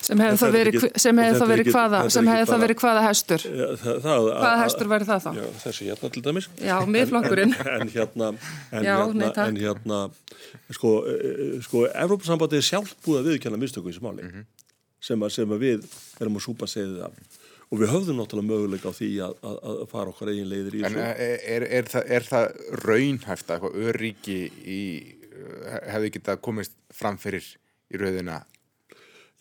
Sem 0.03 0.19
hefði 0.23 0.39
það 0.41 0.57
verið, 0.57 0.85
sem 0.99 1.21
hefði 1.23 1.39
það 1.39 1.51
verið 1.53 1.69
hvaða, 1.71 1.99
sem 2.11 2.29
hefði 2.31 2.47
það 2.49 2.63
verið 2.65 2.79
hvaða 2.81 3.03
hestur? 3.05 3.45
Ja, 3.47 3.69
það, 3.79 3.99
það, 4.07 4.25
hvaða 4.31 4.63
hestur 4.63 4.91
væri 4.91 5.07
það 5.09 5.21
þá? 5.23 5.29
Já, 5.37 5.45
þessi 5.63 5.87
hérna 5.89 6.11
til 6.17 6.23
dæmis. 6.27 6.49
Já, 6.59 6.75
miðflokkurinn. 6.97 7.55
En, 7.63 7.71
en 7.77 7.93
hérna, 7.93 8.31
en 8.73 8.87
já, 8.89 8.95
hérna, 8.97 9.21
nei, 9.21 9.45
en 9.45 9.61
hérna, 9.61 10.01
sko, 10.75 10.93
sko, 11.69 11.85
Evrópussambandi 11.93 12.59
er 12.59 12.67
sjálf 12.67 12.97
búið 13.07 13.21
að 13.21 13.31
viðkjanna 13.31 13.63
mistöku 13.63 13.93
í 13.93 13.95
þessu 13.95 14.07
máli, 14.09 14.27
mm 14.27 14.35
-hmm. 14.35 14.69
sem, 15.09 15.23
að, 15.23 15.35
sem 15.39 15.55
að 15.55 15.65
við 15.69 15.89
erum 16.19 16.43
að 16.43 16.47
súpa 16.49 16.71
segðið 16.75 17.07
af. 17.07 17.41
Og 17.73 17.81
við 17.81 17.93
höfðum 17.95 18.19
náttúrulega 18.19 18.51
möguleika 18.51 18.91
á 18.91 18.99
því 18.99 19.11
að, 19.25 19.37
að, 19.49 19.59
að 19.71 19.87
fara 19.95 20.11
okkar 20.13 20.33
eigin 20.35 20.51
leiðir 20.51 20.75
í 20.75 20.83
þessu. 20.83 20.99
En 20.99 21.07
er, 21.07 21.37
er, 21.55 21.69
er, 21.79 21.87
það, 21.89 22.11
er 22.19 22.27
það 22.27 22.49
raunhæft 22.83 23.47
að 23.47 23.55
eitthvað 23.55 23.87
öryggi 23.87 24.41
í, 24.67 24.83
hefði 25.95 26.11
getað 26.19 26.43
komist 26.45 26.75
framfyrir 26.93 27.47
í 27.93 28.01
rauðina 28.03 28.43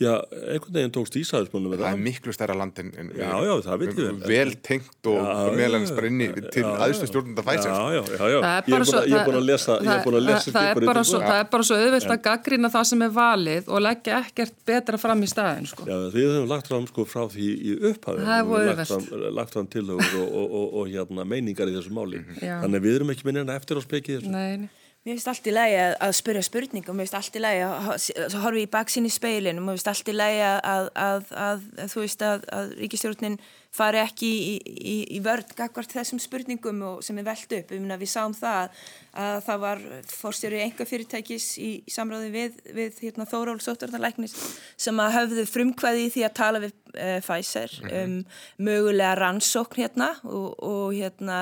Já, 0.02 0.16
einhvern 0.50 0.74
veginn 0.74 0.94
tókst 0.96 1.16
Ísæðismannum 1.20 1.76
Það 1.78 1.92
er 1.92 2.00
miklu 2.02 2.34
stærra 2.34 2.56
land 2.58 2.80
en, 2.82 2.88
en 2.98 3.12
já, 3.14 3.28
já, 3.46 3.52
ég 3.86 4.24
vel. 4.26 4.54
tengt 4.66 5.10
og, 5.12 5.20
meðlans 5.54 5.92
bara 5.94 6.10
inni 6.10 6.30
til 6.54 6.64
aðstu 6.66 7.10
stjórnunda 7.12 7.46
fæsir 7.46 7.70
Já, 7.70 8.00
já, 8.00 8.02
já, 8.18 8.40
ég 8.66 9.16
er 9.20 9.28
búin 9.28 9.38
að 9.38 9.46
lesa 9.46 9.78
Það 9.82 10.72
er 10.72 10.82
bara 10.90 11.06
svo, 11.06 11.22
svo 11.70 11.78
auðvilt 11.78 12.16
að 12.16 12.24
gaggrina 12.26 12.74
það 12.74 12.90
sem 12.92 13.06
er 13.06 13.14
valið 13.20 13.70
og 13.70 13.86
leggja 13.86 14.20
ekkert 14.24 14.58
betra 14.72 15.02
fram 15.02 15.22
í 15.22 15.30
staðin 15.30 15.70
sko. 15.70 15.86
Já, 15.86 15.98
við 16.16 16.30
höfum 16.32 16.50
lagt 16.50 16.72
fram 16.72 16.90
sko 16.90 17.06
frá 17.06 17.24
því 17.30 17.54
í 17.54 17.78
upphafi 17.92 18.26
Það 18.26 18.38
er 18.40 18.74
auðvilt 18.74 19.34
Lagt 19.38 19.54
fram 19.56 19.70
tilhauður 19.72 20.38
og 20.82 20.84
hérna 20.90 21.28
meiningar 21.28 21.70
í 21.70 21.78
þessu 21.78 21.94
máli. 21.94 22.26
Þannig 22.42 22.86
við 22.88 23.00
erum 23.00 23.14
ekki 23.14 23.28
minnina 23.30 23.58
eftir 23.60 23.78
á 23.78 23.82
spekið 23.86 24.26
Nei, 24.32 24.70
Mér 25.02 25.16
finnst 25.16 25.30
allt 25.32 25.48
í 25.50 25.54
lagi 25.56 25.78
að, 25.82 25.96
að 26.06 26.12
spyrja 26.14 26.42
spurningum, 26.46 26.94
mér 26.94 27.08
finnst 27.08 27.16
allt 27.18 27.38
í 27.40 27.42
lagi 27.42 27.62
að 27.66 28.36
horfa 28.44 28.60
í 28.62 28.68
baksinni 28.70 29.10
í 29.10 29.16
speilinu, 29.16 29.64
mér 29.66 29.80
finnst 29.80 29.90
allt 29.90 30.12
í 30.12 30.14
lagi 30.14 30.44
að, 30.46 30.90
að, 30.94 31.32
að 31.42 31.64
þú 31.90 32.04
veist 32.04 32.26
að 32.28 32.76
ríkistjórnin 32.78 33.40
fari 33.74 34.02
ekki 34.02 34.30
í, 34.30 34.54
í, 34.62 34.96
í 35.16 35.20
vörð 35.24 35.56
gagvart 35.58 35.96
þessum 35.96 36.20
spurningum 36.22 36.84
sem 37.02 37.18
er 37.18 37.26
veld 37.32 37.58
upp. 37.58 37.74
Við 37.74 38.08
sáum 38.12 38.36
það 38.38 38.84
að 39.26 39.38
það 39.48 39.62
var 39.66 39.84
fórstjóri 40.12 40.64
enga 40.68 40.88
fyrirtækis 40.88 41.50
í, 41.58 41.72
í 41.88 41.94
samráði 41.98 42.32
við, 42.36 42.64
við 42.78 43.04
hérna, 43.08 43.26
Þóról 43.32 43.58
Sótturðarleiknis 43.64 44.36
sem 44.80 45.02
að 45.02 45.16
höfðu 45.18 45.48
frumkvæði 45.50 46.10
því 46.14 46.28
að 46.28 46.36
tala 46.44 46.62
við 46.62 46.76
uh, 46.94 47.18
Pfizer 47.26 47.74
-hmm. 47.80 48.04
um 48.04 48.68
mögulega 48.70 49.16
rannsókn 49.18 49.82
hérna 49.82 50.14
og, 50.28 50.52
og 50.62 50.92
hérna 50.94 51.40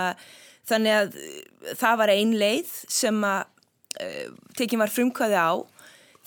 Þannig 0.70 0.96
að 0.96 1.18
uh, 1.18 1.74
það 1.80 2.00
var 2.02 2.14
ein 2.14 2.38
leið 2.40 2.72
sem 2.92 3.20
að 3.28 3.42
uh, 4.06 4.32
tekinn 4.58 4.82
var 4.82 4.94
frumkvæði 4.94 5.40
á. 5.40 5.52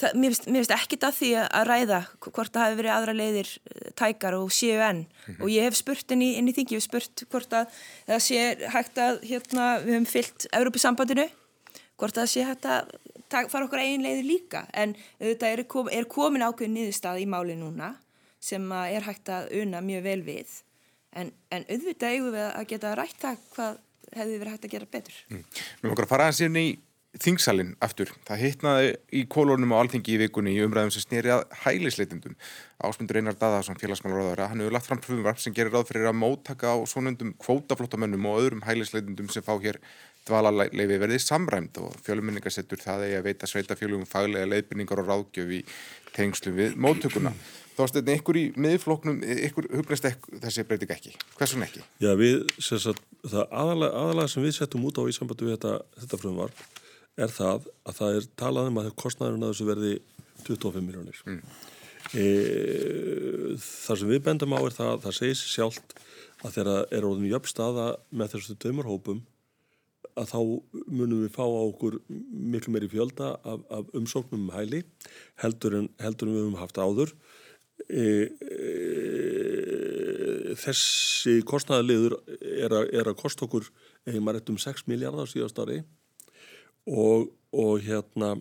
Það, 0.03 0.17
mér 0.19 0.35
finnst 0.35 0.75
ekkit 0.75 1.05
að 1.07 1.19
því 1.19 1.31
að 1.43 1.67
ræða 1.69 1.99
hvort 2.25 2.55
það 2.55 2.65
hefur 2.65 2.81
verið 2.81 2.95
aðra 2.97 3.15
leiðir 3.19 3.53
uh, 3.53 3.93
tækar 3.99 4.39
og 4.39 4.51
séu 4.55 4.81
enn. 4.83 5.05
Mm 5.05 5.35
-hmm. 5.35 5.43
Og 5.43 5.53
ég 5.53 5.69
hef 5.69 5.79
spurt 5.79 6.11
inn 6.11 6.25
í, 6.25 6.33
inn 6.39 6.51
í 6.51 6.57
þingi, 6.57 6.75
ég 6.75 6.83
hef 6.83 6.89
spurt 6.89 7.25
hvort 7.31 7.53
að 7.53 7.79
það 8.09 8.21
sé 8.27 8.41
hægt 8.75 8.99
að, 8.99 9.23
hérna, 9.31 9.69
við 9.85 9.95
hefum 9.95 10.11
fyllt 10.11 10.47
Európisambandinu, 10.53 11.29
hvort 11.97 12.17
að 12.17 12.25
það 12.25 12.33
sé 12.35 12.45
hægt 12.45 12.67
að 12.67 12.91
fara 13.49 13.65
okkur 13.65 13.81
eigin 13.81 14.03
leiðir 14.05 14.27
líka. 14.27 14.67
En 14.73 14.97
þetta 15.21 15.49
er, 15.49 15.65
kom, 15.65 15.89
er 15.89 16.05
komin 16.05 16.43
ákveðin 16.43 16.75
niðurstað 16.75 17.23
í 17.23 17.27
máli 17.27 17.57
núna 17.57 17.95
sem 18.43 18.73
er 18.73 19.07
hægt 19.07 19.31
að 19.31 19.53
una 19.63 19.81
mjög 19.81 20.03
vel 20.03 20.23
við. 20.27 20.51
En, 21.13 21.33
en 21.53 21.65
auðvitað 21.69 22.15
eigum 22.17 22.35
við 22.35 22.47
að 22.49 22.69
geta 22.73 22.95
rætt 22.99 23.19
það 23.21 23.43
hvað 23.55 23.81
hefði 24.17 24.39
verið 24.39 24.57
hægt 24.57 24.67
að 24.69 24.75
gera 24.77 24.91
betur. 24.97 25.21
Mm. 25.31 25.45
Erum 25.83 25.95
okkar 25.95 26.09
að 26.09 26.13
fara 26.15 26.29
aðeins 26.29 26.43
inn 26.47 26.59
í 26.61 26.67
þingsalinn 27.21 27.75
aftur. 27.85 28.09
Það 28.25 28.41
hittnaði 28.41 28.93
í 29.13 29.23
kólunum 29.29 29.75
á 29.77 29.81
alþingi 29.83 30.15
í 30.15 30.21
vikunni 30.23 30.55
í 30.57 30.63
umræðum 30.65 30.93
sem 30.95 31.05
snýri 31.05 31.33
að 31.35 31.43
hælisleitindum. 31.67 32.37
Ásmundur 32.81 33.19
Einar 33.21 33.37
Dadaðsson, 33.37 33.77
félagsmálaráðara, 33.81 34.49
hann 34.49 34.63
hefur 34.65 34.77
lagt 34.79 34.89
fram 34.89 35.03
frumvarp 35.05 35.43
sem 35.43 35.53
gerir 35.57 35.75
ráð 35.75 35.91
fyrir 35.91 36.09
að 36.09 36.17
móttaka 36.23 36.73
á 36.73 36.77
svonundum 36.89 37.35
kvótaflottamönnum 37.43 38.31
og 38.31 38.41
öðrum 38.41 38.65
hælisleitindum 38.65 39.29
sem 39.33 39.45
fá 39.45 39.53
hér 39.61 39.81
dvalarleifi 40.29 40.99
verði 41.03 41.19
samræmt 41.21 41.81
og 41.83 41.97
fjöluminningasettur 42.07 42.81
það 42.81 43.09
er 43.09 43.17
að 43.19 43.29
veita 43.29 43.49
sveitafjölugum 43.51 44.09
faglega 44.09 44.49
leiðbyrningar 44.49 45.03
og 45.03 45.11
ráðgjöf 45.11 45.57
í 45.59 45.61
tengslum 46.15 46.57
við 46.57 46.79
móttökuna. 46.81 47.35
Þá 47.73 47.83
stefnir 47.89 48.19
ykkur 48.21 48.37
í 48.37 48.45
miðfloknum, 48.61 49.23
ykkur 49.49 49.69
hugnast 49.73 50.05
þessi 50.29 50.65
breyting 50.69 50.93
ekki. 50.93 51.15
Hversun 51.39 51.65
ekki? 51.65 51.81
Já, 52.03 52.11
við, 52.21 52.43
sagt, 52.61 53.01
það 53.25 53.47
aðalega, 53.49 54.03
aðalega 54.03 54.33
sem 54.33 54.45
við 54.45 54.57
settum 54.59 54.85
út 54.89 55.01
á 55.01 55.09
í 55.09 55.15
sambandi 55.17 55.49
við 55.49 55.57
þetta, 55.57 55.75
þetta 56.03 56.21
frumvarp 56.21 56.65
er 57.21 57.33
það 57.33 57.69
að 57.89 57.99
það 57.99 58.19
er 58.19 58.29
talað 58.43 58.71
um 58.71 58.81
að 58.83 58.91
kostnæðurinn 59.01 59.47
að 59.47 59.55
þessu 59.55 59.69
verði 59.69 59.95
25 60.45 60.85
miljónir. 60.85 61.25
Mm. 61.29 61.43
E, 62.13 62.27
þar 63.63 64.01
sem 64.01 64.13
við 64.13 64.25
bendum 64.29 64.57
á 64.57 64.61
er 64.61 64.77
það 64.77 64.93
að 64.93 65.05
það 65.07 65.19
segis 65.21 65.45
sjálft 65.55 65.97
að 66.43 66.57
þeirra 66.57 66.79
er 66.93 67.07
orðin 67.09 67.29
í 67.29 67.37
uppstaða 67.39 67.91
með 68.11 68.35
þessu 68.35 68.57
dömurhópum 68.65 69.23
að 70.19 70.29
þá 70.29 70.41
munum 70.93 71.23
við 71.23 71.31
fá 71.33 71.45
á 71.47 71.63
okkur 71.63 72.03
miklu 72.09 72.75
meiri 72.75 72.91
fjölda 72.93 73.37
af, 73.49 73.63
af 73.73 73.93
umsóknum 73.97 74.49
um 74.51 74.53
hæli 74.53 74.83
heldur 75.41 75.79
en, 75.79 75.87
heldur 76.03 76.29
en 76.29 76.37
við 76.37 76.45
höfum 76.45 76.59
haft 76.61 76.81
áður 76.83 77.15
E, 77.15 77.15
e, 77.15 77.32
þessi 80.63 81.41
kostnæðaliður 81.49 82.17
er, 82.41 82.75
er 82.93 83.11
að 83.11 83.19
kosta 83.19 83.47
okkur 83.47 83.69
eða 84.07 84.23
maður 84.23 84.41
eftir 84.41 84.55
um 84.55 84.63
6 84.63 84.87
miljardar 84.91 85.31
síðast 85.31 85.61
ári. 85.63 85.83
Og, 86.87 87.31
og 87.55 87.83
hérna 87.85 88.35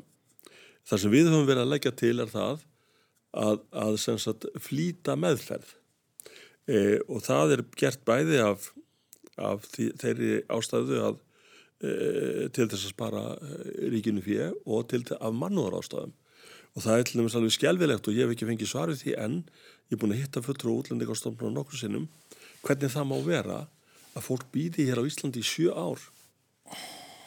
það 0.88 1.04
sem 1.04 1.14
við 1.14 1.30
höfum 1.30 1.50
verið 1.50 1.66
að 1.66 1.74
leggja 1.76 1.94
til 2.02 2.16
er 2.24 2.32
það 2.32 2.64
að, 3.32 3.60
að 3.72 3.98
sagt, 4.02 4.48
flýta 4.60 5.18
meðferð. 5.20 5.76
E, 6.68 7.00
og 7.08 7.22
það 7.26 7.58
er 7.58 7.66
gert 7.80 8.02
bæði 8.08 8.39
af, 8.44 8.72
af 9.42 9.68
því, 9.72 9.92
þeirri 10.02 10.32
ástæðu 10.52 11.04
að 11.08 11.20
e, 11.82 11.94
til 12.54 12.68
þess 12.68 12.88
að 12.88 12.94
spara 12.94 13.24
e, 13.36 13.62
ríkinu 13.94 14.24
fyrir 14.26 14.56
og 14.66 14.89
til 14.92 15.04
af 15.18 15.38
mannúðar 15.38 15.80
ástæðum 15.82 16.18
og 16.76 16.86
það 16.86 16.97
er 16.97 17.07
til 17.07 17.19
dæmis 17.19 17.36
alveg 17.38 17.55
skjálfilegt 17.57 18.07
og 18.07 18.15
ég 18.15 18.26
hef 18.26 18.34
ekki 18.36 18.47
fengið 18.47 18.72
svarið 18.72 19.03
því 19.03 19.13
en 19.26 19.38
ég 19.91 19.95
er 19.97 20.01
búin 20.01 20.15
að 20.15 20.24
hitta 20.24 20.43
fullur 20.45 20.72
og 20.72 20.82
útlending 20.84 21.11
á 21.11 21.15
nokkur 21.51 21.80
sinnum. 21.80 22.07
Hvernig 22.63 22.93
það 22.93 23.07
má 23.09 23.17
vera 23.26 23.59
að 24.15 24.26
fólk 24.28 24.47
býði 24.53 24.88
hér 24.88 25.01
á 25.01 25.07
Íslandi 25.07 25.41
í 25.41 25.47
sjö 25.47 25.72
ár? 25.76 26.03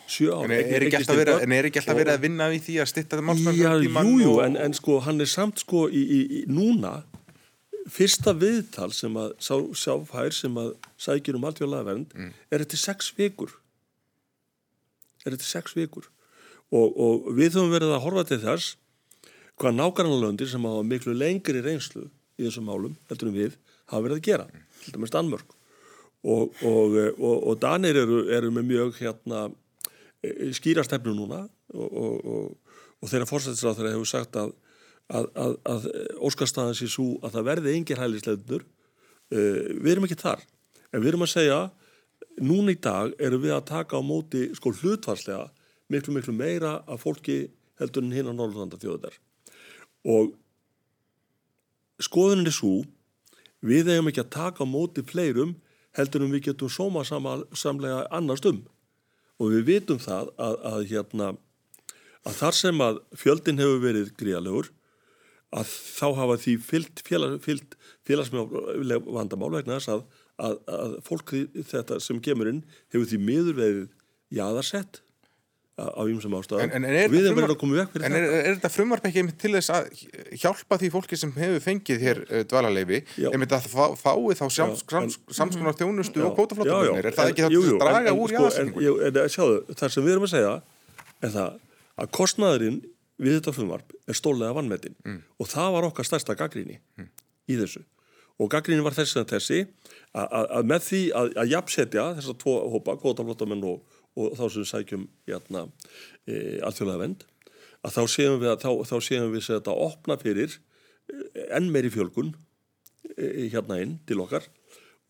Sjö 0.08 0.30
ár. 0.32 0.46
En 0.46 0.54
er 0.54 0.86
ekki 0.86 1.00
alltaf 1.00 1.18
verið 1.18 1.34
að, 1.40 1.98
vera 1.98 2.16
vinna 2.22 2.48
við 2.52 2.68
því 2.68 2.78
að 2.84 2.90
stitta 2.92 3.18
það 3.18 3.26
málsmæður 3.30 3.84
Jújú, 3.88 4.38
en, 4.44 4.56
en 4.60 4.76
sko 4.76 5.00
hann 5.04 5.20
er 5.24 5.30
samt 5.30 5.64
sko 5.64 5.86
í, 5.88 6.00
í, 6.00 6.20
í 6.40 6.42
núna 6.48 7.02
fyrsta 7.90 8.32
viðtal 8.36 8.90
sem 8.96 9.16
að 9.20 9.34
sá, 9.44 9.54
sáfhær 9.76 10.32
sem 10.32 10.56
að 10.60 10.72
sækir 11.00 11.36
um 11.36 11.44
alltjóðlega 11.48 11.88
vernd 11.90 12.14
mm. 12.16 12.32
er 12.48 12.64
þetta 12.64 12.80
sex 12.80 13.10
vikur. 13.16 13.52
Er 15.24 15.34
þetta 15.34 15.48
sex 15.48 15.76
vikur. 15.76 16.08
Og, 16.72 16.96
og 16.96 17.28
við 17.36 17.58
höfum 17.58 17.74
verið 17.74 17.92
að 17.94 18.04
horfa 18.06 18.24
til 18.30 18.40
þess 18.44 18.76
hvað 19.60 19.76
nákvæmlega 19.78 20.48
sem 20.50 20.64
hafa 20.66 20.86
miklu 20.86 21.14
lengri 21.16 21.62
reynslu 21.62 22.08
í 22.38 22.46
þessum 22.46 22.66
málum, 22.68 22.96
heldur 23.10 23.30
um 23.30 23.36
við, 23.36 23.58
hafa 23.90 24.06
verið 24.06 24.18
að 24.18 24.26
gera, 24.28 24.46
til 24.82 24.94
dæmis 24.94 25.12
Danmörk. 25.14 25.54
Og, 26.24 26.54
og, 26.64 26.96
og, 27.20 27.36
og 27.50 27.58
Danir 27.60 27.98
eru, 28.00 28.24
eru 28.32 28.50
með 28.54 28.68
mjög 28.70 28.98
hérna, 29.02 29.44
e, 30.24 30.50
skýrastefnu 30.56 31.12
núna 31.12 31.42
og 31.74 33.10
þeirra 33.10 33.28
fórsættisráð 33.28 33.78
þeirra 33.78 33.92
hefur 33.92 34.08
sagt 34.08 34.38
að, 34.40 34.54
að, 35.12 35.28
að, 35.36 35.56
að 35.68 35.88
óskarstaðans 36.24 36.80
í 36.80 36.88
svo 36.88 37.10
að 37.20 37.36
það 37.36 37.48
verði 37.50 37.74
yngir 37.78 38.00
hælisleitnur. 38.00 38.64
Uh, 39.34 39.80
við 39.80 39.94
erum 39.94 40.04
ekki 40.06 40.20
þar, 40.20 40.42
en 40.92 41.02
við 41.02 41.10
erum 41.10 41.24
að 41.24 41.32
segja, 41.32 41.58
núna 42.44 42.74
í 42.74 42.80
dag 42.80 43.14
erum 43.22 43.42
við 43.42 43.54
að 43.56 43.68
taka 43.70 44.00
á 44.00 44.02
móti 44.04 44.46
sko 44.56 44.72
hlutvarslega 44.74 45.46
miklu 45.92 46.14
miklu 46.16 46.34
meira 46.36 46.76
af 46.88 47.04
fólki 47.04 47.44
heldur 47.80 48.04
en 48.04 48.14
hinn 48.14 48.30
á 48.30 48.34
Norrlanda 48.34 48.78
þjóðar 48.80 49.16
og 50.04 50.34
skoðunin 52.02 52.50
er 52.50 52.54
svo 52.54 52.82
við 53.64 53.90
eigum 53.92 54.10
ekki 54.10 54.24
að 54.24 54.34
taka 54.36 54.66
á 54.66 54.68
móti 54.68 55.04
fleirum 55.06 55.56
heldur 55.96 56.24
en 56.24 56.32
við 56.34 56.50
getum 56.50 56.72
sóma 56.72 57.04
samlega 57.06 58.04
annars 58.14 58.44
um. 58.48 58.62
Og 59.40 59.54
við 59.54 59.66
vitum 59.70 60.00
það 60.02 60.30
að, 60.38 60.56
að, 60.70 60.80
hérna, 60.90 61.28
að 62.26 62.40
þar 62.40 62.58
sem 62.58 62.82
að 62.84 63.00
fjöldin 63.18 63.62
hefur 63.62 63.80
verið 63.82 64.12
gríalegur 64.18 64.70
að 65.54 65.70
þá 65.70 66.06
hafa 66.18 66.36
því 66.42 66.54
fyllt, 66.66 67.02
félag, 67.06 67.38
fyllt 67.42 67.76
félagsmjög 68.06 68.54
vandamál 69.06 69.52
vegna 69.54 69.78
þess 69.78 69.92
að, 69.94 70.04
að 70.66 70.96
fólk 71.06 71.34
þetta 71.70 72.00
sem 72.02 72.20
kemur 72.22 72.50
inn 72.50 72.64
hefur 72.92 73.06
því 73.10 73.20
miður 73.22 73.58
verið 73.60 73.84
jáðarsett 74.34 75.03
á 75.74 76.02
ýmsum 76.06 76.34
ástæðum. 76.38 76.70
En, 76.70 76.84
en 76.86 77.10
við 77.10 77.24
erum 77.26 77.38
verið 77.40 77.52
að 77.56 77.58
koma 77.58 77.78
vekk 77.80 77.94
fyrir 77.94 78.06
en 78.06 78.14
þetta. 78.14 78.26
En 78.28 78.34
er, 78.38 78.46
er 78.46 78.56
þetta 78.58 78.70
frumvarp 78.70 79.06
ekki 79.08 79.24
til 79.42 79.50
þess 79.56 79.72
að 79.74 79.88
hjálpa 80.44 80.78
því 80.78 80.90
fólki 80.94 81.18
sem 81.18 81.32
hefur 81.34 81.64
fengið 81.64 82.04
hér 82.04 82.20
uh, 82.24 82.42
dvalarleifi, 82.50 83.00
einmitt 83.30 83.54
að 83.56 83.66
fá, 83.72 83.82
fái 83.98 84.36
þá 84.38 84.44
samskonar 85.34 85.78
þjónustu 85.80 86.22
já, 86.22 86.26
og 86.28 86.36
kótaflóttumennir, 86.38 87.08
er 87.10 87.16
það 87.18 87.32
ekki 87.32 87.46
þá 87.46 87.50
að 87.50 87.82
draga 87.82 88.14
úr 88.14 88.34
sko, 88.36 88.50
en, 88.62 88.70
sjáðu, 89.34 89.56
það 89.72 89.94
sem 89.96 90.06
við 90.06 90.14
erum 90.14 90.28
að 90.28 90.34
segja 90.36 90.52
er 91.24 91.34
það 91.34 91.58
að 92.04 92.12
kostnaðurinn 92.20 92.78
við 93.24 93.40
þetta 93.40 93.56
frumvarp 93.58 93.98
er 94.06 94.18
stólega 94.18 94.54
vannmetinn 94.54 94.94
mm. 95.02 95.18
og 95.42 95.50
það 95.50 95.74
var 95.74 95.88
okkar 95.90 96.06
stærsta 96.06 96.38
gaggríni 96.38 96.78
mm. 97.00 97.10
í 97.50 97.58
þessu. 97.58 97.82
Og 98.42 98.50
gaggríni 98.50 98.82
var 98.82 98.94
þessi 98.96 99.20
að 99.20 99.28
þessi 99.30 99.60
að 100.14 100.64
með 100.66 100.86
því 100.88 101.02
að 101.14 101.52
jafnsetja 101.52 102.06
þessar 102.16 102.38
tvo 102.42 102.56
hópa, 102.72 102.96
kótaflóttamenn 102.98 103.62
og 103.70 103.93
og 104.14 104.34
þá 104.38 104.44
sem 104.46 104.62
við 104.62 104.70
sækjum 104.70 105.06
hérna, 105.28 105.64
e, 106.26 106.34
alþjóðlega 106.64 107.02
vend 107.02 107.24
að 107.84 107.96
þá 107.96 108.02
séum 108.14 108.40
við 108.40 108.52
að 108.52 108.64
þá, 108.64 108.70
þá 108.88 108.96
séum 109.08 109.32
við 109.34 109.50
að 109.58 109.70
opna 109.74 110.18
fyrir 110.20 110.54
e, 110.54 111.46
enn 111.56 111.70
meiri 111.74 111.92
fjölgun 111.92 112.32
e, 113.16 113.50
hérna 113.52 113.80
inn 113.82 113.98
til 114.08 114.20
okkar 114.24 114.46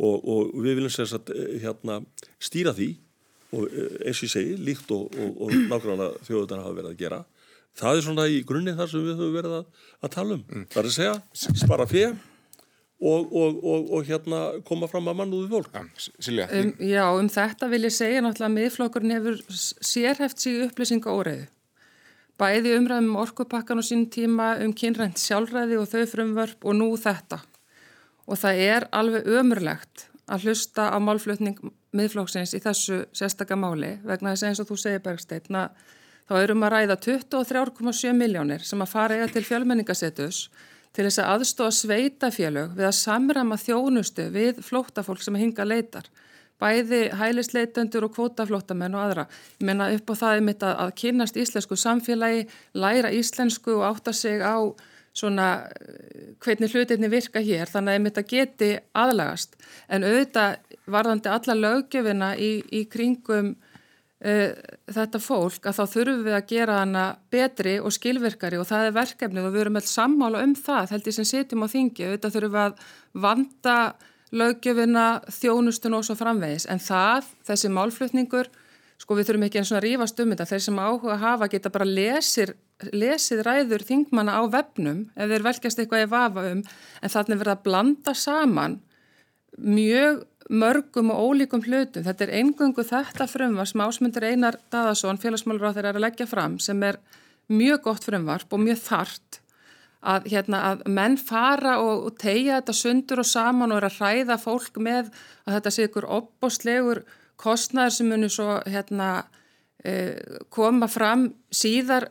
og, 0.00 0.16
og 0.18 0.54
við 0.58 0.80
viljum 0.80 0.92
segja 0.92 1.20
að 1.20 1.34
e, 1.36 1.46
hérna, 1.62 2.00
stýra 2.42 2.74
því 2.76 2.90
og 3.54 3.68
e, 3.70 3.86
eins 4.08 4.20
og 4.20 4.26
ég 4.26 4.34
segi 4.34 4.58
líkt 4.58 4.90
og, 4.94 5.08
og, 5.14 5.40
og 5.46 5.56
nákvæmlega 5.70 6.26
þjóðunar 6.26 6.64
hafa 6.64 6.78
verið 6.80 6.92
að 6.94 7.00
gera. 7.04 7.22
Það 7.74 7.96
er 7.96 8.04
svona 8.06 8.28
í 8.30 8.42
grunni 8.46 8.74
þar 8.78 8.90
sem 8.90 9.02
við 9.02 9.18
höfum 9.18 9.34
verið 9.34 9.56
að, 9.58 9.82
að 10.00 10.14
tala 10.14 10.36
um. 10.38 10.44
Mm. 10.46 10.66
það 10.70 10.80
er 10.80 10.88
að 10.88 10.96
segja 10.96 11.58
spara 11.64 11.86
fyrir 11.90 12.16
Og, 13.02 13.32
og, 13.36 13.56
og, 13.66 13.88
og 13.90 14.04
hérna 14.06 14.38
koma 14.64 14.86
fram 14.88 15.10
að 15.10 15.16
mannúði 15.18 15.48
fólk. 15.50 15.74
Ja, 16.30 16.46
um, 16.46 16.70
já, 16.78 17.02
um 17.18 17.26
þetta 17.28 17.66
vil 17.68 17.82
ég 17.88 17.92
segja 17.92 18.22
náttúrulega 18.22 18.46
að 18.46 18.54
miðflokkurinn 18.54 19.14
hefur 19.16 19.40
sérhæft 19.84 20.40
sig 20.40 20.62
upplýsinga 20.64 21.12
óreiðu. 21.12 21.48
Bæði 22.40 22.76
umræðum 22.78 23.10
um 23.12 23.18
orkupakkan 23.22 23.82
og 23.82 23.86
sín 23.86 24.06
tíma 24.10 24.54
um 24.64 24.72
kynrænt 24.74 25.20
sjálfræði 25.22 25.76
og 25.78 25.90
þau 25.90 26.06
frumvörp 26.10 26.66
og 26.66 26.78
nú 26.78 26.88
þetta. 26.98 27.42
Og 28.30 28.40
það 28.40 28.62
er 28.64 28.86
alveg 28.94 29.28
ömurlegt 29.28 30.08
að 30.30 30.48
hlusta 30.48 30.88
á 30.94 30.98
málflutning 31.02 31.58
miðflokksins 31.94 32.54
í 32.56 32.62
þessu 32.64 33.04
sérstakka 33.14 33.58
máli 33.58 33.96
vegna 34.06 34.32
þess 34.32 34.48
eins 34.48 34.62
og 34.62 34.70
þú 34.70 34.78
segir 34.80 35.02
Bergstein 35.04 35.58
að 35.60 35.74
þá 36.30 36.34
erum 36.40 36.64
að 36.64 36.74
ræða 36.74 36.96
23,7 37.06 38.14
miljónir 38.16 38.64
sem 38.64 38.80
að 38.82 38.94
fara 38.94 39.18
eiga 39.18 39.28
til 39.34 39.44
fjölmenningasetus 39.44 40.46
og 40.48 40.73
til 40.94 41.06
þess 41.08 41.20
að 41.22 41.30
aðstóða 41.34 41.74
sveitafélög 41.78 42.76
við 42.78 42.88
að 42.88 42.98
samrama 43.00 43.58
þjónustu 43.58 44.28
við 44.34 44.62
flóttafólk 44.62 45.24
sem 45.24 45.38
hinga 45.38 45.66
leitar. 45.66 46.06
Bæði 46.62 47.08
hælisleitendur 47.18 48.06
og 48.06 48.14
kvótaflóttamenn 48.14 48.94
og 48.94 49.02
aðra. 49.02 49.24
Ég 49.58 49.66
menna 49.66 49.90
upp 49.96 50.12
á 50.14 50.20
það 50.22 50.36
er 50.36 50.44
mitt 50.46 50.62
að, 50.62 50.74
að 50.84 50.92
kynast 51.02 51.38
íslensku 51.42 51.78
samfélagi, 51.78 52.44
læra 52.78 53.10
íslensku 53.10 53.74
og 53.74 53.88
átta 53.90 54.14
sig 54.14 54.38
á 54.38 54.70
svona 55.14 55.48
hvernig 56.42 56.72
hlutinni 56.74 57.10
virka 57.10 57.42
hér 57.42 57.70
þannig 57.70 57.92
að 57.92 57.98
ég 57.98 58.04
mitt 58.06 58.20
að 58.22 58.30
geti 58.30 58.70
aðlagast. 58.98 59.58
En 59.90 60.06
auðvitað 60.06 60.78
varðandi 60.90 61.30
alla 61.34 61.58
lögjöfina 61.58 62.32
í, 62.38 62.52
í 62.70 62.84
kringum 62.90 63.54
þetta 64.20 65.20
fólk 65.20 65.66
að 65.68 65.76
þá 65.76 65.84
þurfum 65.92 66.24
við 66.24 66.36
að 66.36 66.46
gera 66.48 66.78
hana 66.80 67.04
betri 67.34 67.74
og 67.82 67.92
skilvirkari 67.92 68.56
og 68.56 68.68
það 68.68 68.86
er 68.86 68.96
verkefnið 68.96 69.48
og 69.48 69.52
við 69.52 69.64
erum 69.64 69.78
alltaf 69.80 69.92
sammála 69.92 70.44
um 70.46 70.54
það 70.56 70.94
held 70.94 71.08
ég 71.10 71.16
sem 71.18 71.28
sitjum 71.28 71.66
á 71.66 71.68
þingi, 71.68 72.06
auðvitað 72.06 72.36
þurfum 72.36 72.54
við 72.54 72.62
að 72.62 72.84
vanda 73.26 73.78
löggjöfina, 74.34 75.06
þjónustun 75.30 75.98
og 75.98 76.06
svo 76.06 76.16
framvegis. 76.18 76.66
En 76.70 76.80
það, 76.82 77.28
þessi 77.46 77.70
málflutningur 77.70 78.50
sko 79.00 79.18
við 79.18 79.28
þurfum 79.28 79.46
ekki 79.48 79.60
eins 79.60 79.72
og 79.72 79.78
að 79.78 79.84
rífast 79.86 80.22
um 80.22 80.32
þetta. 80.32 80.48
Þeir 80.50 80.64
sem 80.64 80.80
áhuga 80.80 81.18
hafa 81.20 81.50
geta 81.52 81.72
bara 81.74 81.86
lesir, 81.88 82.54
lesið 82.94 83.44
ræður 83.46 83.84
þingmanna 83.86 84.38
á 84.40 84.42
vefnum 84.50 85.04
ef 85.14 85.30
þeir 85.30 85.46
velkjast 85.48 85.82
eitthvað 85.82 86.06
í 86.06 86.10
vafa 86.14 86.46
um. 86.50 86.64
En 87.02 87.14
þannig 87.14 87.42
verða 87.42 87.56
að 87.58 87.64
blanda 87.68 88.16
saman 88.18 88.78
mjög 89.58 90.24
mörgum 90.50 91.12
og 91.14 91.30
ólíkum 91.30 91.62
hlutum. 91.64 92.04
Þetta 92.04 92.26
er 92.26 92.34
engungu 92.40 92.84
þetta 92.84 93.26
frumvar 93.30 93.68
sem 93.70 93.80
ásmundur 93.84 94.26
Einar 94.28 94.58
Daðarsson, 94.72 95.20
félagsmálur 95.20 95.70
á 95.70 95.74
þeirra, 95.76 95.94
er 95.94 96.00
að 96.00 96.06
leggja 96.06 96.28
fram 96.28 96.58
sem 96.62 96.82
er 96.84 97.00
mjög 97.52 97.82
gott 97.88 98.04
frumvarp 98.04 98.52
og 98.52 98.62
mjög 98.64 98.82
þart 98.84 99.40
að, 100.04 100.28
hérna, 100.32 100.60
að 100.70 100.84
menn 100.92 101.16
fara 101.20 101.78
og, 101.82 102.08
og 102.08 102.18
tegja 102.20 102.60
þetta 102.60 102.76
sundur 102.76 103.22
og 103.22 103.28
saman 103.28 103.72
og 103.72 103.80
er 103.80 103.88
að 103.88 103.98
hræða 104.00 104.38
fólk 104.40 104.76
með 104.82 105.08
að 105.44 105.56
þetta 105.56 105.72
sé 105.72 105.88
ykkur 105.88 106.08
opbóstlegur 106.18 107.02
kostnæður 107.40 107.96
sem 107.96 108.12
munir 108.12 108.32
svo 108.32 108.58
hérna, 108.68 109.08
eh, 109.84 110.38
koma 110.52 110.88
fram 110.88 111.30
síðar. 111.52 112.10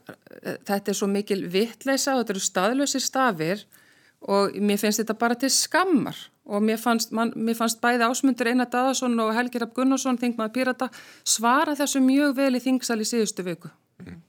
Þetta 0.65 0.91
er 0.91 0.97
svo 0.97 1.07
mikil 1.07 1.43
vittleisa 1.53 2.15
og 2.15 2.23
þetta 2.23 2.35
eru 2.35 2.43
staðlösi 2.49 3.01
stafir 3.01 3.63
og 4.31 4.55
mér 4.59 4.79
finnst 4.81 5.01
þetta 5.01 5.17
bara 5.19 5.37
til 5.39 5.51
skammar. 5.53 6.17
Og 6.43 6.59
mér 6.63 6.79
fannst, 6.79 7.13
man, 7.15 7.31
mér 7.39 7.55
fannst 7.55 7.79
bæði 7.83 8.03
ásmundur 8.03 8.49
Einar 8.51 8.67
Daðarsson 8.71 9.15
og 9.23 9.31
Helgi 9.35 9.61
Rapp 9.63 9.75
Gunnarsson 9.77 10.19
þingmaður 10.19 10.53
Pírata 10.57 10.89
svara 11.23 11.75
þessu 11.79 12.01
mjög 12.03 12.35
vel 12.35 12.51
í 12.57 12.61
þingsal 12.63 12.99
í 12.99 13.07
síðustu 13.07 13.45
viku. 13.47 13.71
Mm. 14.03 14.19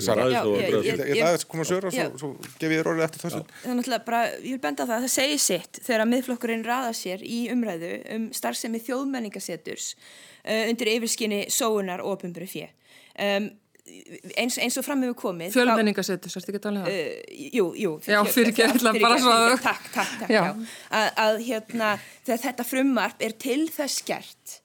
Sara, 0.00 0.24
já, 0.32 0.40
ég, 0.48 0.74
ég, 0.80 1.00
ég, 1.12 1.18
það 1.20 1.34
er 1.36 1.42
koma 1.50 1.64
sögur 1.68 1.88
og 1.90 1.94
svo, 1.94 2.04
svo 2.20 2.28
gef 2.60 2.72
ég 2.72 2.86
orðið 2.88 3.04
eftir 3.04 3.22
þessu. 3.24 3.40
Þannig 3.64 3.90
að 3.90 4.04
bara, 4.06 4.20
ég 4.40 4.54
vil 4.54 4.60
benda 4.62 4.86
það 4.88 4.94
að 4.96 5.04
það 5.04 5.12
segir 5.12 5.42
sitt 5.44 5.80
þegar 5.84 6.08
miðflokkurinn 6.08 6.64
raða 6.66 6.94
sér 6.96 7.24
í 7.26 7.40
umræðu 7.52 7.90
um 8.14 8.24
starfsemi 8.36 8.80
þjóðmenningaseturs 8.86 9.90
uh, 9.92 10.62
undir 10.70 10.92
yfirskinni 10.94 11.42
sóunar 11.52 12.04
og 12.04 12.16
opumbru 12.16 12.48
fjö 12.48 12.70
um, 12.70 13.50
eins, 13.84 14.56
eins 14.58 14.78
og 14.80 14.84
fram 14.86 15.02
hefur 15.04 15.16
komið 15.26 15.54
Fjölmenningasettur, 15.58 16.32
sérst 16.32 16.48
ekki 16.48 16.60
að 16.60 16.66
tala 16.66 16.82
um 16.82 16.86
það? 16.86 16.98
Uh, 16.98 17.46
jú, 17.52 17.66
jú 17.76 17.94
Já, 18.08 18.20
fyrir 18.32 18.52
ekki, 18.54 19.00
bara 19.02 19.20
svo 19.20 19.34
Takk, 19.60 19.88
takk, 19.92 20.18
takk, 20.22 20.32
já, 20.32 20.40
já. 20.40 20.76
Að, 21.00 21.08
að 21.24 21.40
hérna, 21.48 21.94
þetta 22.24 22.68
frumvarp 22.68 23.24
er 23.24 23.36
til 23.44 23.64
þess 23.72 24.04
gert 24.08 24.60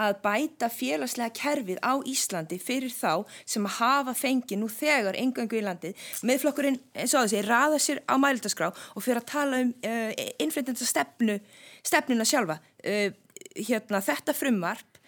að 0.00 0.20
bæta 0.22 0.70
félagslega 0.72 1.34
kerfið 1.36 1.80
á 1.84 1.92
Íslandi 2.08 2.56
fyrir 2.62 2.92
þá 2.94 3.26
sem 3.44 3.66
að 3.68 3.76
hafa 3.80 4.14
fengið 4.16 4.62
nú 4.62 4.68
þegar 4.72 5.18
engangu 5.18 5.58
í 5.58 5.64
landið. 5.66 6.06
Meðflokkurinn, 6.24 6.78
eins 6.94 7.12
og 7.12 7.26
þessi, 7.26 7.42
raða 7.44 7.80
sér 7.82 8.00
á 8.08 8.14
mælindaskrá 8.16 8.70
og 8.70 9.04
fyrir 9.04 9.20
að 9.20 9.28
tala 9.28 9.60
um 9.66 9.74
uh, 9.84 10.24
innflytjandi 10.40 10.88
stefnu, 10.88 11.36
stefnuna 11.84 12.24
sjálfa. 12.28 12.60
Uh, 12.80 13.10
hérna, 13.58 14.00
þetta 14.06 14.36
frumvarp 14.36 15.02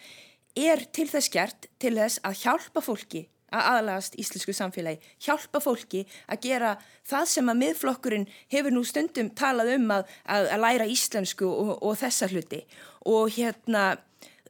er 0.59 0.85
til 0.93 1.07
þess 1.09 1.31
gert 1.33 1.71
til 1.81 1.95
þess 1.97 2.21
að 2.27 2.43
hjálpa 2.43 2.83
fólki 2.85 3.25
að 3.53 3.67
aðlagast 3.73 4.17
íslensku 4.21 4.55
samfélagi, 4.57 5.11
hjálpa 5.21 5.61
fólki 5.63 6.03
að 6.27 6.41
gera 6.47 6.73
það 7.09 7.27
sem 7.35 7.51
að 7.51 7.61
miðflokkurinn 7.61 8.25
hefur 8.53 8.73
nú 8.73 8.83
stundum 8.87 9.29
talað 9.37 9.75
um 9.77 9.91
að, 9.97 10.09
að, 10.25 10.49
að 10.55 10.65
læra 10.65 10.89
íslensku 10.89 11.47
og, 11.49 11.75
og 11.79 11.99
þessa 12.01 12.31
hluti. 12.33 12.63
Og 13.09 13.31
hérna 13.37 13.85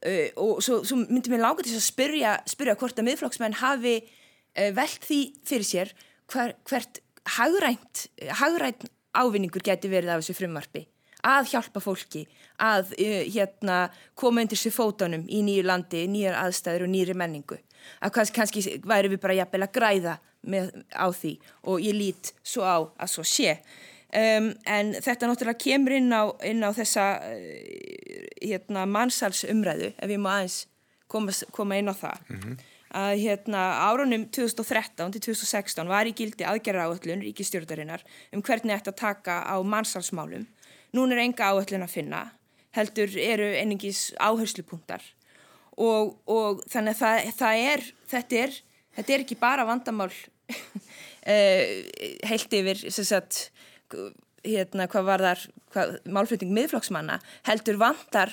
uh, 0.04 0.28
og 0.40 0.62
svo, 0.64 0.80
svo 0.86 1.00
myndi 1.04 1.32
mér 1.32 1.44
lága 1.44 1.66
til 1.66 1.76
að 1.76 1.86
spyrja, 1.86 2.36
spyrja 2.50 2.78
hvort 2.80 2.98
að 3.00 3.08
miðflokksmenn 3.10 3.60
hafi 3.60 3.96
uh, 4.00 4.70
velt 4.76 5.06
því 5.08 5.20
fyrir 5.48 5.68
sér 5.68 5.94
hver, 6.32 6.56
hvert 6.68 7.00
hagrænt, 7.36 8.08
hagrænt 8.40 8.88
ávinningur 9.14 9.64
geti 9.64 9.90
verið 9.92 10.14
af 10.14 10.24
þessu 10.24 10.38
frumvarfi 10.38 10.86
að 11.24 11.54
hjálpa 11.54 11.80
fólki 11.80 12.26
að 12.62 12.92
uh, 12.98 13.20
hérna, 13.32 13.78
koma 14.18 14.44
undir 14.44 14.60
sér 14.60 14.74
fótunum 14.76 15.24
í 15.28 15.42
nýju 15.46 15.64
landi, 15.66 16.04
nýjar 16.10 16.40
aðstæður 16.44 16.88
og 16.88 16.94
nýri 16.94 17.16
menningu 17.18 17.60
að 18.00 18.32
kannski 18.34 18.80
væri 18.84 19.10
við 19.12 19.20
bara 19.22 19.38
jafnvel 19.40 19.66
að 19.66 19.74
græða 19.74 20.18
með, 20.42 20.70
á 20.92 21.06
því 21.12 21.32
og 21.70 21.82
ég 21.82 21.96
lít 21.96 22.32
svo 22.44 22.64
á 22.64 22.76
að 22.84 23.12
svo 23.14 23.24
sé. 23.26 23.58
Um, 24.14 24.52
en 24.70 24.92
þetta 25.02 25.26
náttúrulega 25.26 25.58
kemur 25.58 25.96
inn 25.96 26.12
á, 26.14 26.30
inn 26.46 26.62
á 26.62 26.70
þessa 26.76 27.06
uh, 27.18 28.28
hérna, 28.38 28.84
mannsalsumræðu, 28.86 29.90
ef 29.98 30.12
ég 30.12 30.22
má 30.22 30.30
aðeins 30.36 30.60
koma, 31.10 31.34
koma 31.50 31.80
inn 31.80 31.90
á 31.90 31.94
það. 31.98 32.20
Mm 32.28 32.40
-hmm. 32.40 32.62
Að 32.94 33.14
hérna, 33.24 33.62
árunum 33.90 34.28
2013 34.30 35.12
til 35.12 35.20
2016 35.20 35.88
var 35.90 36.06
í 36.06 36.14
gildi 36.14 36.46
aðgerra 36.46 36.86
áöllun 36.86 37.24
ríkistjórnarinnar 37.26 38.04
um 38.32 38.42
hvernig 38.42 38.76
þetta 38.78 38.92
taka 38.92 39.42
á 39.50 39.58
mannsalsmálum. 39.62 40.46
Nún 40.92 41.12
er 41.12 41.18
enga 41.18 41.50
áöllun 41.50 41.82
að 41.82 41.90
finna, 41.90 42.30
heldur 42.70 43.10
eru 43.18 43.50
einingis 43.50 44.14
áherslupunktar 44.20 45.02
og, 45.80 46.14
og 46.30 46.62
þannig 46.70 46.94
að 46.94 47.00
það, 47.00 47.32
það 47.40 47.64
er, 47.72 47.84
þetta 48.12 48.40
er, 48.44 48.56
þetta 48.98 49.14
er 49.14 49.24
ekki 49.24 49.38
bara 49.40 49.66
vandamál 49.68 50.10
uh, 50.10 50.54
heilt 52.30 52.56
yfir, 52.60 52.84
sagt, 52.94 53.48
hérna, 54.44 54.88
hvað 54.90 55.08
var 55.08 55.24
þar 55.28 55.44
hvað, 55.74 55.94
málflutning 56.16 56.54
miðflokksmanna 56.54 57.20
heldur 57.48 57.80
vandar 57.80 58.32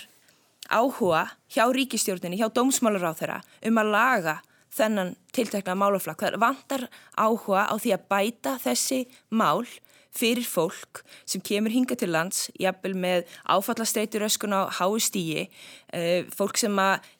áhuga 0.71 1.25
hjá 1.51 1.65
ríkistjórnini, 1.73 2.39
hjá 2.39 2.51
dómsmálaráþara 2.53 3.41
um 3.67 3.81
að 3.81 3.93
laga 3.95 4.37
þennan 4.71 5.15
tiltekna 5.35 5.75
málaflakk. 5.75 6.21
Það 6.23 6.39
vandar 6.39 6.85
áhuga 7.19 7.65
á 7.67 7.75
því 7.75 7.95
að 7.95 8.05
bæta 8.11 8.55
þessi 8.61 9.01
mál 9.35 9.65
fyrir 10.11 10.45
fólk 10.47 11.03
sem 11.25 11.41
kemur 11.41 11.71
hinga 11.73 11.95
til 11.95 12.11
lands, 12.11 12.49
jafnvel 12.59 12.95
með 12.99 13.25
áfallastreitur 13.49 14.25
öskun 14.27 14.55
á 14.55 14.67
háistígi, 14.79 15.47
eh, 15.93 16.25
fólk 16.35 16.57
sem 16.57 16.77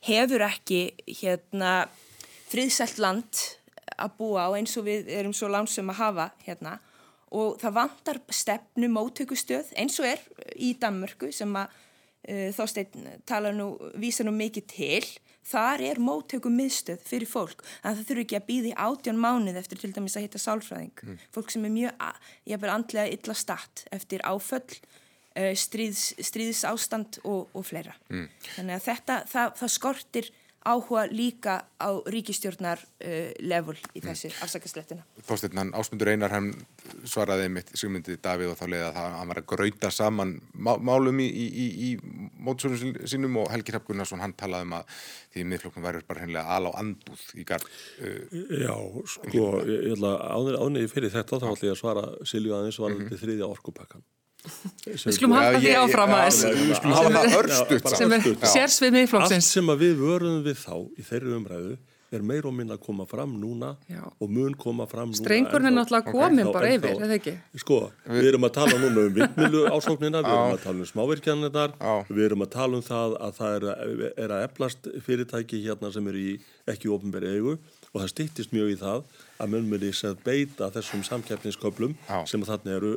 hefur 0.08 0.42
ekki 0.48 0.92
hérna, 1.08 1.88
friðsælt 2.52 3.00
land 3.00 3.58
að 3.98 4.16
búa 4.18 4.48
á 4.48 4.50
eins 4.58 4.76
og 4.78 4.86
við 4.86 5.08
erum 5.08 5.34
svo 5.34 5.48
lansum 5.48 5.92
að 5.92 6.02
hafa 6.02 6.32
hérna. 6.46 6.80
Og 7.32 7.60
það 7.62 7.78
vantar 7.78 8.20
stefnu 8.30 8.89
móttökustöð 8.92 9.72
eins 9.80 10.00
og 10.00 10.06
er 10.06 10.20
í 10.60 10.74
Danmörku 10.80 11.32
sem 11.32 11.54
að 11.56 11.70
uh, 12.28 12.50
þósteinn 12.52 13.22
tala 13.26 13.54
nú, 13.56 13.78
vísa 13.96 14.26
nú 14.28 14.34
mikið 14.36 14.68
til 14.68 15.06
þar 15.52 15.84
er 15.89 16.02
móttöku 16.02 16.52
miðstöð 16.54 17.04
fyrir 17.08 17.30
fólk 17.30 17.64
en 17.82 17.97
það 17.97 18.08
þurfi 18.10 18.26
ekki 18.26 18.39
að 18.39 18.47
býði 18.49 18.74
átjón 18.80 19.22
mánuð 19.22 19.60
eftir 19.62 19.82
til 19.82 19.91
dæmis 19.95 20.18
að 20.18 20.28
hitta 20.28 20.41
sálfræðing 20.41 21.06
mm. 21.06 21.22
fólk 21.36 21.54
sem 21.54 21.68
er 21.68 21.76
mjög, 21.76 22.06
ég 22.47 22.58
er 22.58 22.64
bara 22.64 22.78
andlega 22.80 23.16
illa 23.16 23.38
statt 23.38 23.86
eftir 23.91 24.24
áföll 24.28 24.64
uh, 24.68 25.54
stríðs, 25.58 26.12
stríðs 26.24 26.64
ástand 26.70 27.22
og, 27.24 27.49
og 27.54 27.68
fleira 27.68 27.95
mm. 28.10 28.28
þannig 28.56 28.78
að 28.80 28.88
þetta, 28.89 29.20
það, 29.32 29.58
það 29.62 29.76
skortir 29.78 30.32
áhuga 30.62 31.07
líka 31.09 31.55
á 31.82 31.89
ríkistjórnar 32.05 32.78
uh, 32.82 33.32
level 33.41 33.76
í 33.97 34.01
þessi 34.03 34.30
mm. 34.30 34.43
afsakaslettina. 34.45 35.05
Þóstirnan 35.26 35.74
Ásmundur 35.78 36.12
Einar 36.12 36.34
hann 36.36 36.51
svaraði 37.09 37.47
mitt 37.49 37.72
Sigmundi 37.78 38.18
Davíð 38.22 38.53
og 38.53 38.59
þá 38.59 38.66
leiði 38.68 38.84
að 38.91 38.99
hann 38.99 39.32
var 39.32 39.41
að 39.41 39.47
grauta 39.49 39.91
saman 39.93 40.36
málum 40.53 41.22
í, 41.24 41.28
í, 41.28 41.47
í, 41.49 41.68
í 41.88 42.30
mótsvörnum 42.45 43.01
sínum 43.09 43.41
og 43.41 43.49
Helgi 43.53 43.74
Hrapp 43.74 43.89
Gunnarsson 43.89 44.22
hann 44.22 44.38
talaði 44.38 44.70
um 44.70 44.78
að 44.78 44.95
því 45.34 45.47
miðflokknum 45.49 45.88
væri 45.88 46.05
bara 46.07 46.26
hennilega 46.26 46.57
al 46.57 46.70
á 46.70 46.72
andúð 46.84 47.28
í 47.41 47.47
garð. 47.47 47.68
Uh, 47.97 48.55
Já, 48.62 48.76
sko, 49.16 49.51
ég 49.66 49.95
ætla 49.97 50.16
ániði 50.62 50.93
fyrir 50.93 51.16
þetta 51.18 51.41
þá 51.41 51.51
ætla 51.55 51.72
ég 51.72 51.78
að 51.78 51.82
svara 51.82 52.09
Silju 52.22 52.57
aðeins 52.57 52.82
varandi 52.82 53.07
mm 53.07 53.14
-hmm. 53.16 53.24
þriðja 53.26 53.49
orkupakkan. 53.49 54.05
Við 54.88 55.16
skulum 55.18 55.36
halda 55.38 55.62
því 55.62 55.74
áfram 55.78 56.16
aðeins. 56.18 56.42
Við 56.50 56.76
skulum 56.80 56.98
hafa 56.98 57.14
það 57.16 57.38
örstutt 57.42 57.94
sem 57.94 58.16
er 58.18 58.28
sérsvið 58.56 58.96
miðflokksins. 58.98 59.48
Allt 59.48 59.56
sem 59.60 59.72
að 59.74 59.84
við 59.86 59.96
vörðum 60.02 60.44
við 60.48 60.62
þá 60.62 60.76
í 60.82 61.06
þeirri 61.08 61.36
umræðu 61.38 61.74
er 62.12 62.24
meir 62.28 62.46
og 62.48 62.52
minna 62.56 62.76
að 62.76 62.84
koma 62.84 63.06
fram 63.08 63.38
núna 63.39 63.72
Já. 63.88 64.02
og 64.04 64.32
mun 64.32 64.56
koma 64.60 64.88
fram 64.89 65.12
núna 65.12 65.22
Strengurinn 65.22 65.70
er 65.70 65.76
náttúrulega 65.78 66.12
komin 66.12 66.44
okay. 66.44 66.56
bara 66.58 66.72
yfir, 66.76 67.04
eða 67.06 67.18
ekki? 67.18 67.34
Sko, 67.64 67.78
við 68.12 68.28
erum 68.34 68.48
að 68.48 68.54
tala 68.58 68.80
núna 68.82 69.06
um 69.06 69.14
vindmilu 69.16 69.62
ásóknina, 69.72 70.24
við 70.26 70.34
erum 70.34 70.58
að 70.58 70.66
tala 70.66 70.76
um 70.84 70.89
smávirkjarnir 70.89 71.78
við 72.10 72.26
erum 72.26 72.44
að 72.44 72.52
tala 72.58 72.80
um 72.82 72.86
það 72.89 73.16
að 73.28 73.38
það 73.39 73.56
er 73.56 73.68
að, 73.72 74.04
er 74.26 74.36
að 74.36 74.44
eflast 74.50 74.92
fyrirtæki 75.08 75.62
hérna 75.64 75.94
sem 75.96 76.12
er 76.12 76.20
í 76.20 76.28
ekki 76.74 76.92
ofnbæri 76.92 77.32
eigu 77.38 77.56
og 77.92 78.00
það 78.00 78.12
stýttist 78.14 78.54
mjög 78.56 78.70
í 78.72 78.78
það 78.80 79.02
að 79.44 79.50
mun 79.52 79.68
muni 79.72 79.89
beita 80.24 80.70
þessum 80.72 81.02
samkeppnisköplum 81.08 81.96
sem 82.30 82.46
þannig 82.48 82.78
eru 82.78 82.92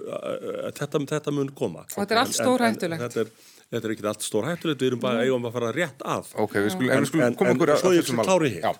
þetta, 0.76 1.00
þetta 1.10 1.34
mun 1.34 1.50
koma. 1.56 1.82
Og 1.88 1.96
þetta 1.96 2.14
er 2.14 2.20
allt 2.20 2.36
stór 2.36 2.62
hættulegt 2.62 3.02
þetta 3.02 3.24
er, 3.24 3.32
þetta 3.72 3.88
er 3.88 3.94
ekki 3.96 4.06
allt 4.12 4.26
stór 4.26 4.46
hættulegt 4.50 4.84
við 4.84 4.92
erum 4.92 5.02
bara 5.02 5.24
eigum 5.24 5.48
að 5.48 5.56
fara 5.56 5.72
rétt 5.74 6.04
af 6.06 6.30
ok, 6.44 6.54
við 6.60 6.70
skulum, 6.76 6.94
en, 6.94 7.08
skulum 7.10 7.38
koma 7.40 7.56
okkur 7.56 7.74
að 7.74 7.82
svo 7.82 7.92
ég 7.96 8.06
sem 8.06 8.22
klári 8.22 8.52
hér. 8.54 8.78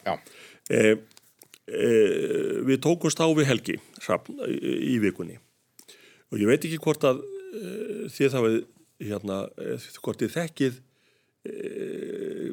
E, 0.70 0.84
e, 1.66 1.90
við 2.70 2.80
tókumst 2.86 3.18
á 3.18 3.26
við 3.34 3.50
helgi 3.50 3.76
sapn, 3.98 4.38
í, 4.46 4.76
í 4.94 4.96
vikunni. 5.02 5.40
Og 6.30 6.38
ég 6.38 6.50
veit 6.50 6.62
ekki 6.62 6.78
hvort 6.84 7.10
að 7.10 7.24
e, 7.24 8.06
þið 8.14 8.32
það 8.36 8.48
við 8.48 8.60
hérna, 9.10 9.42
hvort 9.98 10.22
þið 10.22 10.36
þekkið 10.38 10.82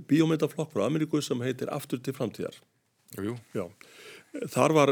bíómyndaflokk 0.10 0.74
frá 0.74 0.82
Ameríku 0.84 1.22
sem 1.24 1.40
heitir 1.46 1.70
Aftur 1.72 2.02
til 2.04 2.12
framtíðar 2.18 2.58
Jú, 3.20 3.36
Já. 3.56 3.66
Þar 4.32 4.74
var 4.78 4.92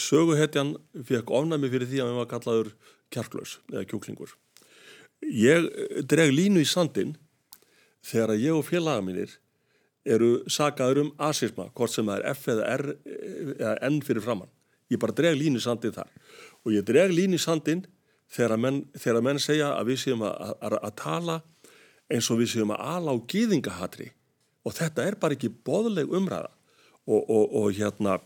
söguhetjan 0.00 0.72
fekk 1.04 1.28
ofnæmi 1.28 1.68
fyrir 1.68 1.90
því 1.90 1.98
að 2.00 2.06
hann 2.08 2.20
var 2.22 2.28
kallaður 2.30 2.70
kjarklaus 3.12 3.58
eða 3.68 3.84
kjúklingur. 3.90 4.32
Ég 5.28 5.66
dreg 6.08 6.32
línu 6.32 6.62
í 6.64 6.68
sandin 6.68 7.12
þegar 8.00 8.38
ég 8.40 8.56
og 8.56 8.64
félaga 8.64 9.04
mínir 9.04 9.34
eru 10.08 10.38
sagaður 10.48 11.02
um 11.02 11.10
asisma, 11.20 11.66
hvort 11.76 11.92
sem 11.92 12.08
það 12.08 12.22
er 12.22 12.30
F 12.32 12.48
eða 12.48 12.68
R 12.78 12.86
eða 13.58 13.74
N 13.90 14.00
fyrir 14.06 14.24
framann. 14.24 14.48
Ég 14.88 14.98
bara 15.02 15.14
dreg 15.14 15.36
línu 15.36 15.60
í 15.60 15.64
sandin 15.64 15.92
þar 15.94 16.08
og 16.64 16.72
ég 16.72 16.86
dreg 16.88 17.12
línu 17.12 17.36
í 17.36 17.42
sandin 17.42 17.84
þegar 18.32 18.56
menn, 18.62 18.80
þegar 18.96 19.26
menn 19.26 19.42
segja 19.42 19.74
að 19.76 19.92
við 19.92 20.00
séum 20.06 20.24
að, 20.24 20.54
að, 20.64 20.78
að 20.80 20.96
tala 21.02 21.36
eins 22.10 22.30
og 22.32 22.40
við 22.40 22.54
séum 22.54 22.72
að 22.74 22.88
ala 22.94 23.12
á 23.12 23.16
gýðingahatri 23.30 24.08
og 24.64 24.74
þetta 24.76 25.06
er 25.06 25.18
bara 25.20 25.36
ekki 25.36 25.52
boðleg 25.68 26.08
umræða 26.08 26.50
og, 27.06 27.22
og, 27.22 27.56
og 27.62 27.72
hérna 27.76 28.18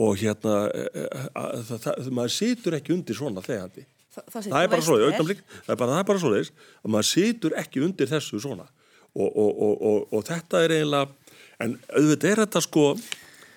og 0.00 0.16
hérna 0.16 0.56
e, 0.72 0.84
e, 0.96 2.10
maður 2.14 2.32
situr 2.32 2.76
ekki 2.78 2.94
undir 2.94 3.16
svona 3.18 3.42
þegjandi. 3.44 3.84
Þa, 4.10 4.22
það, 4.22 4.46
það 4.46 4.62
er 4.62 4.70
bara 4.72 4.84
svo 4.86 4.98
það 4.98 5.32
er 5.74 5.80
bara, 5.82 6.04
bara 6.08 6.22
svo 6.22 6.32
þess 6.34 6.54
að 6.80 6.94
maður 6.94 7.08
situr 7.10 7.56
ekki 7.60 7.82
undir 7.84 8.10
þessu 8.10 8.40
svona. 8.42 8.66
Og, 9.10 10.06
og 10.14 10.22
þetta 10.26 10.62
er 10.64 10.76
eiginlega 10.76 11.34
en 11.60 11.76
auðvitað 11.90 12.30
er 12.30 12.42
þetta 12.44 12.62
sko 12.64 12.84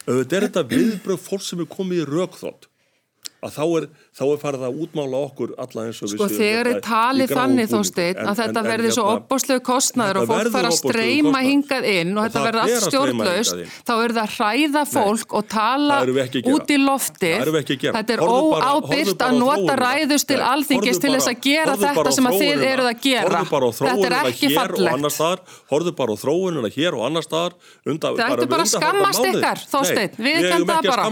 auðvitað 0.08 0.38
er 0.38 0.46
þetta 0.48 0.64
viðbröð 0.74 1.22
fólk 1.24 1.46
sem 1.46 1.64
er 1.64 1.70
komið 1.72 2.04
í 2.04 2.08
raukþótt 2.10 2.70
að 3.44 3.52
þá 3.58 3.64
er, 3.78 3.88
þá 4.18 4.24
er 4.26 4.42
farið 4.44 4.66
að 4.68 4.80
útmála 4.84 5.22
okkur 5.28 5.54
alla 5.64 5.86
eins 5.88 6.00
og 6.04 6.12
sko, 6.12 6.14
við 6.14 6.20
séum 6.20 6.34
sko 6.34 6.40
þegar 6.44 6.70
er 6.72 6.80
talið 6.88 7.34
þannig 7.34 7.72
þó 7.74 7.80
steit 7.90 8.20
að 8.24 8.36
þetta 8.42 8.64
verði 8.68 8.94
svo 8.94 9.06
hérna- 9.08 9.20
opbóslegu 9.24 9.64
kostnaður 9.68 10.22
og 10.22 10.28
fólk 10.32 10.52
fara 10.54 10.72
að 10.72 10.78
streyma 10.80 11.44
hingað 11.44 11.90
inn 11.94 12.14
og, 12.14 12.20
og 12.24 12.28
þetta 12.28 12.44
verði 12.48 12.62
allt 12.64 12.88
stjórnlaust 12.88 13.54
þá 13.84 13.94
er 13.94 14.16
það 14.18 14.24
að 14.24 14.34
hræða 14.38 14.84
fólk 14.94 15.22
Nei, 15.24 15.38
og 15.40 15.48
tala 15.54 16.00
út 16.54 16.74
í 16.74 16.78
lofti 16.82 17.34
þetta 17.84 18.16
er 18.16 18.24
óábyrgt 18.24 19.24
að 19.28 19.38
nota 19.40 19.78
ræðust 19.80 20.28
til 20.30 20.40
alþingis 20.44 21.02
til 21.04 21.14
þess 21.16 21.30
að 21.32 21.40
gera 21.44 21.76
þetta 21.80 22.12
sem 22.16 22.28
að 22.30 22.40
þið 22.42 22.64
eruð 22.70 22.90
að 22.90 23.00
gera. 23.04 23.42
Þetta 23.44 24.08
er 24.08 24.16
ekki 24.30 24.50
fallegt. 24.54 25.54
horfðu 25.72 25.94
bara 25.98 26.16
á 26.16 26.18
þróununa 26.24 26.70
hér 26.74 26.98
og 26.98 27.06
annar 27.08 27.26
staðar. 27.26 27.54
Það 27.84 28.22
ættu 28.28 28.48
bara 28.52 28.64
að 28.66 28.72
skammast 28.74 29.28
ykkar 29.30 29.64
þó 29.64 29.80
steit, 29.88 30.18
við 30.18 30.48
kemta 30.50 30.74
það 30.74 30.84
bara. 30.92 31.04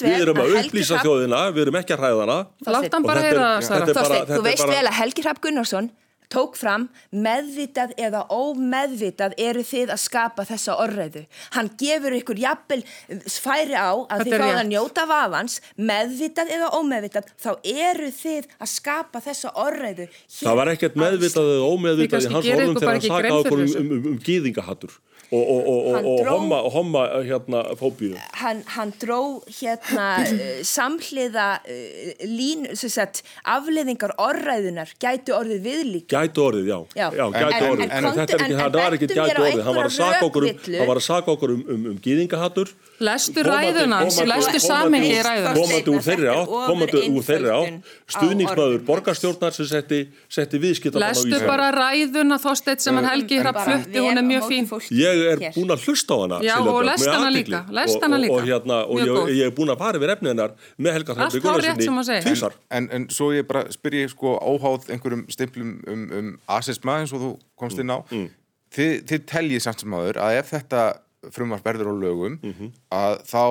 við 0.00 0.16
erum 0.20 0.40
að 0.40 0.69
upplýsa 0.70 1.00
þjóðina, 1.04 1.46
við 1.54 1.66
erum 1.66 1.80
ekki 1.82 1.96
að 1.96 2.04
hræða 2.04 2.26
hana. 2.26 2.38
Látt 2.70 2.94
hann 2.94 3.08
bara 3.08 3.24
heyra 3.26 3.48
það, 3.66 3.96
Sara. 3.96 4.20
Þú 4.30 4.44
veist 4.46 4.70
vel 4.70 4.84
að 4.84 4.94
Helgi 5.00 5.26
Hrapp 5.26 5.42
Gunnarsson 5.44 5.90
tók 6.30 6.54
fram 6.54 6.86
meðvitað 7.10 7.96
eða 7.98 8.20
ómeðvitað 8.30 9.34
eru 9.40 9.64
þið 9.66 9.92
að 9.94 10.00
skapa 10.04 10.44
þessa 10.46 10.76
orðræðu. 10.84 11.24
Hann 11.56 11.70
gefur 11.80 12.14
ykkur 12.20 12.40
jafnvel 12.40 12.80
færi 13.26 13.74
á 13.74 13.90
að 13.98 14.24
þið 14.28 14.36
fáða 14.36 14.60
að 14.60 14.70
njóta 14.70 15.06
vafans, 15.10 15.58
meðvitað 15.74 16.54
eða 16.54 16.70
ómeðvitað, 16.78 17.34
þá 17.34 17.50
eru 17.66 18.12
þið 18.14 18.50
að 18.62 18.72
skapa 18.76 19.24
þessa 19.26 19.54
orðræðu. 19.58 20.06
Það 20.38 20.60
var 20.62 20.72
ekkert 20.76 20.98
meðvitað 21.02 21.54
eða 21.56 21.70
ómeðvitað 21.74 22.28
í 22.28 22.34
hans 22.36 22.50
orðum 22.54 22.78
þegar 22.78 22.94
hann 22.94 23.08
saka 23.08 23.38
okkur 23.40 23.64
um, 23.64 23.70
um, 23.82 23.94
um, 23.98 24.10
um 24.12 24.20
gýðingahattur 24.30 24.98
og, 25.30 25.42
og, 25.50 25.66
og, 25.68 26.06
og 26.10 26.26
homma, 26.26 26.56
homma 26.74 27.02
hérna 27.22 27.62
fóbíu 27.78 28.16
hann, 28.40 28.62
hann 28.74 28.92
dró 28.98 29.20
hérna 29.46 30.06
uh, 30.24 30.62
samhliða 30.76 31.48
uh, 31.62 32.24
lín, 32.26 32.66
sagt, 32.74 33.22
afleðingar 33.46 34.16
orðræðunar 34.18 34.90
gætu 35.00 35.34
orðið 35.36 35.62
viðlík. 35.66 36.06
Gætu 36.10 36.46
orðið, 36.48 36.70
já, 36.72 36.78
já. 36.98 37.06
já 37.14 37.24
gætu 37.36 37.70
orðið. 37.70 37.84
en, 37.86 37.90
en, 37.90 38.08
en 38.10 38.18
þetta 38.18 38.36
er 38.36 38.44
ekki, 38.46 38.58
það 38.60 38.78
var 38.80 38.98
ekki 38.98 39.10
gætu 39.12 39.44
orðið. 39.44 39.64
hann 39.68 39.80
var 39.80 39.90
að 39.90 41.06
saka 41.06 41.34
okkur 41.36 41.54
um, 41.54 41.64
um, 41.66 41.86
um 41.92 42.00
gýðingahattur 42.02 42.74
Lestu 43.00 43.40
ræðuna, 43.46 44.02
lestu 44.04 44.60
samengi 44.60 45.14
í 45.14 45.20
ræðuna. 45.24 45.52
Komandi 45.56 45.92
úr 45.94 46.02
þeirri 46.04 46.26
átt, 46.28 46.50
komandi 46.68 47.00
úr 47.08 47.24
þeirri 47.24 47.52
átt, 47.54 47.92
stuðningsmaður 48.12 48.82
borgarstjórnar 48.84 49.54
sem 49.56 49.68
setti, 49.70 50.00
setti 50.28 50.60
viðskiptamann 50.60 51.08
á 51.08 51.12
Lestu 51.14 51.30
Ísland. 51.30 51.46
bara 51.48 51.70
ræðuna 51.72 52.36
Þorsteit 52.42 52.84
sem 52.84 52.98
hann 53.00 53.08
Helgi 53.08 53.38
hrapp 53.40 53.62
flutti, 53.64 54.02
hún 54.04 54.20
er 54.20 54.26
mjög 54.26 54.48
fín. 54.50 54.68
Ég 54.92 55.24
er 55.32 55.44
búin 55.56 55.72
að 55.72 55.86
hlusta 55.88 56.12
á 56.12 56.18
hana 56.20 56.40
Já, 56.44 56.54
og 56.60 56.84
lest 56.84 57.08
hana 57.08 57.30
líka, 57.32 57.64
lest 57.72 57.96
Og- 57.96 58.02
hana 58.02 58.16
og- 58.16 58.22
líka. 58.22 58.36
Og, 58.36 58.48
hérna, 58.50 58.78
og 58.84 58.98
ég, 59.00 59.34
ég 59.40 59.46
er 59.46 59.50
búin 59.56 59.72
að 59.72 59.78
fara 59.78 59.96
yfir 59.98 60.14
efnið 60.16 60.28
hennar 60.34 60.50
með 60.78 60.92
Helga 60.92 61.30
segir. 61.30 62.22
tvisvar. 62.22 62.52
En, 62.70 62.88
en 62.92 63.08
svo 63.08 63.32
ég 63.32 63.46
bara 63.48 63.64
spyr 63.72 63.92
ég 64.04 64.10
sko 64.10 64.36
óháð 64.38 64.90
einhverjum 64.92 65.24
stimplum 65.30 65.80
um, 65.88 66.10
um 66.12 66.38
asisma 66.48 67.00
eins 67.00 67.12
og 67.12 67.20
þú 67.20 67.38
komst 67.56 67.78
inn 67.78 67.88
á. 67.88 68.04
Mm. 68.10 68.28
Þið, 68.70 69.04
þið 69.08 69.24
teljið 69.26 69.60
samt 69.64 69.80
sem 69.80 69.90
aður 69.90 70.20
að 70.20 70.38
ef 70.38 70.50
þetta 70.50 70.82
frumvarp 71.28 71.64
verður 71.66 71.90
á 71.92 71.94
lögum 72.00 72.38
Mhm. 72.42 72.72
að 72.90 73.14
þá 73.28 73.44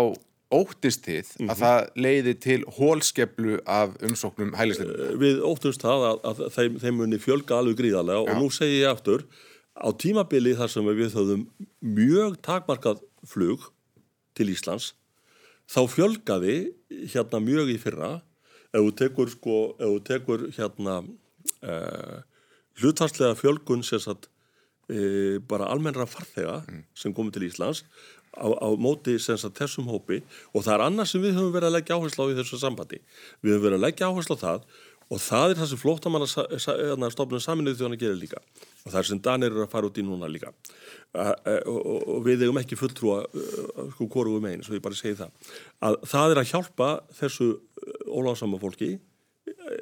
óttist 0.52 1.04
þið 1.06 1.28
að 1.46 1.60
það 1.62 1.90
leiði 1.96 2.34
til 2.42 2.64
hólskeplu 2.66 3.60
af 3.70 3.92
umsóknum 4.02 4.56
hælisleitinu. 4.58 5.18
Við 5.22 5.42
óttumst 5.46 5.84
það 5.86 6.06
að, 6.10 6.24
að 6.26 6.40
þeim, 6.56 6.80
þeim 6.82 6.96
muni 6.98 7.20
fjölga 7.22 7.60
alveg 7.60 7.78
gríðarlega 7.78 8.24
og 8.26 8.42
nú 8.42 8.50
segi 8.50 8.80
ég 8.82 8.90
aftur 8.90 9.26
á 9.78 9.88
tímabili 9.94 10.56
þar 10.58 10.72
sem 10.74 10.84
við 10.90 11.14
höfðum 11.14 11.44
mjög 11.86 12.40
takmarkað 12.42 13.04
flug 13.30 13.70
til 14.34 14.50
Íslands 14.50 14.94
þá 15.70 15.86
fjölgaði 15.94 16.74
hérna 17.14 17.40
mjög 17.46 17.70
í 17.70 17.78
fyrra 17.78 18.10
ef 18.74 18.82
þú 18.82 18.92
tekur 18.98 19.30
sko, 19.30 19.60
ef 19.78 19.86
þú 19.86 20.00
tekur 20.10 20.48
hérna 20.58 20.98
uh, 21.62 22.18
hlutvarslega 22.82 23.38
fjölgun 23.38 23.84
sagt 23.86 24.28
e, 24.90 25.40
bara 25.50 25.70
almennra 25.72 26.08
farþega 26.10 26.62
sem 26.98 27.14
komið 27.16 27.38
til 27.38 27.48
Íslands 27.50 27.84
á, 28.36 28.48
á 28.50 28.68
móti 28.78 29.18
sem 29.22 29.38
sagt 29.40 29.60
þessum 29.62 29.90
hópi. 29.90 30.22
Og 30.54 30.66
það 30.66 30.76
er 30.76 30.86
annað 30.88 31.12
sem 31.12 31.24
við 31.24 31.40
höfum 31.40 31.56
verið 31.56 31.72
að 31.72 31.78
leggja 31.78 31.98
áherslu 31.98 32.28
á 32.28 32.32
í 32.32 32.38
þessu 32.40 32.62
sambandi. 32.62 33.02
Við 33.42 33.56
höfum 33.56 33.68
verið 33.68 33.80
að 33.80 33.86
leggja 33.88 34.12
áherslu 34.12 34.40
á 34.40 34.44
það 34.44 34.70
og 35.10 35.22
það 35.26 35.52
er 35.52 35.58
það 35.58 35.70
sem 35.72 35.80
flóttamanna 35.82 37.10
stofnun 37.10 37.42
saminuð 37.42 37.80
þjóðan 37.80 38.02
gerir 38.02 38.20
líka. 38.20 38.42
Og 38.86 38.92
það 38.92 39.00
er 39.00 39.08
sem 39.10 39.22
Danir 39.26 39.50
eru 39.50 39.64
að 39.66 39.72
fara 39.72 39.90
út 39.90 39.98
í 39.98 40.06
núna 40.06 40.30
líka. 40.30 40.52
Uh, 41.10 41.34
og, 41.66 42.04
og 42.14 42.20
við 42.28 42.46
eigum 42.46 42.60
ekki 42.62 42.78
fulltrúa 42.78 43.24
uh, 43.26 43.88
sko 43.96 44.06
hvorugum 44.14 44.46
einn, 44.46 44.62
svo 44.62 44.78
ég 44.78 44.84
bara 44.86 44.98
segi 44.98 45.18
það. 45.18 45.56
Að 45.82 45.98
það 46.12 46.36
er 46.36 46.42
að 46.44 46.52
hjálpa 46.52 46.90
þessu 47.18 47.50
óláðsama 48.06 48.62
fólki 48.62 48.92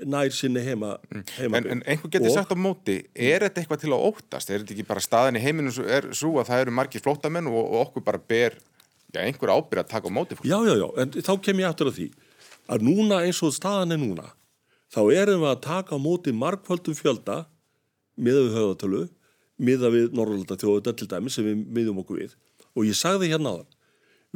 nær 0.05 0.31
sinni 0.35 0.61
heima, 0.65 0.95
heima 1.37 1.59
En, 1.59 1.67
en 1.73 1.83
einhver 1.87 2.11
getur 2.13 2.33
sagt 2.33 2.53
á 2.53 2.57
móti, 2.59 2.99
er 3.13 3.45
þetta 3.45 3.61
eitthvað 3.63 3.83
til 3.83 3.91
að 3.95 4.05
óttast? 4.09 4.51
Er 4.51 4.61
þetta 4.61 4.75
ekki 4.75 4.87
bara 4.87 5.03
staðan 5.03 5.39
í 5.39 5.43
heiminu 5.43 5.73
er 5.85 6.09
svo 6.17 6.37
að 6.41 6.51
það 6.51 6.63
eru 6.65 6.75
margir 6.79 7.03
flóttamenn 7.05 7.49
og, 7.51 7.59
og 7.61 7.77
okkur 7.87 8.05
bara 8.07 8.21
ber 8.21 8.57
já, 9.13 9.21
einhver 9.23 9.53
ábyrð 9.53 9.83
að 9.83 9.91
taka 9.91 10.09
á 10.09 10.17
móti? 10.17 10.39
Já, 10.43 10.57
já, 10.67 10.73
já, 10.77 10.87
en 11.03 11.13
þá 11.17 11.33
kem 11.45 11.61
ég 11.63 11.69
aftur 11.69 11.91
að 11.91 11.99
því 11.99 12.07
að 12.67 12.87
núna 12.87 13.21
eins 13.25 13.43
og 13.43 13.55
staðan 13.55 13.95
er 13.95 14.01
núna 14.01 14.27
þá 14.93 15.01
erum 15.15 15.43
við 15.43 15.51
að 15.51 15.63
taka 15.67 15.95
á 15.95 15.99
móti 16.01 16.33
margföldum 16.35 16.97
fjölda 16.97 17.45
miða 18.17 18.43
við 18.47 18.57
höfðatölu, 18.57 19.01
miða 19.57 19.91
við 19.93 20.13
Norrlanda 20.17 20.57
þjóðutar 20.59 20.95
til 20.97 21.09
dæmi 21.11 21.33
sem 21.33 21.47
við 21.47 21.65
miðum 21.79 22.01
okkur 22.03 22.21
við 22.23 22.37
og 22.77 22.87
ég 22.87 22.97
sagði 22.97 23.31
hérna 23.31 23.55
áðan 23.55 23.73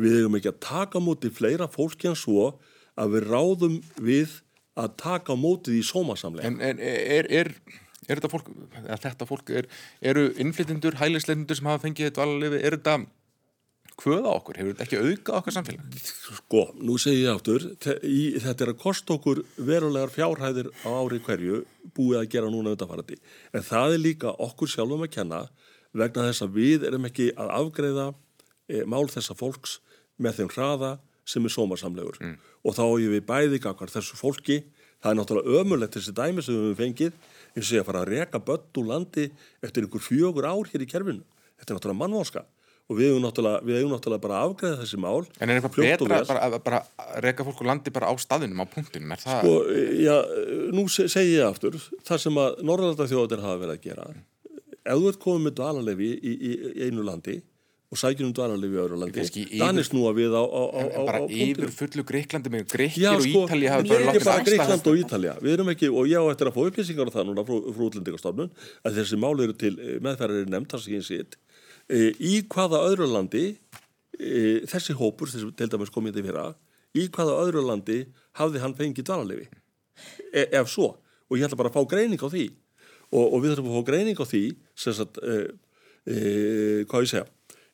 við 0.01 0.19
eigum 0.19 0.37
ekki 0.39 0.51
að 0.51 0.61
taka 0.65 1.01
á 1.01 1.01
móti 1.03 1.31
fleira 1.33 1.67
fólki 1.71 2.09
en 2.09 2.17
svo 2.17 2.53
að 2.99 3.15
við 3.15 3.27
ráðum 3.29 3.77
við 4.01 4.39
að 4.79 4.91
taka 5.01 5.35
mótið 5.35 5.79
í 5.81 5.85
sómasamlega 5.85 6.47
En, 6.47 6.59
en 6.63 6.79
er, 6.79 7.27
er, 7.29 7.49
er 8.07 8.19
þetta 8.21 8.29
fólk, 8.31 8.51
eða 8.85 8.99
þetta 9.07 9.27
fólk, 9.29 9.49
er, 9.61 9.67
eru 10.01 10.29
innflytjendur, 10.39 10.99
hælisleitundur 11.01 11.59
sem 11.59 11.67
hafa 11.71 11.83
fengið 11.87 12.07
þetta 12.11 12.23
alveg, 12.27 12.55
er 12.61 12.77
þetta 12.77 12.95
kvöða 14.01 14.31
okkur? 14.37 14.57
Hefur 14.57 14.71
þetta 14.77 14.85
ekki 14.87 15.01
auka 15.01 15.35
okkar 15.41 15.55
samfélag? 15.57 15.97
Sko, 16.39 16.63
nú 16.81 16.95
segi 17.01 17.25
ég 17.25 17.43
þe- 17.83 17.97
í, 18.07 18.21
þetta 18.41 18.65
er 18.65 18.71
að 18.73 18.79
kosta 18.81 19.17
okkur 19.17 19.43
verulegar 19.57 20.13
fjárhæðir 20.15 20.71
á 20.87 20.89
ári 20.89 21.19
hverju 21.21 21.61
búið 21.97 22.21
að 22.21 22.29
gera 22.33 22.49
núna 22.53 22.73
undanfarandi. 22.73 23.19
En 23.53 23.61
það 23.67 23.97
er 23.97 24.03
líka 24.05 24.33
okkur 24.39 24.71
sjálfum 24.71 25.05
að 25.05 25.13
kenna 25.17 25.41
vegna 25.93 26.29
þess 26.29 26.45
að 26.47 26.55
við 26.55 26.87
erum 26.87 27.05
ekki 27.09 27.29
að 27.35 27.51
afgreiða 27.59 28.07
e, 28.71 28.83
mál 28.87 29.05
þessa 29.11 29.35
fólks 29.37 29.79
með 30.21 30.39
þeim 30.39 30.51
hraða 30.55 30.91
sem 31.31 31.47
er 31.47 31.53
sómarsamlegur. 31.55 32.19
Mm. 32.21 32.37
Og 32.67 32.77
þá 32.77 32.83
er 32.91 33.09
við 33.15 33.25
bæði 33.31 33.61
gangar 33.63 33.93
þessu 33.93 34.19
fólki, 34.19 34.61
það 35.01 35.11
er 35.15 35.19
náttúrulega 35.21 35.61
ömulegt 35.63 35.95
þessi 35.97 36.15
dæmi 36.17 36.43
sem 36.45 36.55
við 36.57 36.65
höfum 36.67 36.79
fengið, 36.83 37.19
eins 37.55 37.67
og 37.71 37.75
ég 37.77 37.83
að 37.83 37.89
fara 37.91 38.01
að 38.05 38.11
reka 38.15 38.41
börn 38.51 38.81
úr 38.81 38.89
landi 38.93 39.29
eftir 39.63 39.85
einhver 39.87 40.03
fjögur 40.05 40.47
ár 40.51 40.69
hér 40.71 40.83
í 40.85 40.89
kerfinu. 40.91 41.23
Þetta 41.61 41.71
er 41.73 41.79
náttúrulega 41.79 42.01
mannvóska 42.03 42.43
og 42.91 42.97
við 42.97 43.07
hefum 43.11 43.23
náttúrulega, 43.23 43.61
við 43.63 43.77
hefum 43.77 43.91
náttúrulega 43.93 44.23
bara 44.25 44.37
að 44.41 44.49
afgreiða 44.49 44.79
þessi 44.81 44.97
mál 44.99 45.21
En 45.39 45.51
er 45.53 45.59
eitthvað 45.61 45.77
betra 45.85 46.17
bara, 46.27 46.39
að 46.47 46.55
bara 46.65 46.79
að 46.99 47.19
reka 47.23 47.45
fólk 47.47 47.61
úr 47.63 47.69
landi 47.69 47.93
bara 47.95 48.09
á 48.11 48.13
staðinum, 48.19 48.63
á 48.63 48.65
punktinum? 48.67 49.13
Er 49.15 49.21
það, 49.21 49.47
Og, 49.47 49.69
já, 50.01 50.15
nú 50.75 50.83
se- 50.91 51.07
segi 51.13 51.37
ég 51.37 51.45
aftur, 51.47 51.77
það 52.03 52.19
sem 52.25 52.39
að 52.41 52.59
Norrlanda 52.67 53.07
þjóðatir 53.07 53.45
hafa 53.45 53.61
verið 53.61 53.75
að 53.77 53.85
gera, 53.85 54.07
ef 54.81 54.97
þú 54.97 55.07
ert 55.13 55.21
komið 55.23 55.45
með 55.45 55.55
dvalarlefi 55.61 56.09
í, 56.11 56.33
í, 56.33 56.51
í 56.51 56.89
einu 56.89 57.05
landi 57.07 57.37
og 57.91 57.99
sækjum 57.99 58.29
um 58.29 58.35
dvalarlefi 58.35 58.77
í 58.77 58.79
öðru 58.79 58.97
landi, 59.01 59.23
Danir 59.59 59.83
snúa 59.83 60.13
við 60.15 60.31
á, 60.31 60.39
á, 60.47 60.63
á, 60.63 60.81
á, 60.95 61.01
bara 61.03 61.19
á 61.19 61.27
yfir 61.27 61.71
fullu 61.75 62.05
Greiklandi 62.07 62.51
með 62.53 62.69
Greikir 62.71 63.07
og 63.11 63.25
sko, 63.25 63.41
Ítali 63.49 63.67
hafa 63.67 63.83
við 63.83 63.95
erum 63.97 64.11
ekki 64.13 64.21
bara 64.23 64.43
Greikland 64.47 64.85
og 64.87 64.99
Ítalja, 65.01 65.33
við 65.43 65.55
erum 65.57 65.71
ekki, 65.73 65.89
og 65.91 66.07
ég 66.07 66.23
á 66.23 66.31
eftir 66.31 66.47
að 66.47 66.55
fá 66.55 66.61
upplýsingar 66.69 67.11
á 67.11 67.15
það 67.17 67.25
núna 67.27 67.43
frú, 67.49 67.57
frú 67.75 67.89
útlendingastofnun, 67.89 68.47
að 68.87 68.95
þessi 69.01 69.19
mál 69.19 69.35
eru 69.43 69.55
til 69.59 69.73
eh, 69.75 69.97
meðferðar 70.07 70.45
er 70.45 70.53
nefnt, 70.53 70.71
þar 70.71 70.83
sem 70.85 70.95
ég 70.95 71.03
sitt, 71.03 71.35
e, 71.91 72.15
í 72.15 72.33
hvaða 72.47 72.79
öðru 72.93 73.09
landi 73.11 73.43
e, 73.51 74.63
þessi 74.71 74.95
hópur, 74.95 75.27
þessi 75.33 75.51
til 75.59 75.67
dæmis 75.75 75.91
komið 75.91 76.15
þetta 76.15 76.27
fyrra, 76.29 76.45
í 76.95 77.09
hvaða 77.11 77.35
öðru 77.43 77.65
landi 77.67 77.99
hafði 78.39 78.63
hann 78.63 78.77
fengið 78.79 79.09
dvalarlefi 79.11 79.51
e, 80.31 80.47
ef 80.47 80.71
svo, 80.71 80.93
og 81.27 81.35
ég 81.35 81.43
ætla 81.49 81.59
bara 81.59 81.73
að 81.73 81.75
fá 81.75 81.91
greining 81.91 82.23
á 82.23 82.31
því. 82.31 82.47
Og, 83.11 83.25
og 83.35 83.41
við 83.43 83.57
þurfum 83.57 83.67
að 83.67 83.75
fá 83.75 83.83
greining 83.91 84.15
á 84.15 84.23
því 84.23 84.45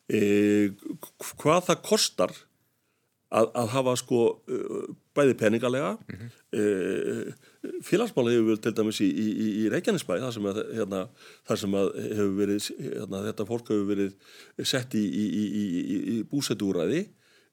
e, 0.08 0.18
e, 0.18 0.98
hvað 1.40 1.60
e, 1.62 1.66
það 1.68 1.82
kostar 1.88 2.34
að, 3.28 3.50
að 3.60 3.70
hafa 3.74 3.94
sko 4.00 4.20
uh, 4.48 4.88
bæði 5.16 5.34
peningalega 5.36 5.90
mm 5.98 6.16
-hmm. 6.16 7.32
félagsmála 7.84 8.32
hefur 8.32 8.46
verið 8.48 8.62
til 8.64 8.74
dæmis 8.78 9.00
í, 9.04 9.08
í, 9.08 9.48
í 9.62 9.68
Reykjanesbæ 9.72 10.14
þar 10.22 10.32
sem 10.32 10.46
að, 10.48 10.60
hérna, 10.78 11.00
þar 11.48 11.60
sem 11.62 11.74
að 11.74 11.88
hefur 11.98 12.34
verið 12.38 12.68
hérna, 12.78 13.22
þetta 13.26 13.48
fólk 13.50 13.68
hefur 13.68 13.88
verið 13.90 14.14
sett 14.64 14.94
í, 14.94 15.04
í, 15.04 15.44
í 16.14 16.22
búsetúræði 16.30 17.08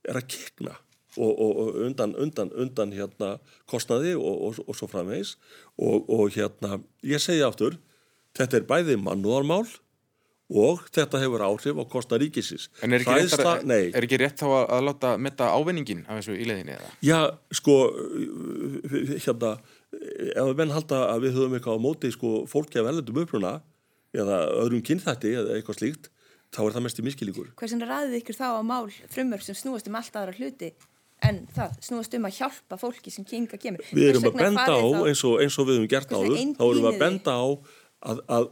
er 0.07 0.21
að 0.21 0.27
kikna 0.27 0.77
og, 1.17 1.31
og, 1.39 1.51
og 1.57 1.75
undan, 1.87 2.15
undan, 2.15 2.51
undan 2.53 2.93
hérna 2.93 3.39
kostnaði 3.67 4.15
og, 4.15 4.59
og 4.67 4.75
svo 4.75 4.87
framvegs 4.87 5.37
og 5.77 6.31
hérna 6.35 6.79
ég 7.03 7.19
segja 7.19 7.47
aftur 7.47 7.77
þetta 8.35 8.57
er 8.57 8.69
bæði 8.69 8.95
mannúðarmál 9.01 9.65
og 10.53 10.83
þetta 10.93 11.19
hefur 11.23 11.41
áhrif 11.41 11.79
á 11.81 11.83
kostna 11.89 12.19
ríkisins. 12.21 12.67
En 12.85 12.93
er 12.93 13.01
ekki, 13.01 13.13
Hræðsla, 13.15 13.53
rétt, 13.57 13.65
að, 13.65 13.85
er 13.97 14.05
ekki 14.05 14.19
rétt 14.21 14.41
þá 14.41 14.45
að, 14.47 14.65
að 14.77 14.83
láta 14.89 15.13
metta 15.17 15.47
ávinningin 15.57 16.03
af 16.05 16.19
þessu 16.19 16.35
í 16.37 16.45
leiðinni 16.45 16.75
eða? 16.75 16.89
Já, 17.05 17.19
sko, 17.59 17.77
hérna, 19.25 19.53
ef 20.43 20.51
menn 20.59 20.73
halda 20.75 21.05
að 21.13 21.25
við 21.25 21.39
höfum 21.39 21.55
eitthvað 21.57 21.79
á 21.81 21.85
móti, 21.87 22.11
sko, 22.13 22.33
fólki 22.51 22.81
af 22.81 22.91
erlendum 22.91 23.23
uppruna 23.23 23.55
eða 24.15 24.41
öðrum 24.61 24.83
kynþætti 24.85 25.33
eða 25.39 25.55
eitthvað 25.57 25.79
slíkt, 25.79 26.11
þá 26.53 26.59
er 26.67 26.75
það 26.75 26.85
mest 26.85 27.01
í 27.01 27.05
miskilíkur. 27.07 27.47
Hversin 27.57 27.81
ræðið 27.81 28.19
ykkur 28.19 28.37
þá 28.37 28.47
á 28.53 28.61
mál 28.65 28.85
frumörf 29.11 29.47
sem 29.47 29.57
snúast 29.57 29.89
um 29.89 29.97
allt 29.97 30.19
aðra 30.19 30.35
hluti 30.37 30.75
en 31.25 31.41
það 31.55 31.79
snúast 31.87 32.13
um 32.17 32.27
að 32.27 32.37
hjálpa 32.37 32.77
fólki 32.79 33.13
sem 33.13 33.25
kinga 33.25 33.57
kemur? 33.57 33.81
Við 33.95 34.11
erum 34.11 34.29
að 34.29 34.37
benda 34.43 34.67
á, 34.77 34.83
eins 35.09 35.23
og, 35.25 35.39
eins 35.41 35.57
og 35.57 35.69
við 35.69 35.79
höfum 35.79 35.91
gert 35.95 36.13
áður, 36.13 36.37
þá 36.53 36.63
erum 36.67 36.85
við 36.85 36.91
að 36.91 37.01
benda 37.01 37.33
á 37.33 37.45
að, 38.05 38.21
að 38.29 38.47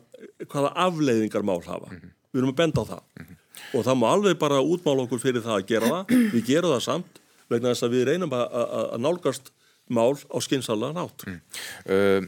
hvaða 0.49 0.74
afleiðingar 0.88 1.45
mál 1.47 1.61
hafa. 1.65 1.89
Mm 1.89 1.97
-hmm. 1.99 2.13
Við 2.34 2.41
erum 2.41 2.53
að 2.53 2.61
benda 2.61 2.82
á 2.82 2.86
það. 2.91 3.03
Mm 3.19 3.26
-hmm. 3.26 3.38
Og 3.74 3.86
það 3.86 3.99
má 4.01 4.07
alveg 4.11 4.39
bara 4.39 4.61
útmála 4.61 5.03
okkur 5.05 5.19
fyrir 5.19 5.41
það 5.41 5.57
að 5.57 5.67
gera 5.67 5.88
það. 5.88 6.15
Við 6.36 6.45
gerum 6.45 6.74
það 6.74 6.84
samt 6.84 7.19
vegna 7.49 7.74
þess 7.74 7.84
að 7.84 7.93
við 7.95 8.07
reynum 8.09 8.34
að, 8.34 8.45
að, 8.51 8.86
að 8.93 9.03
nálgast 9.03 9.51
mál 9.93 10.15
á 10.15 10.38
skynnsalega 10.41 10.93
nátt. 10.93 11.26
Mm. 11.28 11.39
Uh, 11.86 12.21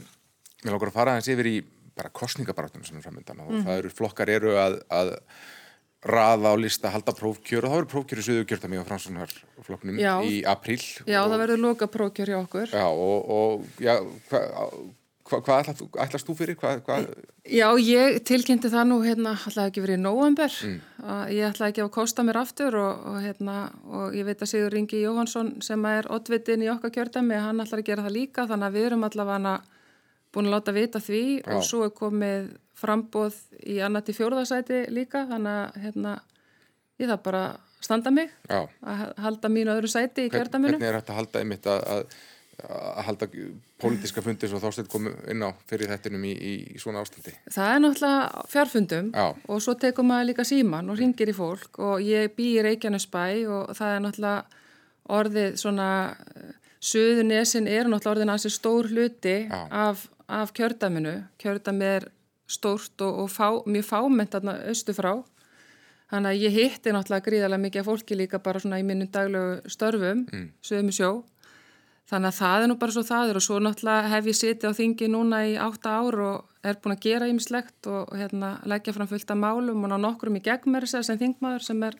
mér 0.62 0.72
langar 0.72 0.92
að 0.92 0.98
fara 0.98 1.14
aðeins 1.16 1.32
yfir 1.34 1.50
í 1.50 1.56
bara 1.96 2.12
kostningabaráttunum 2.12 2.84
sem 2.84 2.98
er 2.98 3.04
framöndan 3.06 3.40
og 3.40 3.54
það 3.64 3.78
eru 3.80 3.92
flokkar 3.96 4.28
eru 4.28 4.52
að, 4.60 4.74
að 4.92 5.14
raða 6.06 6.52
á 6.52 6.56
lista, 6.60 6.92
halda 6.92 7.14
prófkjör 7.16 7.64
og 7.64 7.72
það 7.72 7.78
verður 7.78 7.92
prófkjör 7.94 8.20
í 8.20 8.26
söðugkjörtami 8.26 8.80
á 8.84 8.88
fransunarflokknum 8.90 10.02
í 10.28 10.42
apríl. 10.46 10.82
Já, 11.08 11.22
og, 11.22 11.30
það 11.32 11.40
verður 11.42 11.62
loka 11.62 11.88
prófkjör 11.90 12.32
hjá 12.32 12.38
okkur. 12.42 12.68
Já, 12.76 12.84
og, 12.84 13.32
og 13.38 13.82
já, 13.82 13.96
hvað 14.28 14.76
Hva, 15.26 15.40
hvað 15.42 15.62
ætlast, 15.62 15.82
ætlast 16.04 16.28
þú 16.28 16.34
fyrir? 16.38 16.56
Hva, 16.60 16.76
hva? 16.86 16.98
Já, 17.50 17.66
ég 17.82 18.20
tilkynnti 18.26 18.70
það 18.70 18.84
nú 18.92 18.98
hérna, 19.02 19.32
ætlaði 19.34 19.72
ekki 19.72 19.82
verið 19.82 19.98
í 19.98 20.02
nóvember 20.04 20.58
mm. 20.68 20.76
ég 21.34 21.48
ætlaði 21.48 21.72
ekki 21.72 21.84
að 21.84 21.92
kosta 21.96 22.24
mér 22.26 22.38
aftur 22.42 22.76
og, 22.78 23.06
og, 23.10 23.16
hérna, 23.24 23.56
og 23.90 24.14
ég 24.14 24.28
veit 24.28 24.44
að 24.44 24.52
Sigur 24.52 24.76
Ingi 24.78 25.02
Jóhansson 25.02 25.56
sem 25.66 25.88
er 25.90 26.06
oddvitin 26.14 26.62
í 26.62 26.70
okkar 26.70 26.94
kjörtami 26.94 27.40
hann 27.42 27.64
ætlar 27.64 27.82
að 27.82 27.90
gera 27.90 28.06
það 28.06 28.16
líka 28.20 28.46
þannig 28.46 28.68
að 28.68 28.78
við 28.78 28.88
erum 28.90 29.08
allavega 29.08 29.56
búin 30.36 30.50
að 30.50 30.56
láta 30.56 30.76
vita 30.76 31.02
því 31.02 31.24
Já. 31.40 31.50
og 31.56 31.66
svo 31.66 31.82
er 31.86 31.94
komið 31.96 32.48
frambóð 32.76 33.38
í 33.64 33.80
annað 33.82 34.08
til 34.08 34.16
fjórðarsæti 34.20 34.82
líka 34.92 35.24
þannig 35.30 35.60
að 35.62 35.82
hérna, 35.86 36.16
ég 37.00 37.10
það 37.10 37.22
bara 37.26 37.44
standa 37.82 38.12
mig 38.14 38.30
Já. 38.50 38.62
að 38.84 39.04
halda 39.24 39.50
mínu 39.52 39.74
öðru 39.74 39.90
sæti 39.90 40.26
í 40.26 40.32
kjördaminu 40.32 40.76
Hvernig 40.76 40.90
er 40.90 40.98
þetta 41.00 41.14
að 41.14 41.20
halda 41.20 41.42
einmitt 41.42 41.68
að, 41.70 41.84
að, 41.94 42.18
að 42.64 43.02
halda 43.04 43.28
pólitíska 43.82 44.22
fundir 44.24 44.48
svo 44.48 44.60
þástætt 44.62 44.88
komu 44.88 45.12
inn 45.28 45.44
á 45.44 45.52
fyrir 45.68 45.90
þettinum 45.92 46.24
í, 46.24 46.32
í, 46.32 46.52
svona 46.80 47.02
ástandi? 47.04 47.34
Það 47.52 47.72
er 47.72 47.82
náttúrulega 47.84 48.44
fjárfundum 48.52 49.10
Já. 49.12 49.26
og 49.36 49.64
svo 49.64 49.74
tekum 49.80 50.08
maður 50.08 50.30
líka 50.30 50.46
síman 50.48 50.88
og 50.90 51.00
ringir 51.00 51.32
í 51.32 51.36
fólk 51.36 51.80
og 51.84 52.00
ég 52.04 52.32
bý 52.36 52.54
í 52.54 52.62
Reykjanesbæ 52.64 53.24
og 53.52 53.74
það 53.76 53.92
er 53.92 54.06
náttúrulega 54.06 54.62
orðið 55.16 55.60
svona 55.60 55.90
Suðunesin 56.86 57.66
er 57.66 57.88
náttúrulega 57.88 58.12
orðin 58.14 58.32
að 58.32 58.42
þessi 58.42 58.58
stór 58.58 58.88
hluti 58.92 59.36
af, 59.50 60.06
af 60.28 60.52
kjördaminu. 60.54 61.14
Kjördami 61.40 61.88
er 61.96 62.10
stórt 62.46 63.00
og, 63.02 63.24
og 63.24 63.32
fá, 63.32 63.48
mjög 63.66 63.88
þarna 64.30 64.58
austu 64.70 64.94
frá. 64.94 65.14
Þannig 66.12 66.30
að 66.30 66.42
ég 66.44 66.54
hitti 66.54 66.92
náttúrulega 66.94 67.26
gríðarlega 67.26 67.64
mikið 67.64 67.86
fólki 67.88 68.18
líka 68.18 68.38
bara 68.38 68.60
svona 68.62 68.78
í 68.78 68.84
minnum 68.86 69.10
daglegu 69.10 69.72
störfum, 69.72 70.26
mm. 70.30 70.44
sögum 70.62 70.92
sjó. 70.94 71.10
Þannig 72.06 72.30
að 72.30 72.36
það 72.38 72.62
er 72.62 72.68
nú 72.70 72.76
bara 72.78 72.94
svo 72.94 73.02
það 73.02 73.30
er 73.30 73.38
og 73.40 73.42
svo 73.42 73.56
náttúrulega 73.58 74.10
hef 74.12 74.28
ég 74.30 74.36
sitið 74.38 74.70
á 74.70 74.78
þingi 74.78 75.08
núna 75.10 75.40
í 75.42 75.56
átta 75.58 75.96
ár 75.98 76.20
og 76.22 76.66
er 76.66 76.78
búin 76.82 76.94
að 76.94 77.02
gera 77.02 77.26
ýmislegt 77.26 77.88
og 77.90 78.12
hérna, 78.14 78.52
leggja 78.62 78.94
fram 78.94 79.10
fullt 79.10 79.32
af 79.34 79.40
málum 79.40 79.82
og 79.82 79.90
ná 79.90 79.96
nokkrum 79.98 80.38
í 80.38 80.42
gegnmæri 80.46 80.86
sem 80.86 81.18
þingmaður 81.18 81.66
sem 81.66 81.82
er 81.82 81.98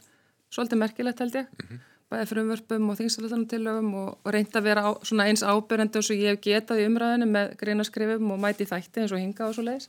svolítið 0.54 0.82
merkilegt 0.82 1.22
held 1.24 1.38
ég. 1.40 1.50
Mm 1.50 1.66
-hmm. 1.66 1.82
Bæði 2.06 2.26
frumvörpum 2.30 2.90
og 2.90 2.98
þingsalöðanumtillögum 3.00 3.94
og, 3.94 4.18
og 4.22 4.32
reynda 4.32 4.58
að 4.60 4.62
vera 4.62 4.82
á, 4.86 4.90
svona 5.02 5.26
eins 5.26 5.42
ábyrjandi 5.42 5.98
og 5.98 6.04
svo 6.04 6.14
ég 6.14 6.30
hef 6.30 6.40
getað 6.40 6.80
í 6.80 6.86
umræðinu 6.86 7.26
með 7.26 7.56
greinaskrifum 7.58 8.30
og 8.30 8.38
mæti 8.38 8.64
þætti 8.64 9.00
eins 9.00 9.12
og 9.12 9.18
hinga 9.18 9.48
og 9.48 9.54
svo 9.54 9.62
leiðis. 9.62 9.88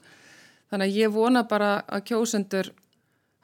Þannig 0.72 0.88
að 0.88 0.98
ég 0.98 1.14
vona 1.14 1.44
bara 1.44 1.84
að 1.88 2.04
kjósendur 2.10 2.74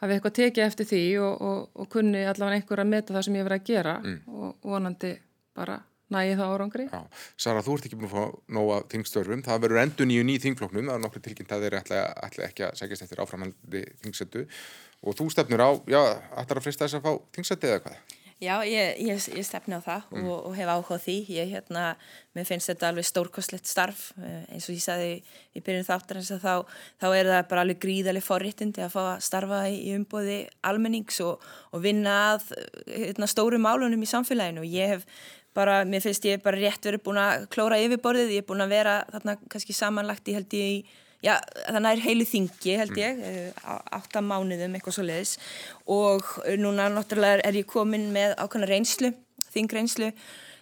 hafi 0.02 0.14
eitthvað 0.14 0.34
tekið 0.34 0.64
eftir 0.66 0.86
því 0.86 1.20
og, 1.20 1.42
og, 1.42 1.70
og 1.74 1.90
kunni 1.90 2.26
allavega 2.26 2.56
einhver 2.56 2.80
að 2.80 2.88
meta 2.88 3.14
það 3.14 3.22
sem 3.22 3.36
ég 3.36 3.44
verið 3.44 3.62
að 3.62 3.68
gera 3.70 4.00
mm. 4.00 4.20
og 4.28 4.56
vonandi 4.62 5.20
bara 5.54 5.78
nægi 6.14 6.40
það 6.40 6.56
árangri. 6.56 6.88
Já. 6.92 7.22
Sara, 7.46 7.66
þú 7.66 7.78
ert 7.78 7.90
ekki 7.90 8.00
búin 8.00 8.10
að 8.10 8.16
fá 8.16 8.56
nóga 8.58 8.80
þingstörfum. 8.94 9.46
Það 9.46 9.62
verður 9.68 9.84
endur 9.84 10.10
nýju 10.10 10.26
ný 10.30 10.40
þingfloknum. 10.46 10.90
Það 10.90 10.98
er 10.98 11.06
nokkru 11.06 11.24
tilkynnt 11.28 11.54
að 11.54 11.68
þeir 11.68 11.80
ætla 11.82 12.48
ekki 12.48 12.68
að 12.70 12.82
segjast 12.82 13.08
eftir 13.08 13.24
áframhaldi 13.24 13.86
þingsetu 14.04 14.48
og 15.04 15.16
þú 15.20 15.30
stefnur 15.34 15.64
á, 15.64 15.70
já, 15.92 16.02
ætlar 16.40 16.62
að 16.62 16.68
frista 16.70 16.88
þess 16.88 17.00
að 17.02 17.08
fá 17.08 17.12
þingsetu 17.36 17.70
eða 17.70 17.82
hvað? 17.84 18.20
Já, 18.44 18.58
ég, 18.68 18.98
ég, 19.00 19.20
ég 19.38 19.46
stefni 19.46 19.78
á 19.78 19.82
það 19.84 20.08
mm. 20.12 20.26
og, 20.28 20.40
og 20.50 20.56
hef 20.58 20.70
áhuga 20.72 20.98
því. 21.00 21.16
Ég, 21.32 21.52
hérna, 21.54 21.84
mér 22.36 22.48
finnst 22.48 22.72
þetta 22.72 22.90
alveg 22.90 23.06
stórkostlegt 23.08 23.70
starf 23.70 24.10
eh, 24.20 24.42
eins 24.52 24.68
og 24.68 24.76
ég 24.76 24.84
sagði 24.84 25.12
í 25.56 25.64
byrjun 25.64 25.88
þáttar 25.88 26.20
eins 26.20 26.32
og 26.36 26.42
þá, 26.44 26.80
þá 27.00 27.08
er 27.12 27.30
það 27.30 27.46
bara 27.52 27.64
alveg 27.64 27.80
gríðarlega 27.86 28.28
forréttindi 28.28 28.84
að 28.84 28.96
fá 28.96 29.02
að 29.04 29.24
starfa 29.30 29.62
í, 29.70 29.78
í 29.88 29.94
umbóði 30.00 30.40
almennings 30.66 31.22
og, 31.24 31.46
og 31.72 31.86
vinna 31.86 32.18
að 32.34 32.50
hérna, 32.90 33.30
stóru 33.32 33.62
málunum 33.64 34.04
í 34.04 34.12
samfélaginu 34.12 34.66
og 34.66 34.76
ég 34.76 34.98
hef 34.98 35.08
bara, 35.54 35.84
mér 35.86 36.04
finnst 36.04 36.26
ég 36.28 36.42
bara 36.44 36.60
rétt 36.60 36.86
verið 36.86 37.04
búin 37.06 37.22
að 37.22 37.48
klóra 37.54 37.80
yfirborðið, 37.82 38.36
ég 38.36 38.44
er 38.44 38.50
búin 38.50 38.66
að 38.66 38.76
vera 38.76 38.98
þarna 39.12 39.38
kannski 39.52 39.76
samanlagt 39.78 40.30
í 40.30 40.38
held 40.38 40.60
ég 40.60 40.76
í 40.76 40.84
Já, 41.24 41.38
þannig 41.72 41.94
er 41.96 42.02
heilu 42.04 42.26
þingi 42.28 42.74
held 42.76 42.98
ég, 43.00 43.20
mm. 43.24 43.60
átta 43.96 44.20
mánuðum 44.20 44.74
eitthvað 44.76 44.96
svo 44.98 45.06
leiðis 45.08 45.38
og 45.88 46.34
núna 46.60 46.90
náttúrulega 46.92 47.46
er 47.48 47.56
ég 47.62 47.70
komin 47.70 48.10
með 48.12 48.34
ákvæmna 48.44 48.68
reynslu, 48.68 49.14
þingreynslu 49.54 50.10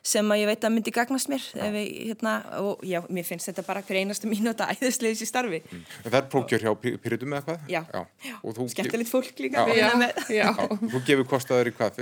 sem 0.01 0.33
að 0.33 0.41
ég 0.41 0.49
veit 0.49 0.65
að 0.65 0.73
myndi 0.73 0.93
gagnast 0.95 1.29
mér 1.29 1.43
við, 1.75 1.89
hérna, 2.07 2.33
og 2.61 2.81
já, 2.87 2.99
mér 3.13 3.25
finnst 3.27 3.51
þetta 3.51 3.65
bara 3.67 3.83
hver 3.85 3.99
einastu 4.01 4.29
mínúta 4.29 4.65
æðislegis 4.73 5.21
í 5.21 5.27
starfi 5.29 5.59
mm. 5.61 5.83
Það 6.07 6.17
er 6.19 6.29
prókjör 6.33 6.65
hjá 6.65 6.71
Pyritum 7.03 7.35
eða 7.35 7.43
hvað? 7.45 7.67
Já, 7.69 7.81
já. 7.93 8.35
skemmtilegt 8.73 9.11
fólk 9.11 9.43
líka 9.45 9.67
já. 9.77 9.91
Já. 10.31 10.47
Þú 10.81 11.03
gefur 11.05 11.29
kostaður 11.29 11.69
í 11.69 11.75
hvað? 11.77 12.01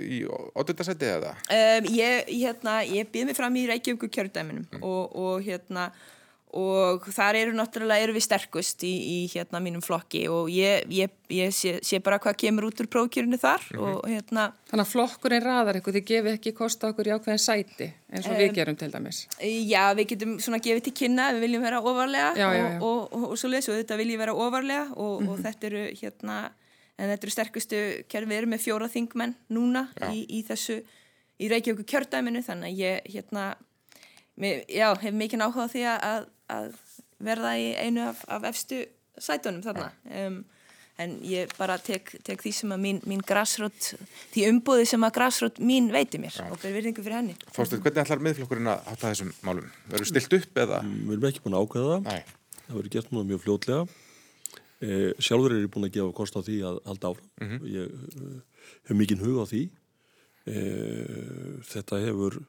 Í 0.00 0.22
ódöldasetti 0.30 1.10
eða? 1.10 1.34
Um, 1.50 1.90
ég, 1.96 2.30
hérna, 2.30 2.80
ég 2.86 3.10
býð 3.10 3.30
mig 3.30 3.38
fram 3.38 3.58
í 3.58 3.66
Reykjavík 3.70 4.06
kjördæminum 4.14 4.68
mm. 4.70 4.86
og, 4.86 5.18
og 5.18 5.46
hérna 5.46 5.90
og 6.56 7.04
þar 7.14 7.36
eru 7.38 7.52
náttúrulega, 7.54 8.02
eru 8.02 8.14
við 8.16 8.24
sterkust 8.24 8.82
í, 8.82 8.90
í 8.90 9.18
hérna 9.30 9.60
mínum 9.62 9.82
flokki 9.84 10.24
og 10.32 10.48
ég, 10.50 10.82
ég, 10.90 11.12
ég 11.30 11.52
sé, 11.54 11.76
sé 11.86 12.00
bara 12.02 12.18
hvað 12.22 12.40
kemur 12.42 12.66
út 12.66 12.82
úr 12.82 12.88
prókjörinu 12.90 13.38
þar 13.38 13.62
mm 13.70 13.78
-hmm. 13.78 13.92
og 13.94 14.08
hérna 14.10 14.46
Þannig 14.70 14.84
að 14.86 14.92
flokkurinn 14.92 15.44
raðar 15.44 15.78
eitthvað, 15.78 15.98
þið 15.98 16.06
gefið 16.10 16.32
ekki 16.32 16.52
kosta 16.58 16.90
okkur 16.90 17.06
í 17.06 17.14
ákveðin 17.14 17.44
sæti 17.44 17.92
eins 18.10 18.26
og 18.26 18.32
um, 18.32 18.38
við 18.38 18.54
gerum 18.58 18.76
til 18.76 18.90
dæmis 18.90 19.28
Já, 19.40 19.94
við 19.94 20.06
getum 20.14 20.38
svona 20.40 20.58
gefið 20.58 20.82
til 20.82 20.92
kynna 20.92 21.32
við 21.32 21.40
viljum 21.40 21.62
vera 21.62 21.80
ofarlega 21.80 22.34
já, 22.34 22.48
já, 22.54 22.64
já. 22.66 22.80
og, 22.80 22.82
og, 22.82 23.12
og, 23.12 23.30
og 23.30 23.38
svo 23.38 23.48
leiðs 23.48 23.68
og 23.68 23.78
þetta 23.78 23.96
viljum 23.96 24.18
vera 24.18 24.34
ofarlega 24.34 24.84
mm 24.84 24.94
-hmm. 24.94 25.28
og 25.28 25.38
þetta 25.38 25.66
eru 25.66 25.84
hérna 26.02 26.50
en 26.98 27.08
þetta 27.08 27.24
eru 27.26 27.30
sterkustu 27.30 27.76
kjörn, 28.08 28.28
við 28.28 28.36
erum 28.36 28.50
með 28.50 28.64
fjóra 28.66 28.88
þingmenn 28.88 29.34
núna 29.48 29.88
í, 30.12 30.26
í 30.28 30.42
þessu 30.44 30.82
í 31.40 31.48
Reykjavík 31.48 31.86
kjördæminu 31.86 32.42
þannig 32.44 32.68
að 32.68 32.80
ég 32.80 33.00
hérna 33.14 33.54
mér, 34.40 34.64
já, 34.68 34.88
hef 35.00 35.16
mikið 35.16 35.44
áhuga 35.46 35.68
því 35.72 35.84
að 35.94 36.28
að 36.50 36.72
verða 37.20 37.56
í 37.60 37.68
einu 37.76 38.08
af, 38.10 38.24
af 38.28 38.46
efstu 38.50 38.84
sætunum 39.20 39.62
þarna 39.64 39.90
um, 40.26 40.40
en 41.00 41.16
ég 41.24 41.52
bara 41.58 41.76
tek, 41.80 42.12
tek 42.26 42.42
því 42.42 42.52
sem 42.56 42.74
að 42.74 42.82
mín, 42.82 43.00
mín 43.08 43.22
græsrótt, 43.26 43.94
því 44.34 44.46
umbúði 44.50 44.86
sem 44.90 45.06
að 45.06 45.14
græsrótt 45.16 45.60
mín 45.64 45.88
veiti 45.94 46.20
mér 46.20 46.36
Já. 46.36 46.44
og 46.48 46.60
ber 46.60 46.74
virðingu 46.76 47.04
fyrir 47.04 47.18
henni 47.20 47.36
Þorstuð, 47.54 47.82
hvernig 47.86 48.02
ætlar 48.04 48.22
miðflokkurinn 48.26 48.70
að 48.72 48.84
hátta 48.90 49.12
þessum 49.12 49.32
málum? 49.46 49.72
Verður 49.88 50.10
stilt 50.12 50.36
upp 50.40 50.62
eða? 50.64 50.82
Mm, 50.84 51.00
við 51.08 51.16
erum 51.16 51.28
ekki 51.30 51.44
búin 51.44 51.56
að 51.56 51.66
ákveða 51.66 51.90
það 51.90 52.08
Nei. 52.08 52.38
það 52.60 52.78
verður 52.78 52.94
gert 52.96 53.12
núna 53.14 53.28
mjög 53.30 53.44
fljótlega 53.46 53.82
eh, 54.84 55.10
sjálfur 55.18 55.56
er 55.56 55.64
ég 55.64 55.74
búin 55.74 55.88
að 55.88 55.94
gefa 55.98 56.16
kost 56.20 56.36
á 56.36 56.40
því 56.44 56.56
að 56.70 56.80
halda 56.90 57.12
áfram 57.12 57.30
mm 57.40 57.52
-hmm. 57.52 57.68
ég 57.74 57.86
uh, 58.20 58.64
hef 58.88 58.96
mikinn 59.00 59.24
hug 59.24 59.40
á 59.40 59.44
því 59.48 59.62
eh, 60.52 61.60
þetta 61.70 62.02
hefur 62.04 62.42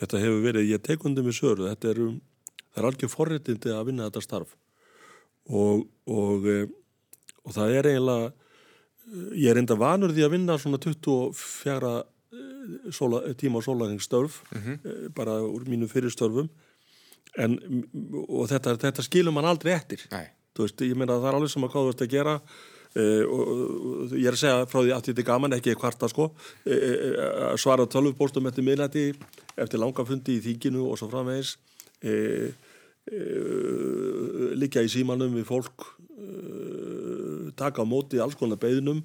þetta 0.00 0.20
hefur 0.20 0.44
verið, 0.44 0.68
ég 0.68 0.84
tekundum 0.84 1.28
í 1.28 1.36
söru 1.36 1.68
þetta 1.68 1.94
er 1.94 2.04
um 2.08 2.20
það 2.70 2.82
er 2.82 2.88
algjör 2.90 3.12
forréttindi 3.12 3.74
að 3.74 3.90
vinna 3.90 4.08
þetta 4.08 4.24
starf. 4.24 4.54
Og, 5.50 5.86
og, 6.06 6.46
e, 6.46 6.64
og 7.44 7.54
það 7.56 7.76
er 7.78 7.90
eiginlega 7.90 8.32
ég 9.34 9.50
er 9.50 9.58
enda 9.58 9.74
vanur 9.78 10.12
því 10.14 10.26
að 10.26 10.34
vinna 10.36 10.58
svona 10.60 10.78
24 10.78 11.92
e, 11.98 12.42
sóla, 12.94 13.22
tíma 13.34 13.58
á 13.58 13.66
sólæringsstörf 13.66 14.42
mm 14.50 14.60
-hmm. 14.60 15.14
bara 15.14 15.40
úr 15.42 15.64
mínu 15.66 15.88
fyrirstörfum 15.88 16.50
en 17.38 17.58
og 18.28 18.48
þetta, 18.50 18.76
þetta 18.76 19.02
skilur 19.02 19.32
man 19.32 19.44
aldrei 19.44 19.72
eftir. 19.74 20.06
Veist, 20.58 20.80
ég 20.80 20.94
meina 20.94 21.16
það 21.16 21.28
er 21.28 21.34
alveg 21.34 21.50
sem 21.50 21.64
að 21.64 21.70
hvað 21.70 21.84
þú 21.86 21.90
ert 21.90 22.02
að 22.02 22.14
gera 22.14 22.40
Uh, 22.90 23.22
og, 23.30 23.50
og 24.10 24.14
ég 24.18 24.26
er 24.26 24.34
að 24.34 24.40
segja 24.40 24.66
frá 24.66 24.80
því 24.80 24.90
að 24.90 25.04
þetta 25.06 25.22
er 25.22 25.26
gaman 25.28 25.52
ekki 25.54 25.76
hvarta 25.78 26.08
sko. 26.10 26.24
Uh, 26.66 26.72
uh, 26.74 27.52
svara 27.54 27.86
tölvupóstum 27.86 28.48
eftir 28.50 28.66
miðlæti 28.66 29.04
eftir 29.54 29.78
langafundi 29.78 30.40
í 30.40 30.42
þýkinu 30.42 30.88
og 30.90 30.98
svo 30.98 31.06
framvegis 31.12 31.52
e, 32.02 32.12
e, 33.10 33.22
liggja 34.60 34.84
í 34.84 34.92
símanum 34.92 35.34
við 35.36 35.48
fólk 35.48 35.86
e, 36.10 37.50
taka 37.58 37.84
á 37.84 37.86
móti 37.88 38.20
alls 38.20 38.38
konar 38.38 38.60
beðnum 38.60 39.02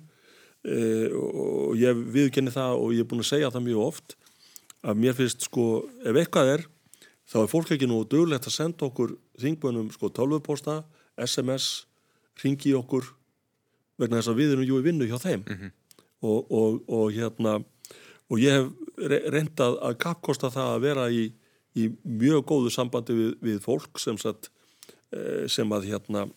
e, 0.63 1.09
og 1.15 1.75
ég 1.79 2.05
viðkenni 2.15 2.53
það 2.53 2.79
og 2.81 2.95
ég 2.95 3.05
er 3.05 3.09
búin 3.09 3.23
að 3.25 3.31
segja 3.33 3.51
það 3.53 3.67
mjög 3.69 3.83
oft 3.89 4.17
að 4.85 5.01
mér 5.01 5.17
finnst 5.17 5.47
sko 5.47 5.67
ef 6.05 6.15
eitthvað 6.15 6.53
er 6.55 6.65
þá 7.25 7.37
er 7.41 7.51
fólk 7.51 7.71
ekki 7.75 7.89
nú 7.89 8.03
dögulegt 8.05 8.47
að 8.49 8.57
senda 8.57 8.87
okkur 8.87 9.15
þingbönum 9.41 9.89
sko 9.93 10.11
tölvuposta, 10.13 10.83
SMS 11.17 11.85
ringi 12.43 12.75
okkur 12.77 13.07
vegna 13.99 14.19
þess 14.19 14.31
að 14.33 14.41
við 14.41 14.53
erum 14.55 14.67
jú 14.67 14.81
í 14.81 14.85
vinnu 14.85 15.07
hjá 15.09 15.17
þeim 15.21 15.41
mm 15.45 15.55
-hmm. 15.55 15.71
og, 16.21 16.51
og, 16.51 16.83
og 16.87 17.11
hérna 17.15 17.63
og 18.29 18.39
ég 18.41 18.51
hef 18.57 19.31
reyndað 19.31 19.79
að 19.81 19.97
kapkosta 20.01 20.49
það 20.49 20.69
að 20.75 20.83
vera 20.85 21.09
í 21.11 21.23
í 21.75 21.89
mjög 22.03 22.45
góðu 22.49 22.73
sambandi 22.73 23.15
við, 23.17 23.31
við 23.43 23.61
fólk 23.63 23.99
sem, 24.01 24.17
satt, 24.21 24.49
eh, 25.13 25.45
sem 25.51 25.71
að 25.75 25.91
hérna 25.91 26.27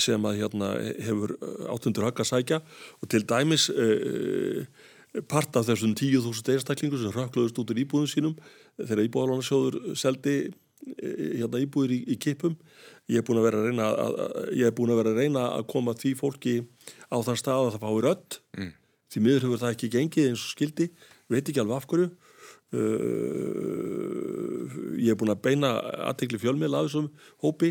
sem 0.00 0.24
að 0.24 0.40
hérna 0.40 0.72
hefur 1.04 1.34
eh, 1.36 1.68
áttundur 1.72 2.08
högg 2.08 2.22
að 2.22 2.30
sækja. 2.30 2.58
Og 3.02 3.10
til 3.12 3.22
dæmis 3.28 3.68
eh, 3.72 4.64
part 5.28 5.56
af 5.58 5.68
þessum 5.68 5.94
10.000 5.98 6.54
einstaklingu 6.54 7.00
sem 7.00 7.12
rökkluðust 7.12 7.60
út 7.60 7.72
í 7.74 7.82
íbúðum 7.84 8.08
sínum 8.08 8.36
þegar 8.80 9.04
íbúðalónasjóður 9.04 9.96
seldi 9.98 10.36
eh, 10.48 11.40
hérna 11.42 11.60
íbúðir 11.60 11.96
í, 11.98 12.02
í 12.14 12.18
kipum 12.20 12.56
ég 13.12 13.20
er 13.20 13.26
búin 13.26 13.42
að 13.42 13.48
vera 13.50 13.60
að 13.60 13.68
reyna 13.68 13.88
að, 13.90 14.20
ég 14.56 14.68
er 14.68 14.76
búin 14.76 14.94
að 14.94 15.02
vera 15.02 15.12
að 15.12 15.20
reyna 15.20 15.46
að 15.58 15.66
koma 15.74 15.96
því 15.98 16.14
fólki 16.20 16.54
á 17.12 17.16
þann 17.20 17.40
stað 17.40 17.66
að 17.66 17.74
það 17.74 17.84
fái 17.84 18.04
rödd. 18.06 18.38
Mm. 18.56 18.72
því 19.12 19.20
miður 19.26 19.46
hefur 19.46 19.60
það 19.60 19.74
ekki 19.74 19.92
gengið 19.92 20.30
eins 20.30 20.46
og 20.46 20.54
skildi 20.54 20.88
veit 21.28 21.44
ekki 21.44 21.60
alveg 21.60 21.76
af 21.76 21.88
hverju 21.90 22.08
Uh, 22.72 24.64
ég 24.96 25.10
hef 25.12 25.18
búin 25.20 25.28
að 25.34 25.42
beina 25.44 25.74
aðtegli 26.08 26.38
fjölmiðla 26.40 26.78
að 26.80 26.86
þessum 26.86 27.08
hópi 27.44 27.68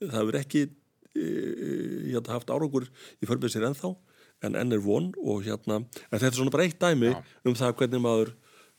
það 0.00 0.16
hefur 0.16 0.38
ekki 0.40 0.62
uh, 0.66 2.16
haft 2.26 2.50
árangur 2.50 2.88
í 3.22 3.28
förmið 3.30 3.52
sér 3.54 3.68
ennþá 3.68 3.92
en 4.42 4.58
enn 4.58 4.74
er 4.74 4.82
von 4.82 5.12
og 5.22 5.44
hérna 5.46 5.76
en 5.78 5.86
þetta 6.16 6.32
er 6.32 6.38
svona 6.40 6.54
bara 6.56 6.66
eitt 6.66 6.80
dæmi 6.82 7.12
Já. 7.12 7.20
um 7.46 7.54
það 7.60 7.76
hvernig 7.78 8.02
maður, 8.02 8.32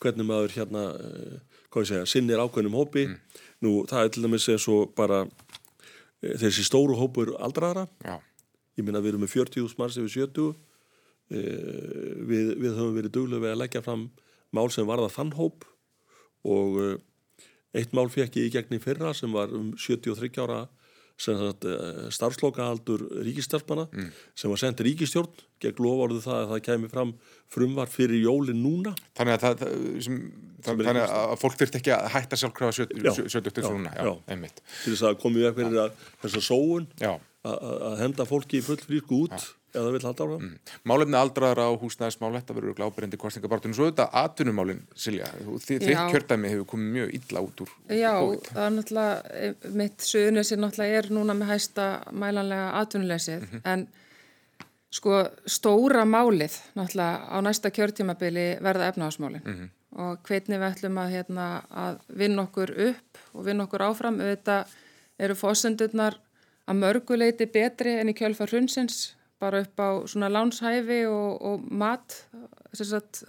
hvernig 0.03 0.27
maður 0.27 0.55
hérna 0.57 0.81
uh, 0.97 1.37
hvað 1.71 1.85
ég 1.85 1.91
segja, 1.93 2.09
sinnir 2.11 2.43
ákveðnum 2.43 2.75
hópi 2.81 3.05
mm. 3.07 3.15
nú 3.63 3.71
það 3.87 4.03
er 4.03 4.11
til 4.11 4.25
dæmis 4.25 4.49
eins 4.51 4.67
og 4.73 4.91
bara 4.99 5.21
þessi 6.19 6.65
stóru 6.67 6.99
hópur 6.99 7.37
aldraðara 7.39 7.87
Já. 8.03 8.19
ég 8.75 8.83
minna 8.83 8.99
við 8.99 9.13
erum 9.13 9.23
með 9.23 9.37
40.000 9.37 9.79
manns 9.79 9.95
yfir 9.95 10.27
70 10.27 10.59
við, 11.31 12.51
við 12.59 12.71
höfum 12.75 12.99
verið 12.99 13.15
duglega 13.15 13.45
við 13.47 13.55
að 13.55 13.61
leggja 13.63 13.85
fram 13.87 14.03
mál 14.55 14.69
sem 14.73 14.87
varða 14.87 15.11
þann 15.13 15.33
hóp 15.39 15.67
og 16.43 16.79
eitt 17.73 17.93
mál 17.95 18.09
fekk 18.13 18.37
ég 18.39 18.49
í 18.49 18.53
gegn 18.53 18.77
í 18.77 18.81
fyrra 18.83 19.13
sem 19.17 19.33
var 19.33 19.53
um 19.55 19.73
73 19.79 20.41
ára 20.43 20.63
Eh, 21.13 22.09
starfslokaaldur 22.09 23.03
ríkistarfsmanna 23.23 23.85
mm. 23.93 24.07
sem 24.35 24.51
var 24.51 24.59
sendt 24.59 24.81
ríkistjórn 24.83 25.29
gegn 25.61 25.79
lovorðu 25.85 26.19
það 26.23 26.39
að 26.39 26.49
það 26.49 26.61
kemi 26.65 26.89
fram 26.91 27.11
frumvar 27.53 27.91
fyrir 27.91 28.19
jólin 28.25 28.59
núna. 28.59 28.95
Þannig 29.15 29.37
að, 29.37 29.45
það, 29.61 29.75
sem, 30.03 30.17
sem 30.65 30.83
þannig 30.83 31.05
að 31.05 31.35
fólk 31.39 31.59
þurft 31.61 31.79
ekki 31.79 31.93
að 31.95 32.09
hætta 32.17 32.39
sjálfkrafa 32.41 32.87
70 32.89 33.55
til 33.55 33.63
svona 33.63 33.93
Já, 33.93 34.11
einmitt. 34.33 34.63
Til 34.81 34.95
þess 34.95 35.07
að 35.11 35.19
komið 35.21 35.45
við 35.45 35.59
fyrir 35.61 35.97
þessa 36.25 36.43
sóun 36.49 36.89
að 37.53 37.99
henda 38.01 38.27
fólki 38.27 38.59
í 38.59 38.65
full 38.65 38.81
frísku 38.81 39.23
út 39.27 39.37
já 39.37 39.62
eða 39.73 39.93
vil 39.95 40.03
halda 40.05 40.27
ára 40.27 40.37
mm. 40.39 40.53
Málefni 40.89 41.17
aldraðara 41.19 41.65
á 41.69 41.71
húsnæðismál 41.81 42.31
þetta 42.37 42.55
verður 42.57 42.77
glábrendi 42.77 43.19
kostningabartunum 43.21 43.77
svo 43.77 43.89
þetta 43.89 44.07
atunumálin, 44.23 44.83
Silja 44.95 45.29
þitt 45.63 45.87
kjördæmi 46.13 46.51
hefur 46.53 46.69
komið 46.73 46.93
mjög 46.97 47.13
illa 47.19 47.43
út 47.47 47.65
úr 47.65 47.73
Já, 47.89 48.13
COVID. 48.19 48.47
það 48.51 48.67
er 48.67 48.75
náttúrulega 48.77 49.41
eh, 49.41 49.67
mitt 49.81 50.07
söðunisir 50.07 50.61
náttúrulega 50.61 51.01
er 51.01 51.11
núna 51.17 51.37
með 51.37 51.53
hæsta 51.53 51.87
mælanlega 52.11 52.71
atunuleysið 52.81 53.39
mm 53.39 53.49
-hmm. 53.51 53.61
en 53.73 53.87
sko 54.93 55.23
stóra 55.45 56.05
málið 56.05 56.59
náttúrulega 56.77 57.33
á 57.33 57.37
næsta 57.41 57.71
kjörtímabili 57.71 58.47
verða 58.61 58.87
efnahagsmálin 58.87 59.41
mm 59.45 59.53
-hmm. 59.53 59.69
og 60.01 60.19
hvernig 60.27 60.59
við 60.59 60.69
ætlum 60.71 60.97
að, 60.97 61.09
hérna, 61.09 61.63
að 61.69 61.99
vinna 62.07 62.41
okkur 62.43 62.69
upp 62.89 63.17
og 63.33 63.45
vinna 63.45 63.63
okkur 63.63 63.81
áfram 63.81 64.21
auðvitað 64.21 64.65
eru 65.19 65.35
fósendurnar 65.35 66.15
að 66.67 66.79
mörguleiti 66.79 67.45
betri 67.45 67.99
enn 67.99 68.09
í 68.09 68.13
kjölfar 68.17 68.49
hrunsins 68.49 69.15
bara 69.43 69.63
upp 69.65 69.83
á 69.83 69.89
svona 70.09 70.31
lánshæfi 70.31 71.03
og, 71.11 71.41
og 71.43 71.65
mat 71.69 72.15
sagt, 72.73 73.23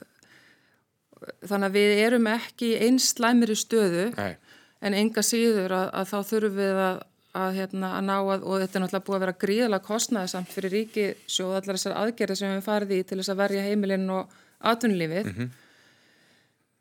þannig 1.45 1.69
að 1.69 1.79
við 1.79 2.05
erum 2.05 2.29
ekki 2.33 2.71
eins 2.87 3.11
slæmiri 3.15 3.57
stöðu 3.59 4.07
Nei. 4.15 4.37
en 4.85 4.97
enga 4.99 5.25
síður 5.25 5.75
að, 5.75 5.91
að 6.01 6.12
þá 6.12 6.17
þurfum 6.31 6.57
við 6.59 6.81
að, 6.85 7.03
að, 7.43 7.59
hérna, 7.59 7.91
að 7.99 8.07
ná 8.09 8.15
að 8.19 8.47
og 8.47 8.62
þetta 8.62 8.79
er 8.79 8.85
náttúrulega 8.85 9.09
búið 9.09 9.19
að 9.19 9.27
vera 9.27 9.37
gríðalega 9.45 9.89
kostnæði 9.89 10.33
samt 10.35 10.55
fyrir 10.55 10.77
ríki 10.79 11.11
sjóð 11.27 11.59
allar 11.59 11.79
þessar 11.79 11.99
aðgerði 12.03 12.39
sem 12.41 12.55
við 12.55 12.65
farið 12.69 12.97
í 12.97 13.03
til 13.03 13.21
þess 13.21 13.35
að 13.35 13.43
verja 13.43 13.67
heimilinn 13.69 14.09
og 14.15 14.41
atvinnulífið 14.65 15.27
mm 15.27 15.37
-hmm. 15.39 15.51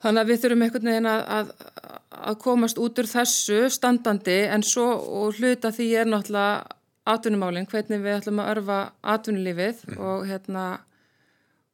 þannig 0.05 0.23
að 0.23 0.31
við 0.31 0.43
þurfum 0.43 0.65
einhvern 0.67 0.91
veginn 0.91 1.11
að 1.13 1.51
að 2.23 2.39
komast 2.43 2.79
út 2.79 2.99
úr 3.01 3.09
þessu 3.09 3.65
standandi 3.73 4.43
en 4.47 4.63
svo 4.63 4.85
og 5.21 5.39
hluta 5.39 5.71
því 5.73 5.87
er 5.99 6.09
náttúrulega 6.09 6.79
atvinnumálinn, 7.09 7.67
hvernig 7.67 8.01
við 8.03 8.17
ætlum 8.17 8.41
að 8.41 8.51
örfa 8.53 8.79
atvinnulífið 9.13 9.85
mm. 9.89 10.01
og 10.07 10.27
hérna 10.29 10.65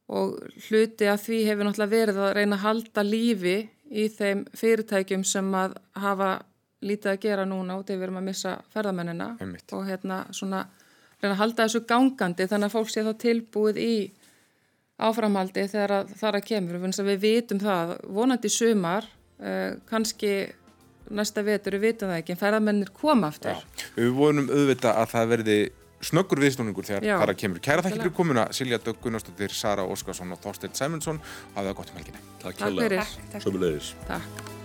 og 0.10 0.40
hluti 0.66 1.10
að 1.10 1.26
því 1.28 1.40
hefur 1.46 1.68
náttúrulega 1.68 1.94
verið 1.94 2.22
að 2.24 2.32
reyna 2.40 2.58
að 2.58 2.64
halda 2.64 3.04
lífi 3.06 3.58
í 3.90 4.06
þeim 4.14 4.46
fyrirtækjum 4.58 5.26
sem 5.28 5.50
að 5.58 5.76
hafa 6.02 6.32
lítið 6.86 7.12
að 7.12 7.22
gera 7.26 7.46
núna 7.46 7.78
og 7.78 7.86
þegar 7.86 8.00
við 8.00 8.08
erum 8.08 8.22
að 8.22 8.28
missa 8.30 8.56
ferðamennina 8.74 9.30
Einmitt. 9.44 9.74
og 9.76 9.86
hérna 9.86 10.24
svona 10.34 10.64
reyna 11.20 11.34
að 11.36 11.42
halda 11.44 11.68
þessu 11.68 11.84
gangandi 11.90 12.48
þannig 12.50 12.70
að 12.70 12.76
fólk 12.78 12.92
sé 12.94 13.04
þá 13.06 13.12
tilbúið 13.22 13.82
í 13.84 13.94
áframhaldi 15.00 15.68
þegar 15.72 16.10
það 16.10 16.30
er 16.30 16.38
að 16.40 16.48
kemur 16.48 16.80
við 17.10 17.22
vitum 17.24 17.62
það, 17.62 17.94
vonandi 18.18 18.52
sumar 18.52 19.06
eh, 19.40 19.78
kannski 19.90 20.34
næsta 21.10 21.44
vetur, 21.46 21.78
við 21.78 21.94
vitum 21.94 22.12
það 22.12 22.22
ekki, 22.22 22.36
en 22.36 22.42
ferðarmennir 22.44 22.94
koma 22.96 23.30
aftur. 23.34 23.58
Já. 23.58 23.88
Við 23.98 24.12
vonum 24.18 24.50
auðvitað 24.52 25.02
að 25.02 25.14
það 25.16 25.32
verði 25.34 25.58
snöggur 26.10 26.42
viðstóningur 26.44 26.88
þegar 26.88 27.08
Já. 27.08 27.16
það 27.20 27.34
kemur. 27.42 27.64
Kæra 27.64 27.84
þakki 27.86 28.04
fyrir 28.04 28.16
komuna, 28.20 28.46
Silja 28.56 28.80
Dögg 28.84 29.02
Gunnarsdóttir, 29.04 29.56
Sara 29.56 29.88
Óskarsson 29.88 30.32
og 30.36 30.40
Þorstein 30.44 30.78
Sæmundsson. 30.78 31.20
Hafið 31.58 31.74
það 31.74 31.82
gott 31.82 31.92
um 31.92 32.00
helginni. 32.00 32.24
Takk 32.46 32.64
fyrir. 32.64 33.12
Takk 33.36 33.50
fyrir. 33.50 33.92
Takk. 34.08 34.58